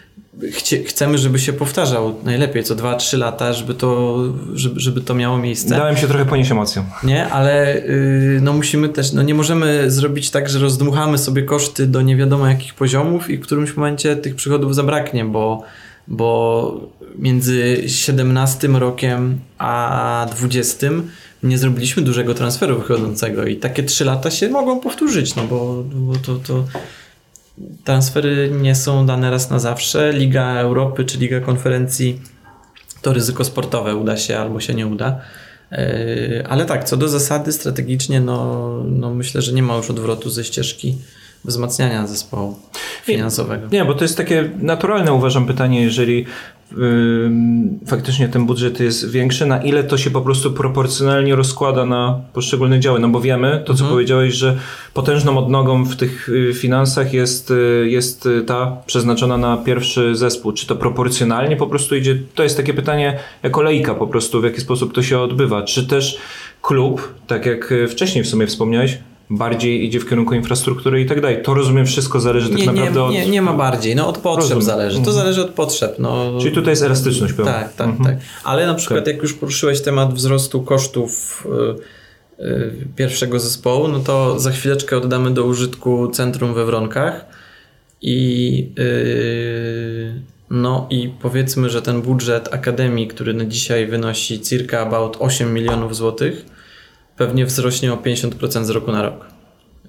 chcie, 0.52 0.84
chcemy, 0.84 1.18
żeby 1.18 1.40
się 1.40 1.54
powtarzał 1.54 2.16
najlepiej 2.24 2.64
co 2.64 2.76
2-3 2.76 3.18
lata, 3.18 3.54
żeby 3.54 3.74
to, 3.74 4.18
żeby, 4.54 4.80
żeby 4.80 5.02
to 5.02 5.16
miało 5.16 5.38
miejsce. 5.38 5.70
Dałem 5.70 5.98
się 5.98 6.08
trochę 6.08 6.26
ponieść 6.26 6.52
emocją. 6.52 6.86
Nie, 7.04 7.28
ale 7.28 7.82
yy, 7.88 8.40
no 8.42 8.54
musimy 8.54 8.90
też, 8.90 9.14
no 9.14 9.22
nie 9.22 9.34
możemy 9.34 9.92
zrobić 9.92 10.30
tak, 10.30 10.50
że 10.50 10.60
rozdmuchamy 10.60 11.18
sobie 11.18 11.44
koszty 11.44 11.88
do 11.88 12.02
nie 12.02 12.16
wiadomo 12.16 12.48
jakich 12.48 12.74
poziomów 12.74 13.30
i 13.30 13.38
w 13.38 13.42
którymś 13.42 13.76
momencie 13.76 14.16
tych 14.16 14.36
przychodów 14.36 14.76
zabraknie, 14.76 15.26
bo, 15.26 15.64
bo 16.08 16.82
między 17.20 17.84
17 17.88 18.68
rokiem 18.68 19.40
a 19.58 20.28
20 20.36 20.88
nie 21.44 21.58
zrobiliśmy 21.58 22.04
dużego 22.04 22.34
transferu 22.34 22.80
wychodzącego 22.80 23.46
i 23.46 23.56
takie 23.56 23.84
3 23.84 24.06
lata 24.06 24.32
się 24.32 24.50
mogą 24.50 24.80
powtórzyć, 24.80 25.36
no 25.36 25.44
bo, 25.44 25.84
bo 25.84 26.16
to, 26.16 26.36
to 26.36 26.64
transfery 27.84 28.52
nie 28.62 28.76
są 28.76 29.06
dane 29.06 29.32
raz 29.32 29.50
na 29.50 29.60
zawsze. 29.60 30.14
Liga 30.14 30.56
Europy 30.56 31.06
czy 31.06 31.18
Liga 31.18 31.40
Konferencji 31.40 32.22
to 33.02 33.14
ryzyko 33.14 33.44
sportowe 33.44 33.96
uda 33.96 34.18
się 34.18 34.38
albo 34.38 34.60
się 34.60 34.74
nie 34.74 34.88
uda. 34.88 35.22
E, 35.72 36.44
ale 36.50 36.66
tak, 36.66 36.84
co 36.84 36.98
do 36.98 37.08
zasady, 37.08 37.52
strategicznie, 37.52 38.22
no, 38.22 38.84
no 38.86 39.14
myślę, 39.14 39.42
że 39.42 39.54
nie 39.54 39.64
ma 39.64 39.76
już 39.76 39.90
odwrotu 39.90 40.30
ze 40.30 40.44
ścieżki 40.44 40.98
wzmacniania 41.46 42.08
zespołu 42.08 42.60
finansowego. 43.04 43.68
Nie, 43.68 43.80
nie, 43.80 43.86
bo 43.86 43.94
to 43.94 44.04
jest 44.04 44.18
takie 44.18 44.50
naturalne, 44.60 45.14
uważam, 45.14 45.46
pytanie, 45.46 45.82
jeżeli 45.82 46.26
faktycznie 47.86 48.30
ten 48.30 48.46
budżet 48.46 48.80
jest 48.80 49.12
większy, 49.12 49.46
na 49.46 49.64
ile 49.64 49.84
to 49.84 49.98
się 49.98 50.10
po 50.10 50.22
prostu 50.22 50.52
proporcjonalnie 50.52 51.36
rozkłada 51.36 51.86
na 51.86 52.22
poszczególne 52.34 52.80
działy. 52.80 53.00
No 53.00 53.10
bo 53.10 53.22
wiemy, 53.22 53.64
to 53.66 53.74
co 53.74 53.80
mhm. 53.80 53.92
powiedziałeś, 53.92 54.34
że 54.34 54.58
potężną 54.94 55.38
odnogą 55.38 55.84
w 55.84 55.96
tych 55.96 56.30
y, 56.30 56.54
finansach 56.54 57.14
jest, 57.14 57.52
y, 57.52 57.88
jest 57.90 58.26
y, 58.26 58.42
ta 58.42 58.78
przeznaczona 58.86 59.38
na 59.38 59.58
pierwszy 59.58 60.16
zespół. 60.16 60.52
Czy 60.52 60.68
to 60.68 60.76
proporcjonalnie 60.76 61.56
po 61.56 61.68
prostu 61.68 61.96
idzie? 61.96 62.18
To 62.36 62.44
jest 62.44 62.58
takie 62.58 62.74
pytanie 62.74 63.20
jako 63.44 63.62
lejka 63.62 63.96
po 63.96 64.08
prostu, 64.08 64.42
w 64.42 64.44
jaki 64.44 64.62
sposób 64.62 64.94
to 64.94 65.04
się 65.04 65.20
odbywa. 65.20 65.62
Czy 65.62 65.88
też 65.88 66.18
klub, 66.62 67.14
tak 67.28 67.46
jak 67.46 67.74
wcześniej 67.90 68.24
w 68.24 68.28
sumie 68.28 68.48
wspomniałeś, 68.48 68.98
bardziej 69.30 69.86
idzie 69.86 70.00
w 70.00 70.10
kierunku 70.10 70.34
infrastruktury 70.34 71.02
i 71.02 71.06
tak 71.06 71.22
dalej. 71.22 71.44
To 71.44 71.54
rozumiem, 71.54 71.86
wszystko 71.86 72.20
zależy 72.20 72.50
tak 72.50 72.58
nie, 72.58 72.66
naprawdę 72.66 73.00
nie, 73.00 73.06
od... 73.06 73.12
Nie, 73.12 73.26
nie 73.30 73.42
ma 73.42 73.54
bardziej, 73.54 73.96
no 73.96 74.08
od 74.08 74.18
potrzeb 74.18 74.42
rozumiem. 74.42 74.62
zależy. 74.62 74.96
To 74.96 75.00
mhm. 75.00 75.18
zależy 75.18 75.42
od 75.42 75.50
potrzeb. 75.50 75.96
No. 76.00 76.38
Czyli 76.42 76.56
tutaj 76.56 76.72
jest 76.72 76.84
elastyczność 76.84 77.34
pełna. 77.34 77.52
Tak, 77.52 77.74
tak, 77.74 77.88
mhm. 77.88 78.06
tak. 78.06 78.26
Ale 78.44 78.66
na 78.66 78.74
przykład 78.74 79.06
tak. 79.06 79.14
jak 79.14 79.24
już 79.24 79.34
poruszyłeś 79.34 79.82
temat 79.82 80.14
wzrostu 80.14 80.62
kosztów 80.62 81.44
yy, 82.40 82.46
yy, 82.46 82.74
pierwszego 82.96 83.40
zespołu, 83.40 83.88
no 83.88 84.00
to 84.00 84.40
za 84.40 84.52
chwileczkę 84.52 84.98
oddamy 84.98 85.32
do 85.32 85.44
użytku 85.46 86.08
centrum 86.08 86.54
we 86.54 86.66
Wronkach 86.66 87.26
i 88.02 88.58
yy, 88.78 90.22
no 90.50 90.88
i 90.90 91.10
powiedzmy, 91.22 91.70
że 91.70 91.82
ten 91.82 92.02
budżet 92.02 92.54
akademii, 92.54 93.08
który 93.08 93.34
na 93.34 93.46
dzisiaj 93.46 93.88
wynosi 93.88 94.40
circa 94.40 94.80
about 94.80 95.18
8 95.20 95.54
milionów 95.54 95.96
złotych, 95.96 96.46
pewnie 97.18 97.46
wzrośnie 97.46 97.94
o 97.94 97.98
50% 97.98 98.66
z 98.66 98.70
roku 98.70 98.92
na 98.92 99.02
rok. 99.02 99.26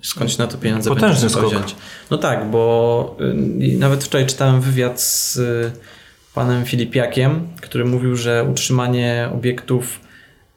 Skądś 0.03 0.39
na 0.39 0.47
to 0.47 0.59
pieniądze 0.59 0.91
Potężny 0.91 1.31
skok. 1.31 1.49
wziąć? 1.49 1.75
No 2.11 2.19
tak, 2.19 2.51
bo 2.51 3.17
y, 3.21 3.79
nawet 3.79 4.05
wczoraj 4.05 4.27
czytałem 4.27 4.61
wywiad 4.61 5.01
z 5.01 5.37
y, 5.37 5.73
panem 6.35 6.65
Filipiakiem, 6.65 7.49
który 7.61 7.85
mówił, 7.85 8.17
że 8.17 8.47
utrzymanie 8.51 9.29
obiektów 9.35 10.01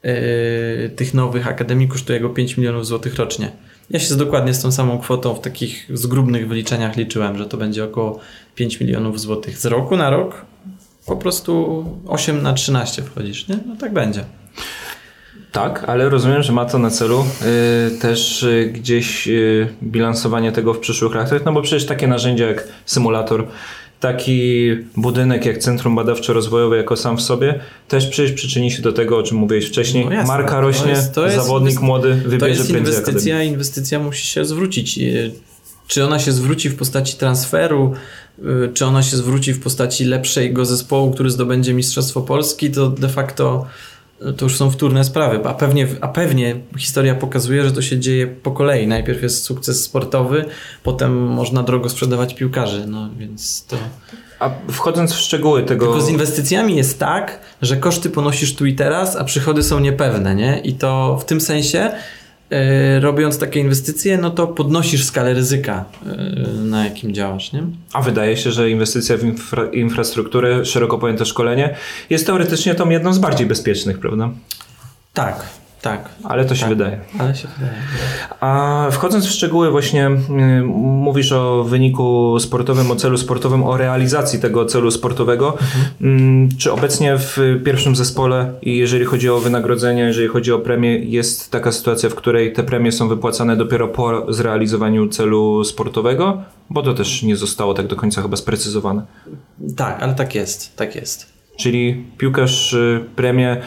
y, 0.04 0.90
tych 0.96 1.14
nowych 1.14 1.48
akademii 1.48 1.88
kosztuje 1.88 2.20
go 2.20 2.28
5 2.30 2.56
milionów 2.56 2.86
złotych 2.86 3.16
rocznie. 3.16 3.52
Ja 3.90 4.00
się 4.00 4.14
dokładnie 4.14 4.54
z 4.54 4.62
tą 4.62 4.72
samą 4.72 4.98
kwotą 4.98 5.34
w 5.34 5.40
takich 5.40 5.90
zgrubnych 5.94 6.48
wyliczeniach 6.48 6.96
liczyłem, 6.96 7.38
że 7.38 7.46
to 7.46 7.56
będzie 7.56 7.84
około 7.84 8.20
5 8.54 8.80
milionów 8.80 9.20
złotych. 9.20 9.58
Z 9.58 9.66
roku 9.66 9.96
na 9.96 10.10
rok 10.10 10.44
po 11.06 11.16
prostu 11.16 11.84
8 12.06 12.42
na 12.42 12.52
13 12.52 13.02
wchodzisz, 13.02 13.48
nie? 13.48 13.58
No 13.66 13.76
tak 13.76 13.92
będzie. 13.92 14.24
Tak, 15.52 15.84
ale 15.86 16.08
rozumiem, 16.08 16.42
że 16.42 16.52
ma 16.52 16.64
to 16.64 16.78
na 16.78 16.90
celu 16.90 17.24
y, 17.86 17.98
też 17.98 18.42
y, 18.42 18.70
gdzieś 18.74 19.28
y, 19.28 19.68
bilansowanie 19.82 20.52
tego 20.52 20.74
w 20.74 20.78
przyszłych 20.78 21.14
latach, 21.14 21.44
no 21.44 21.52
bo 21.52 21.62
przecież 21.62 21.86
takie 21.86 22.06
narzędzia 22.06 22.46
jak 22.46 22.68
symulator, 22.86 23.46
taki 24.00 24.70
budynek 24.96 25.46
jak 25.46 25.58
Centrum 25.58 25.96
Badawczo-Rozwojowe 25.96 26.74
jako 26.74 26.96
sam 26.96 27.16
w 27.16 27.22
sobie 27.22 27.60
też 27.88 28.06
przecież 28.06 28.32
przyczyni 28.32 28.70
się 28.70 28.82
do 28.82 28.92
tego, 28.92 29.18
o 29.18 29.22
czym 29.22 29.36
mówiłeś 29.38 29.66
wcześniej. 29.66 30.08
No 30.10 30.24
Marka 30.24 30.60
rośnie, 30.60 30.84
to 30.84 30.90
jest, 30.90 31.14
to 31.14 31.24
jest 31.24 31.36
zawodnik 31.36 31.80
młody 31.80 32.14
wybierze 32.14 32.38
To 32.38 32.46
jest 32.46 32.70
inwestycja, 32.70 33.42
inwestycja 33.42 33.98
musi 33.98 34.26
się 34.26 34.44
zwrócić. 34.44 35.00
Czy 35.86 36.04
ona 36.04 36.18
się 36.18 36.32
zwróci 36.32 36.68
w 36.68 36.76
postaci 36.76 37.16
transferu, 37.16 37.94
czy 38.74 38.86
ona 38.86 39.02
się 39.02 39.16
zwróci 39.16 39.52
w 39.52 39.60
postaci 39.60 40.04
lepszego 40.04 40.64
zespołu, 40.64 41.10
który 41.10 41.30
zdobędzie 41.30 41.74
Mistrzostwo 41.74 42.20
Polski, 42.20 42.70
to 42.70 42.88
de 42.88 43.08
facto 43.08 43.66
to 44.36 44.44
już 44.44 44.56
są 44.56 44.70
wtórne 44.70 45.04
sprawy, 45.04 45.40
a 45.44 45.54
pewnie, 45.54 45.86
a 46.00 46.08
pewnie 46.08 46.56
historia 46.78 47.14
pokazuje, 47.14 47.64
że 47.64 47.72
to 47.72 47.82
się 47.82 47.98
dzieje 47.98 48.26
po 48.26 48.50
kolei. 48.50 48.86
Najpierw 48.86 49.22
jest 49.22 49.44
sukces 49.44 49.84
sportowy, 49.84 50.44
potem 50.82 51.26
można 51.26 51.62
drogo 51.62 51.88
sprzedawać 51.88 52.34
piłkarzy, 52.34 52.86
no 52.86 53.10
więc 53.18 53.66
to... 53.66 53.76
A 54.38 54.50
wchodząc 54.70 55.12
w 55.12 55.18
szczegóły 55.18 55.62
tego... 55.62 55.86
Tylko 55.86 56.00
z 56.00 56.08
inwestycjami 56.08 56.76
jest 56.76 56.98
tak, 56.98 57.40
że 57.62 57.76
koszty 57.76 58.10
ponosisz 58.10 58.54
tu 58.54 58.66
i 58.66 58.74
teraz, 58.74 59.16
a 59.16 59.24
przychody 59.24 59.62
są 59.62 59.80
niepewne, 59.80 60.34
nie? 60.34 60.60
I 60.64 60.72
to 60.72 61.18
w 61.20 61.24
tym 61.24 61.40
sensie 61.40 61.90
robiąc 63.00 63.38
takie 63.38 63.60
inwestycje, 63.60 64.18
no 64.18 64.30
to 64.30 64.46
podnosisz 64.46 65.04
skalę 65.04 65.34
ryzyka, 65.34 65.84
e, 66.06 66.46
na 66.52 66.84
jakim 66.84 67.14
działasz. 67.14 67.52
Nie? 67.52 67.62
A 67.92 68.02
wydaje 68.02 68.36
się, 68.36 68.52
że 68.52 68.70
inwestycja 68.70 69.16
w 69.16 69.24
infra 69.24 69.64
infrastrukturę, 69.64 70.64
szeroko 70.64 70.98
pojęte 70.98 71.24
szkolenie, 71.24 71.76
jest 72.10 72.26
teoretycznie 72.26 72.74
tą 72.74 72.90
jedną 72.90 73.12
z 73.12 73.18
bardziej 73.18 73.46
bezpiecznych, 73.46 73.98
prawda? 73.98 74.30
Tak, 75.12 75.46
tak. 75.82 76.08
Ale 76.24 76.44
to 76.44 76.54
się 76.54 76.60
tak, 76.60 76.68
wydaje. 76.68 76.98
Ale 77.18 77.34
się 77.34 77.48
wydaje. 77.48 77.78
A 78.40 78.88
wchodząc 78.90 79.26
w 79.26 79.30
szczegóły, 79.30 79.70
właśnie 79.70 80.10
y, 80.10 80.62
mówisz 80.64 81.32
o 81.32 81.64
wyniku 81.64 82.36
sportowym, 82.40 82.90
o 82.90 82.96
celu 82.96 83.18
sportowym, 83.18 83.64
o 83.64 83.76
realizacji 83.76 84.40
tego 84.40 84.64
celu 84.64 84.90
sportowego. 84.90 85.52
Mhm. 85.52 86.44
Y, 86.44 86.56
czy 86.58 86.72
obecnie 86.72 87.18
w 87.18 87.38
pierwszym 87.64 87.96
zespole, 87.96 88.52
jeżeli 88.62 89.04
chodzi 89.04 89.30
o 89.30 89.40
wynagrodzenia, 89.40 90.06
jeżeli 90.06 90.28
chodzi 90.28 90.52
o 90.52 90.58
premie, 90.58 90.98
jest 90.98 91.50
taka 91.50 91.72
sytuacja, 91.72 92.08
w 92.08 92.14
której 92.14 92.52
te 92.52 92.62
premie 92.62 92.92
są 92.92 93.08
wypłacane 93.08 93.56
dopiero 93.56 93.88
po 93.88 94.32
zrealizowaniu 94.32 95.08
celu 95.08 95.64
sportowego? 95.64 96.42
Bo 96.70 96.82
to 96.82 96.94
też 96.94 97.22
nie 97.22 97.36
zostało 97.36 97.74
tak 97.74 97.86
do 97.86 97.96
końca 97.96 98.22
chyba 98.22 98.36
sprecyzowane. 98.36 99.02
Tak, 99.76 100.02
ale 100.02 100.14
tak 100.14 100.34
jest, 100.34 100.76
tak 100.76 100.96
jest. 100.96 101.32
Czyli 101.56 102.04
piłkarz 102.18 102.72
y, 102.72 103.04
premię 103.16 103.62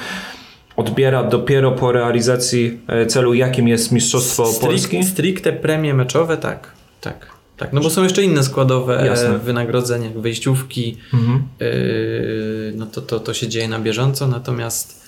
odbiera 0.76 1.24
dopiero 1.24 1.72
po 1.72 1.92
realizacji 1.92 2.80
e, 2.88 3.06
celu, 3.06 3.34
jakim 3.34 3.68
jest 3.68 3.92
Mistrzostwo 3.92 4.46
Strik, 4.46 4.62
Polski? 4.62 5.04
Stricte 5.04 5.54
premie 5.54 5.94
meczowe, 5.94 6.38
tak. 6.38 6.72
tak. 7.02 7.36
Tak, 7.58 7.74
no 7.74 7.82
bo 7.82 7.90
są 7.90 8.04
jeszcze 8.04 8.24
inne 8.24 8.44
składowe 8.44 9.02
e, 9.02 9.06
Jasne. 9.06 9.40
wynagrodzenia, 9.40 10.10
wejściówki, 10.16 10.98
mhm. 11.14 11.44
yy, 11.60 12.74
no 12.76 12.86
to, 12.86 13.02
to, 13.02 13.20
to 13.20 13.34
się 13.34 13.48
dzieje 13.48 13.68
na 13.68 13.80
bieżąco, 13.80 14.28
natomiast 14.28 15.02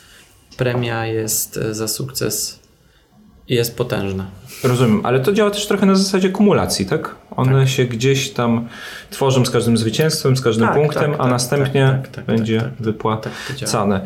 premia 0.58 1.06
jest 1.06 1.60
za 1.72 1.88
sukces 1.88 2.60
jest 3.50 3.78
potężna. 3.78 4.26
Rozumiem, 4.64 5.02
ale 5.04 5.20
to 5.20 5.34
działa 5.34 5.52
też 5.52 5.68
trochę 5.68 5.86
na 5.86 5.96
zasadzie 5.96 6.30
kumulacji, 6.30 6.86
tak? 6.86 7.16
One 7.36 7.60
tak. 7.60 7.70
się 7.70 7.86
gdzieś 7.86 8.30
tam 8.30 8.68
tworzą 9.10 9.46
z 9.46 9.50
każdym 9.50 9.78
zwycięstwem, 9.78 10.38
z 10.38 10.42
każdym 10.42 10.68
tak, 10.68 10.76
punktem, 10.76 11.12
tak, 11.12 11.20
a 11.20 11.24
tak, 11.24 11.32
następnie 11.32 12.02
tak, 12.12 12.26
będzie 12.26 12.70
wypłacane. 12.80 14.02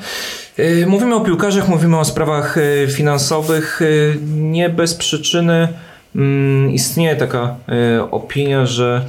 Y, 0.60 0.86
mówimy 0.88 1.16
o 1.16 1.22
piłkarzach, 1.22 1.68
mówimy 1.68 2.00
o 2.00 2.06
sprawach 2.06 2.58
y, 2.58 2.88
finansowych. 2.92 3.82
Y, 3.82 4.18
nie 4.36 4.70
bez 4.70 4.96
przyczyny 4.96 5.68
mm, 6.16 6.72
istnieje 6.72 7.16
taka 7.16 7.56
opinia, 8.12 8.66
że 8.66 9.06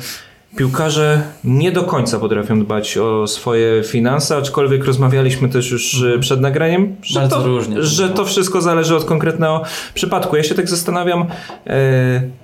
piłkarze 0.57 1.23
nie 1.45 1.73
do 1.73 1.83
końca 1.83 2.19
potrafią 2.19 2.61
dbać 2.61 2.99
o 2.99 3.27
swoje 3.27 3.83
finanse, 3.83 4.37
aczkolwiek 4.37 4.85
rozmawialiśmy 4.85 5.49
też 5.49 5.71
już 5.71 5.95
mhm. 5.95 6.21
przed 6.21 6.41
nagraniem, 6.41 6.97
że, 7.03 7.29
to, 7.29 7.47
różnie, 7.47 7.83
że 7.83 8.09
to 8.09 8.25
wszystko 8.25 8.61
zależy 8.61 8.97
od 8.97 9.05
konkretnego 9.05 9.63
przypadku. 9.95 10.37
Ja 10.37 10.43
się 10.43 10.55
tak 10.55 10.69
zastanawiam, 10.69 11.27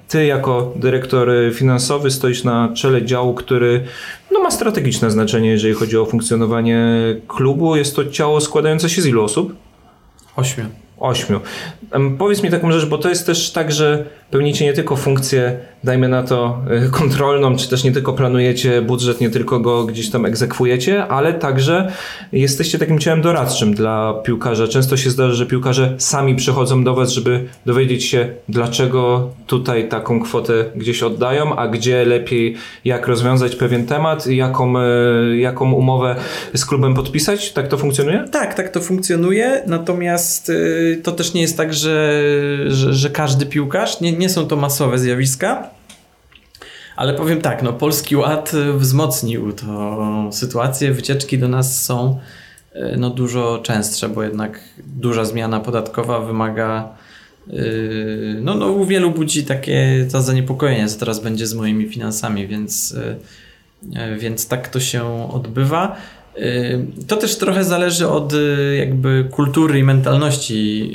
ty 0.09 0.27
jako 0.27 0.73
dyrektor 0.77 1.29
finansowy 1.55 2.11
stoisz 2.11 2.45
na 2.45 2.69
czele 2.75 3.05
działu, 3.05 3.35
który 3.35 3.85
no, 4.33 4.41
ma 4.41 4.51
strategiczne 4.51 5.11
znaczenie, 5.11 5.51
jeżeli 5.51 5.75
chodzi 5.75 5.99
o 5.99 6.07
funkcjonowanie 6.07 6.87
klubu. 7.29 7.77
Jest 7.77 7.97
to 7.97 8.05
ciało 8.05 8.41
składające 8.41 8.91
się 8.91 9.03
z 9.03 9.07
ilu 9.07 9.25
osób? 9.25 9.55
Ośmiu. 10.37 10.65
Ośmiu. 10.99 11.41
Powiedz 12.19 12.43
mi 12.43 12.51
taką 12.51 12.73
rzecz, 12.73 12.87
bo 12.87 12.99
to 12.99 13.09
jest 13.09 13.27
też 13.27 13.53
tak, 13.53 13.73
że 13.73 14.05
pełnicie 14.31 14.65
nie 14.65 14.73
tylko 14.73 14.97
funkcję, 14.97 15.59
dajmy 15.85 16.09
na 16.09 16.23
to, 16.23 16.59
y, 16.87 16.91
kontrolną, 16.91 17.57
czy 17.57 17.69
też 17.69 17.85
nie 17.85 17.93
tylko 17.93 18.13
planujecie 18.13 18.83
budżet, 18.83 19.21
nie 19.21 19.31
tylko 19.31 19.61
go 19.61 19.85
gdzieś 19.85 20.11
tam 20.11 20.27
egzekwujecie, 20.27 21.07
ale 21.07 21.35
także 21.35 21.93
jesteście 22.33 22.79
takim 22.79 22.99
ciałem 22.99 23.23
doradczym 23.23 23.75
dla 23.75 24.15
piłkarza. 24.25 24.69
Często 24.69 24.97
się 24.97 25.11
zdarza, 25.11 25.35
że 25.35 25.47
piłkarze 25.47 25.95
sami 25.99 26.37
przychodzą 26.37 26.85
do 26.85 26.95
was, 26.95 27.11
żeby 27.11 27.45
dowiedzieć 27.67 28.05
się, 28.05 28.29
dlaczego 28.49 29.31
tutaj 29.47 29.89
taką 29.89 30.21
kwotę 30.21 30.65
gdzieś 30.77 31.03
oddają, 31.03 31.57
a 31.57 31.69
gdzie 31.69 32.05
lepiej, 32.05 32.57
jak 32.85 33.09
rozwiązać 33.09 33.57
pewien 33.57 33.87
temat, 33.87 34.27
jaką, 34.27 34.75
y, 34.79 35.39
jaką 35.39 35.73
umowę 35.73 36.17
z 36.55 36.65
klubem 36.65 36.95
podpisać. 36.95 37.53
Tak 37.53 37.69
to 37.69 37.79
funkcjonuje? 37.79 38.25
Tak, 38.33 38.55
tak 38.55 38.69
to 38.69 38.81
funkcjonuje, 38.81 39.63
natomiast 39.67 40.51
y, 40.51 41.01
to 41.03 41.13
też 41.13 41.35
nie 41.35 41.41
jest 41.41 41.57
tak, 41.57 41.75
że, 41.75 42.23
że, 42.67 42.95
że 42.95 43.11
każdy 43.11 43.47
piłkarz, 43.47 44.01
nie, 44.01 44.18
nie 44.19 44.29
są 44.29 44.47
to 44.47 44.57
masowe 44.57 44.99
zjawiska, 44.99 45.71
ale 46.97 47.15
powiem 47.15 47.41
tak, 47.41 47.63
no 47.63 47.73
Polski 47.73 48.17
Ład 48.17 48.53
wzmocnił 48.75 49.53
tą 49.53 50.33
sytuację, 50.33 50.93
wycieczki 50.93 51.39
do 51.39 51.49
nas 51.49 51.85
są 51.85 52.19
y, 52.77 52.97
no, 52.97 53.11
dużo 53.11 53.59
częstsze, 53.63 54.09
bo 54.09 54.23
jednak 54.23 54.61
duża 54.87 55.25
zmiana 55.25 55.61
podatkowa 55.61 56.21
wymaga 56.21 56.89
y, 57.49 58.39
no, 58.43 58.55
no 58.55 58.67
u 58.67 58.85
wielu 58.85 59.11
budzi 59.11 59.45
takie 59.45 60.07
to 60.13 60.23
zaniepokojenie, 60.23 60.89
co 60.89 60.99
teraz 60.99 61.21
będzie 61.21 61.47
z 61.47 61.55
moimi 61.55 61.89
finansami, 61.89 62.47
więc, 62.47 62.93
y, 62.93 63.17
y, 64.15 64.17
więc 64.19 64.49
tak 64.49 64.69
to 64.69 64.81
się 64.81 65.33
odbywa. 65.33 65.97
Y, 66.39 66.87
To 67.09 67.17
też 67.17 67.37
trochę 67.39 67.65
zależy 67.65 68.09
od 68.09 68.33
y, 68.33 68.77
jakby 68.79 69.29
kultury 69.31 69.79
i 69.79 69.83
mentalności 69.83 70.93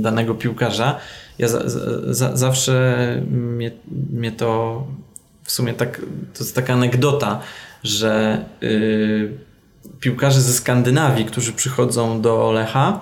danego 0.00 0.34
piłkarza. 0.34 0.98
Ja 1.38 1.48
za, 1.48 1.62
za, 2.14 2.36
zawsze 2.36 3.22
mnie, 3.30 3.70
mnie 4.12 4.32
to 4.32 4.82
w 5.44 5.52
sumie 5.52 5.74
tak, 5.74 6.00
to 6.34 6.44
jest 6.44 6.54
taka 6.54 6.72
anegdota, 6.72 7.40
że 7.84 8.44
y, 8.62 9.38
piłkarze 10.00 10.40
ze 10.40 10.52
Skandynawii, 10.52 11.24
którzy 11.24 11.52
przychodzą 11.52 12.20
do 12.20 12.52
Lecha, 12.52 13.00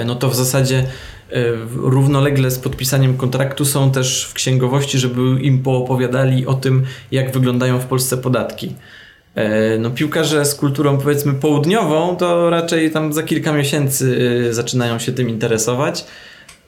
y, 0.00 0.04
no 0.04 0.14
to 0.14 0.28
w 0.28 0.34
zasadzie 0.34 0.78
y, 0.78 0.84
równolegle 1.74 2.50
z 2.50 2.58
podpisaniem 2.58 3.16
kontraktu 3.16 3.64
są 3.64 3.92
też 3.92 4.24
w 4.24 4.34
księgowości, 4.34 4.98
żeby 4.98 5.20
im 5.40 5.62
poopowiadali 5.62 6.46
o 6.46 6.54
tym, 6.54 6.84
jak 7.10 7.32
wyglądają 7.32 7.78
w 7.78 7.86
Polsce 7.86 8.16
podatki. 8.16 8.74
E, 9.34 9.78
No 9.78 9.90
piłkarze 9.90 10.44
z 10.44 10.54
kulturą 10.54 10.98
powiedzmy 10.98 11.34
południową 11.34 12.16
to 12.16 12.50
raczej 12.50 12.90
tam 12.90 13.12
za 13.12 13.22
kilka 13.22 13.52
miesięcy 13.52 14.48
zaczynają 14.50 14.98
się 14.98 15.12
tym 15.12 15.28
interesować. 15.28 16.04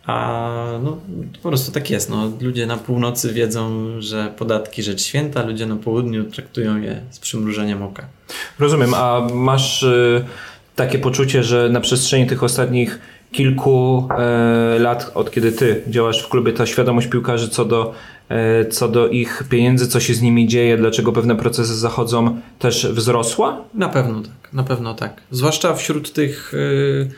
A 0.07 0.79
no 0.83 0.99
po 1.43 1.49
prostu 1.49 1.73
tak 1.73 1.91
jest. 1.91 2.11
No, 2.11 2.33
ludzie 2.41 2.67
na 2.67 2.77
północy 2.77 3.33
wiedzą, 3.33 3.87
że 3.99 4.33
podatki 4.39 4.83
rzecz 4.83 5.03
święta, 5.03 5.43
ludzie 5.43 5.67
na 5.67 5.77
południu 5.77 6.25
traktują 6.25 6.81
je 6.81 7.01
z 7.11 7.19
przymrużeniem 7.19 7.83
oka. 7.83 8.07
Rozumiem, 8.59 8.95
a 8.95 9.29
masz 9.35 9.83
y, 9.83 10.25
takie 10.77 10.99
poczucie, 10.99 11.43
że 11.43 11.69
na 11.69 11.81
przestrzeni 11.81 12.27
tych 12.27 12.43
ostatnich 12.43 12.99
kilku 13.35 14.09
e, 14.19 14.79
lat, 14.79 15.11
od 15.15 15.31
kiedy 15.31 15.53
ty 15.53 15.83
działasz 15.89 16.23
w 16.23 16.29
klubie, 16.29 16.53
ta 16.53 16.67
świadomość 16.67 17.07
piłkarzy 17.07 17.49
co 17.49 17.65
do, 17.65 17.95
e, 18.29 18.65
co 18.65 18.89
do 18.89 19.09
ich 19.09 19.45
pieniędzy, 19.49 19.89
co 19.89 20.01
się 20.01 20.15
z 20.15 20.23
nimi 20.23 20.49
dzieje, 20.49 20.77
dlaczego 20.77 21.13
pewne 21.13 21.37
procesy 21.37 21.75
zachodzą, 21.75 22.41
też 22.59 22.87
wzrosła? 22.87 23.61
Na 23.75 23.89
pewno 23.89 24.21
tak, 24.23 24.53
na 24.53 24.63
pewno 24.63 24.95
tak. 24.95 25.21
Zwłaszcza 25.31 25.75
wśród 25.75 26.13
tych 26.13 26.55
y, 26.55 26.57
y, 26.57 27.11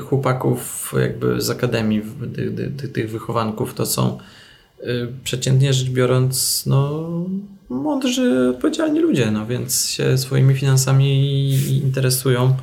chłopaków 0.00 0.92
jakby 1.00 1.40
z 1.40 1.50
akademii, 1.50 2.02
tych, 2.76 2.92
tych 2.92 3.10
wychowanków, 3.10 3.74
to 3.74 3.86
są 3.86 4.18
y, 4.80 4.84
przeciętnie 5.24 5.72
rzecz 5.72 5.90
biorąc, 5.90 6.66
no 6.66 7.08
mądrzy, 7.68 8.48
odpowiedzialni 8.50 9.00
ludzie, 9.00 9.30
no 9.30 9.46
więc 9.46 9.86
się 9.86 10.18
swoimi 10.18 10.54
finansami 10.54 11.50
interesują 11.84 12.54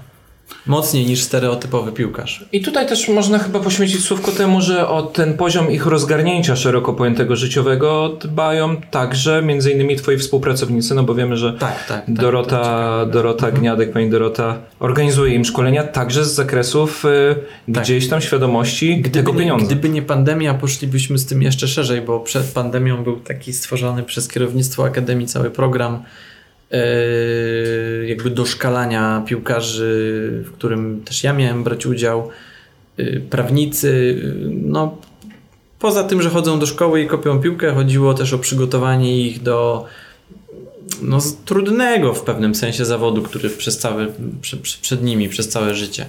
mocniej 0.65 1.05
niż 1.05 1.21
stereotypowy 1.23 1.91
piłkarz. 1.91 2.45
I 2.51 2.61
tutaj 2.61 2.87
też 2.87 3.09
można 3.09 3.39
chyba 3.39 3.59
poświęcić 3.59 4.03
słówko 4.03 4.31
temu, 4.31 4.61
że 4.61 4.87
o 4.87 5.01
ten 5.03 5.33
poziom 5.37 5.71
ich 5.71 5.85
rozgarnięcia 5.85 6.55
szeroko 6.55 6.93
pojętego 6.93 7.35
życiowego 7.35 8.17
dbają 8.21 8.81
także 8.81 9.41
między 9.41 9.71
innymi 9.71 9.95
twoi 9.95 10.17
współpracownicy, 10.17 10.95
no 10.95 11.03
bo 11.03 11.15
wiemy, 11.15 11.37
że 11.37 11.53
Tak, 11.53 11.87
tak. 11.87 12.05
tak 12.05 12.15
Dorota, 12.15 12.49
to 12.49 12.63
ciekawe. 12.63 13.11
Dorota 13.11 13.51
Gniadek, 13.51 13.91
pani 13.91 14.09
Dorota 14.09 14.57
organizuje 14.79 15.35
im 15.35 15.45
szkolenia 15.45 15.83
także 15.83 16.25
z 16.25 16.33
zakresów 16.33 17.05
y, 17.05 17.35
Tak. 17.73 17.83
gdzieś 17.83 18.09
tam 18.09 18.21
świadomości 18.21 19.03
tego 19.11 19.31
nie, 19.31 19.39
pieniądza. 19.39 19.65
Gdyby 19.65 19.89
nie 19.89 20.01
pandemia, 20.01 20.53
poszlibyśmy 20.53 21.17
z 21.17 21.25
tym 21.25 21.41
jeszcze 21.41 21.67
szerzej, 21.67 22.01
bo 22.01 22.19
przed 22.19 22.43
pandemią 22.53 23.03
był 23.03 23.19
taki 23.19 23.53
stworzony 23.53 24.03
przez 24.03 24.27
kierownictwo 24.27 24.85
Akademii 24.85 25.27
cały 25.27 25.49
program 25.51 26.03
jakby 28.07 28.29
doszkalania 28.29 29.23
piłkarzy, 29.27 30.43
w 30.45 30.51
którym 30.51 31.01
też 31.03 31.23
ja 31.23 31.33
miałem 31.33 31.63
brać 31.63 31.85
udział, 31.85 32.29
e, 32.97 33.19
prawnicy, 33.19 34.21
e, 34.23 34.49
no 34.51 34.97
poza 35.79 36.03
tym, 36.03 36.21
że 36.21 36.29
chodzą 36.29 36.59
do 36.59 36.65
szkoły 36.65 37.01
i 37.01 37.07
kopią 37.07 37.39
piłkę, 37.39 37.73
chodziło 37.73 38.13
też 38.13 38.33
o 38.33 38.39
przygotowanie 38.39 39.21
ich 39.21 39.41
do 39.41 39.85
no, 41.01 41.17
trudnego 41.45 42.13
w 42.13 42.21
pewnym 42.21 42.55
sensie 42.55 42.85
zawodu, 42.85 43.21
który 43.21 43.49
przez 43.49 43.77
całe, 43.77 44.07
prze, 44.41 44.57
prze, 44.57 44.77
przed 44.81 45.03
nimi 45.03 45.29
przez 45.29 45.49
całe 45.49 45.75
życie. 45.75 46.05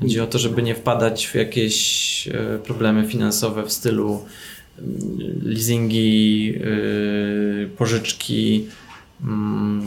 Chodzi 0.00 0.20
o 0.20 0.26
to, 0.26 0.38
żeby 0.38 0.62
nie 0.62 0.74
wpadać 0.74 1.26
w 1.26 1.34
jakieś 1.34 2.28
e, 2.28 2.58
problemy 2.64 3.08
finansowe 3.08 3.62
w 3.62 3.72
stylu 3.72 4.24
mm, 4.78 5.40
leasingi, 5.44 6.54
pożyczki, 7.76 8.66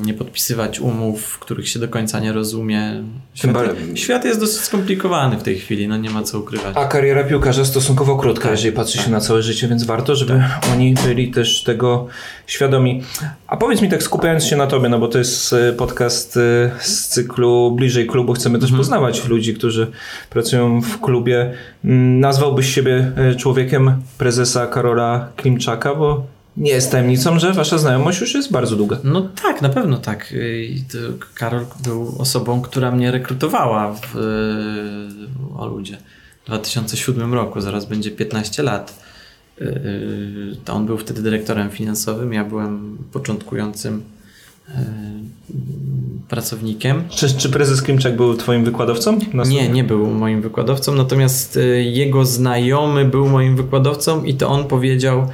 nie 0.05 0.13
podpisywać 0.13 0.79
umów, 0.79 1.39
których 1.39 1.69
się 1.69 1.79
do 1.79 1.87
końca 1.87 2.19
nie 2.19 2.33
rozumie. 2.33 3.03
Świat, 3.33 3.55
świat 3.95 4.25
jest 4.25 4.39
dosyć 4.39 4.59
skomplikowany 4.59 5.37
w 5.37 5.43
tej 5.43 5.59
chwili, 5.59 5.87
no 5.87 5.97
nie 5.97 6.09
ma 6.09 6.23
co 6.23 6.39
ukrywać. 6.39 6.77
A 6.77 6.85
kariera 6.85 7.23
piłkarza 7.23 7.65
stosunkowo 7.65 8.17
krótka, 8.17 8.43
Tak, 8.43 8.51
jeżeli 8.51 8.71
patrzy 8.75 8.97
się 8.97 9.03
tak. 9.03 9.11
na 9.11 9.19
całe 9.19 9.41
życie, 9.41 9.67
więc 9.67 9.83
warto, 9.83 10.15
żeby 10.15 10.43
oni 10.73 10.93
byli 11.05 11.31
też 11.31 11.63
tego 11.63 12.07
świadomi. 12.47 13.03
A 13.47 13.57
powiedz 13.57 13.81
mi 13.81 13.89
tak, 13.89 14.03
skupiając 14.03 14.45
się 14.45 14.55
na 14.55 14.67
tobie, 14.67 14.89
no 14.89 14.99
bo 14.99 15.07
to 15.07 15.17
jest 15.17 15.53
e, 15.53 15.73
podcast 15.73 16.37
e, 16.37 16.71
z 16.79 17.07
cyklu 17.07 17.71
Bliżej 17.71 18.07
Klubu, 18.07 18.33
chcemy 18.33 18.59
też 18.59 18.71
poznawać 18.71 19.25
ludzi, 19.27 19.53
którzy 19.53 19.91
pracują 20.29 20.81
w 20.81 21.01
klubie. 21.01 21.53
Mm, 21.85 22.19
Nazwałbyś 22.19 22.75
siebie 22.75 23.11
e, 23.17 23.35
człowiekiem 23.35 24.01
prezesa 24.17 24.67
Karola 24.67 25.29
Klimczaka, 25.35 25.95
bo 25.95 26.36
nie 26.57 26.71
jest 26.71 26.91
tajemnicą, 26.91 27.39
że 27.39 27.53
wasza 27.53 27.77
znajomość 27.77 28.21
już 28.21 28.33
jest 28.33 28.51
bardzo 28.51 28.75
długa. 28.75 28.97
No 29.03 29.21
tak, 29.21 29.61
na 29.61 29.69
pewno 29.69 29.97
tak. 29.97 30.33
I 30.69 30.83
to 30.91 30.97
Karol 31.33 31.65
był 31.83 32.15
osobą, 32.19 32.61
która 32.61 32.91
mnie 32.91 33.11
rekrutowała 33.11 33.93
w 33.93 34.15
yy, 34.15 35.57
o 35.57 35.67
ludzie. 35.67 35.97
W 36.43 36.47
2007 36.47 37.33
roku, 37.33 37.61
zaraz 37.61 37.85
będzie 37.85 38.11
15 38.11 38.63
lat. 38.63 39.03
Yy, 39.59 39.67
to 40.65 40.73
on 40.73 40.85
był 40.85 40.97
wtedy 40.97 41.21
dyrektorem 41.21 41.69
finansowym, 41.69 42.33
ja 42.33 42.43
byłem 42.43 42.97
początkującym 43.11 44.03
pracownikiem. 46.27 47.03
Czy, 47.09 47.37
czy 47.37 47.49
prezes 47.49 47.81
Klimczak 47.81 48.15
był 48.15 48.37
twoim 48.37 48.65
wykładowcą? 48.65 49.19
Nie, 49.47 49.69
nie 49.69 49.83
był 49.83 50.07
moim 50.07 50.41
wykładowcą, 50.41 50.95
natomiast 50.95 51.57
y, 51.57 51.83
jego 51.83 52.25
znajomy 52.25 53.05
był 53.05 53.29
moim 53.29 53.55
wykładowcą 53.55 54.23
i 54.23 54.33
to 54.33 54.49
on 54.49 54.67
powiedział 54.67 55.19
y, 55.21 55.25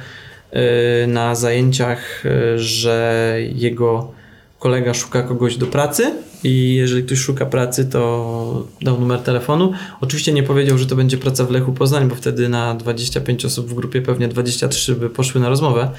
na 1.06 1.34
zajęciach, 1.34 2.26
y, 2.26 2.58
że 2.58 3.36
jego 3.54 4.12
kolega 4.58 4.94
szuka 4.94 5.22
kogoś 5.22 5.56
do 5.56 5.66
pracy 5.66 6.12
i 6.44 6.74
jeżeli 6.74 7.02
ktoś 7.02 7.18
szuka 7.18 7.46
pracy, 7.46 7.84
to 7.84 8.66
dał 8.82 9.00
numer 9.00 9.20
telefonu. 9.20 9.72
Oczywiście 10.00 10.32
nie 10.32 10.42
powiedział, 10.42 10.78
że 10.78 10.86
to 10.86 10.96
będzie 10.96 11.18
praca 11.18 11.44
w 11.44 11.50
Lechu 11.50 11.72
Poznań, 11.72 12.08
bo 12.08 12.14
wtedy 12.14 12.48
na 12.48 12.74
25 12.74 13.44
osób 13.44 13.68
w 13.68 13.74
grupie 13.74 14.02
pewnie 14.02 14.28
23 14.28 14.94
by 14.94 15.10
poszły 15.10 15.40
na 15.40 15.48
rozmowę 15.48 15.90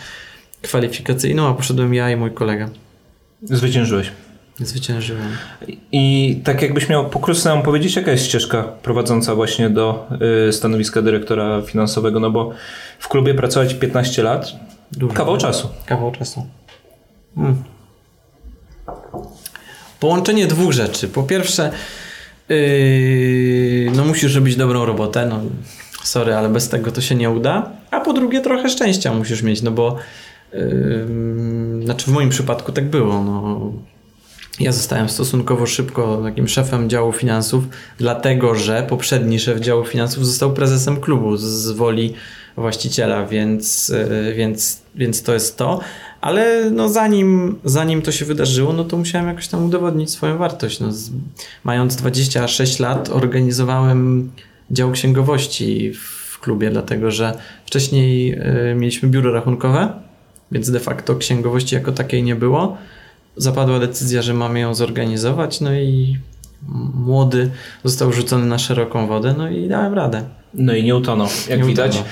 kwalifikacyjną, 0.61 1.47
a 1.47 1.53
poszedłem 1.53 1.93
ja 1.93 2.11
i 2.11 2.15
mój 2.15 2.31
kolega. 2.31 2.69
Zwyciężyłeś. 3.43 4.11
Zwyciężyłem. 4.59 5.37
I 5.91 6.35
tak 6.43 6.61
jakbyś 6.61 6.89
miał 6.89 7.09
pokrótce 7.09 7.49
nam 7.49 7.61
powiedzieć, 7.61 7.95
jaka 7.95 8.11
jest 8.11 8.25
ścieżka 8.25 8.63
prowadząca 8.63 9.35
właśnie 9.35 9.69
do 9.69 10.09
y, 10.49 10.53
stanowiska 10.53 11.01
dyrektora 11.01 11.61
finansowego, 11.61 12.19
no 12.19 12.31
bo 12.31 12.51
w 12.99 13.07
klubie 13.07 13.33
pracować 13.33 13.73
15 13.73 14.23
lat, 14.23 14.51
Dużo. 14.91 15.13
kawał 15.13 15.37
czasu. 15.37 15.69
Kawał 15.85 16.11
czasu. 16.11 16.47
Mm. 17.37 17.55
Połączenie 19.99 20.47
dwóch 20.47 20.71
rzeczy. 20.71 21.07
Po 21.07 21.23
pierwsze, 21.23 21.71
yy, 22.49 23.91
no 23.95 24.05
musisz 24.05 24.35
robić 24.35 24.55
dobrą 24.55 24.85
robotę. 24.85 25.25
No, 25.25 25.41
sorry, 26.03 26.35
ale 26.35 26.49
bez 26.49 26.69
tego 26.69 26.91
to 26.91 27.01
się 27.01 27.15
nie 27.15 27.29
uda. 27.29 27.71
A 27.91 27.99
po 27.99 28.13
drugie, 28.13 28.41
trochę 28.41 28.69
szczęścia 28.69 29.13
musisz 29.13 29.41
mieć, 29.41 29.61
no 29.61 29.71
bo 29.71 29.95
yy, 30.53 31.05
znaczy 31.83 32.05
w 32.05 32.13
moim 32.13 32.29
przypadku 32.29 32.71
tak 32.71 32.89
było. 32.89 33.23
No, 33.23 33.71
Ja 34.59 34.71
zostałem 34.71 35.09
stosunkowo 35.09 35.65
szybko 35.65 36.21
takim 36.23 36.47
szefem 36.47 36.89
działu 36.89 37.11
finansów, 37.11 37.63
dlatego 37.97 38.55
że 38.55 38.85
poprzedni 38.89 39.39
szef 39.39 39.59
działu 39.59 39.85
finansów 39.85 40.25
został 40.25 40.53
prezesem 40.53 41.01
klubu 41.01 41.37
z 41.37 41.71
woli 41.71 42.13
właściciela, 42.57 43.25
więc, 43.25 43.89
e, 43.89 44.33
więc, 44.33 44.81
więc 44.95 45.23
to 45.23 45.33
jest 45.33 45.57
to. 45.57 45.79
Ale 46.21 46.71
no 46.71 46.89
zanim, 46.89 47.59
zanim 47.63 48.01
to 48.01 48.11
się 48.11 48.25
wydarzyło, 48.25 48.73
no 48.73 48.83
to 48.83 48.97
musiałem 48.97 49.27
jakoś 49.27 49.47
tam 49.47 49.65
udowodnić 49.65 50.11
swoją 50.11 50.37
wartość. 50.37 50.79
No, 50.79 50.91
z, 50.91 51.09
mając 51.63 51.95
26 51.95 52.79
lat, 52.79 53.09
organizowałem 53.09 54.31
dział 54.71 54.91
księgowości 54.91 55.93
w 55.93 56.39
klubie, 56.39 56.69
dlatego 56.69 57.11
że 57.11 57.37
wcześniej 57.65 58.33
y, 58.71 58.75
mieliśmy 58.75 59.09
biuro 59.09 59.31
rachunkowe, 59.31 59.93
więc 60.51 60.71
de 60.71 60.79
facto 60.79 61.15
księgowości 61.15 61.75
jako 61.75 61.91
takiej 61.91 62.23
nie 62.23 62.35
było. 62.35 62.77
Zapadła 63.37 63.79
decyzja, 63.79 64.21
że 64.21 64.33
mamy 64.33 64.59
ją 64.59 64.75
zorganizować, 64.75 65.61
no 65.61 65.73
i 65.73 66.17
młody 66.93 67.51
został 67.83 68.11
rzucony 68.11 68.45
na 68.45 68.59
szeroką 68.59 69.07
wodę, 69.07 69.35
no 69.37 69.49
i 69.49 69.67
dałem 69.67 69.93
radę. 69.93 70.23
No 70.53 70.75
i 70.75 70.83
nie 70.83 70.95
utonął, 70.95 71.27
jak 71.49 71.59
nie 71.59 71.65
widać. 71.65 71.91
Utonął. 71.91 72.09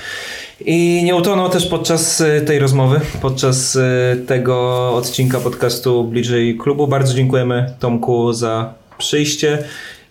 I 0.66 1.02
nie 1.04 1.16
utonął 1.16 1.50
też 1.50 1.68
podczas 1.68 2.22
y, 2.22 2.44
tej 2.46 2.60
rozmowy, 2.60 3.02
podczas 3.22 3.76
y, 3.76 3.82
tego 4.28 4.90
odcinka 4.96 5.40
podcastu 5.40 6.04
Bliżej 6.04 6.58
Klubu. 6.58 6.88
Bardzo 6.88 7.14
dziękujemy 7.14 7.74
Tomku 7.80 8.34
za 8.34 8.74
przyjście. 8.98 9.64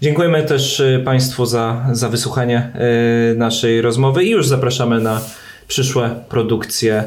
Dziękujemy 0.03 0.43
też 0.43 0.81
y, 0.81 1.03
Państwu 1.05 1.47
za, 1.47 1.87
za 1.93 2.09
wysłuchanie 2.09 2.73
naszej 3.37 3.83
rozmowy 3.83 4.25
i 4.25 4.31
już 4.31 4.49
zapraszamy 4.49 5.01
na 5.01 5.21
przyszłe 5.69 6.11
produkcje 6.29 7.05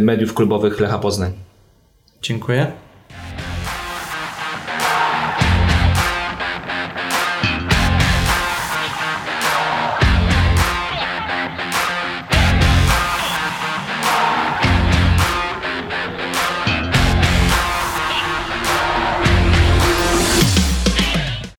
mediów 0.00 0.34
klubowych 0.34 0.80
Lecha 0.80 0.98
Poznań. 0.98 1.32
Dziękuję. 2.22 2.81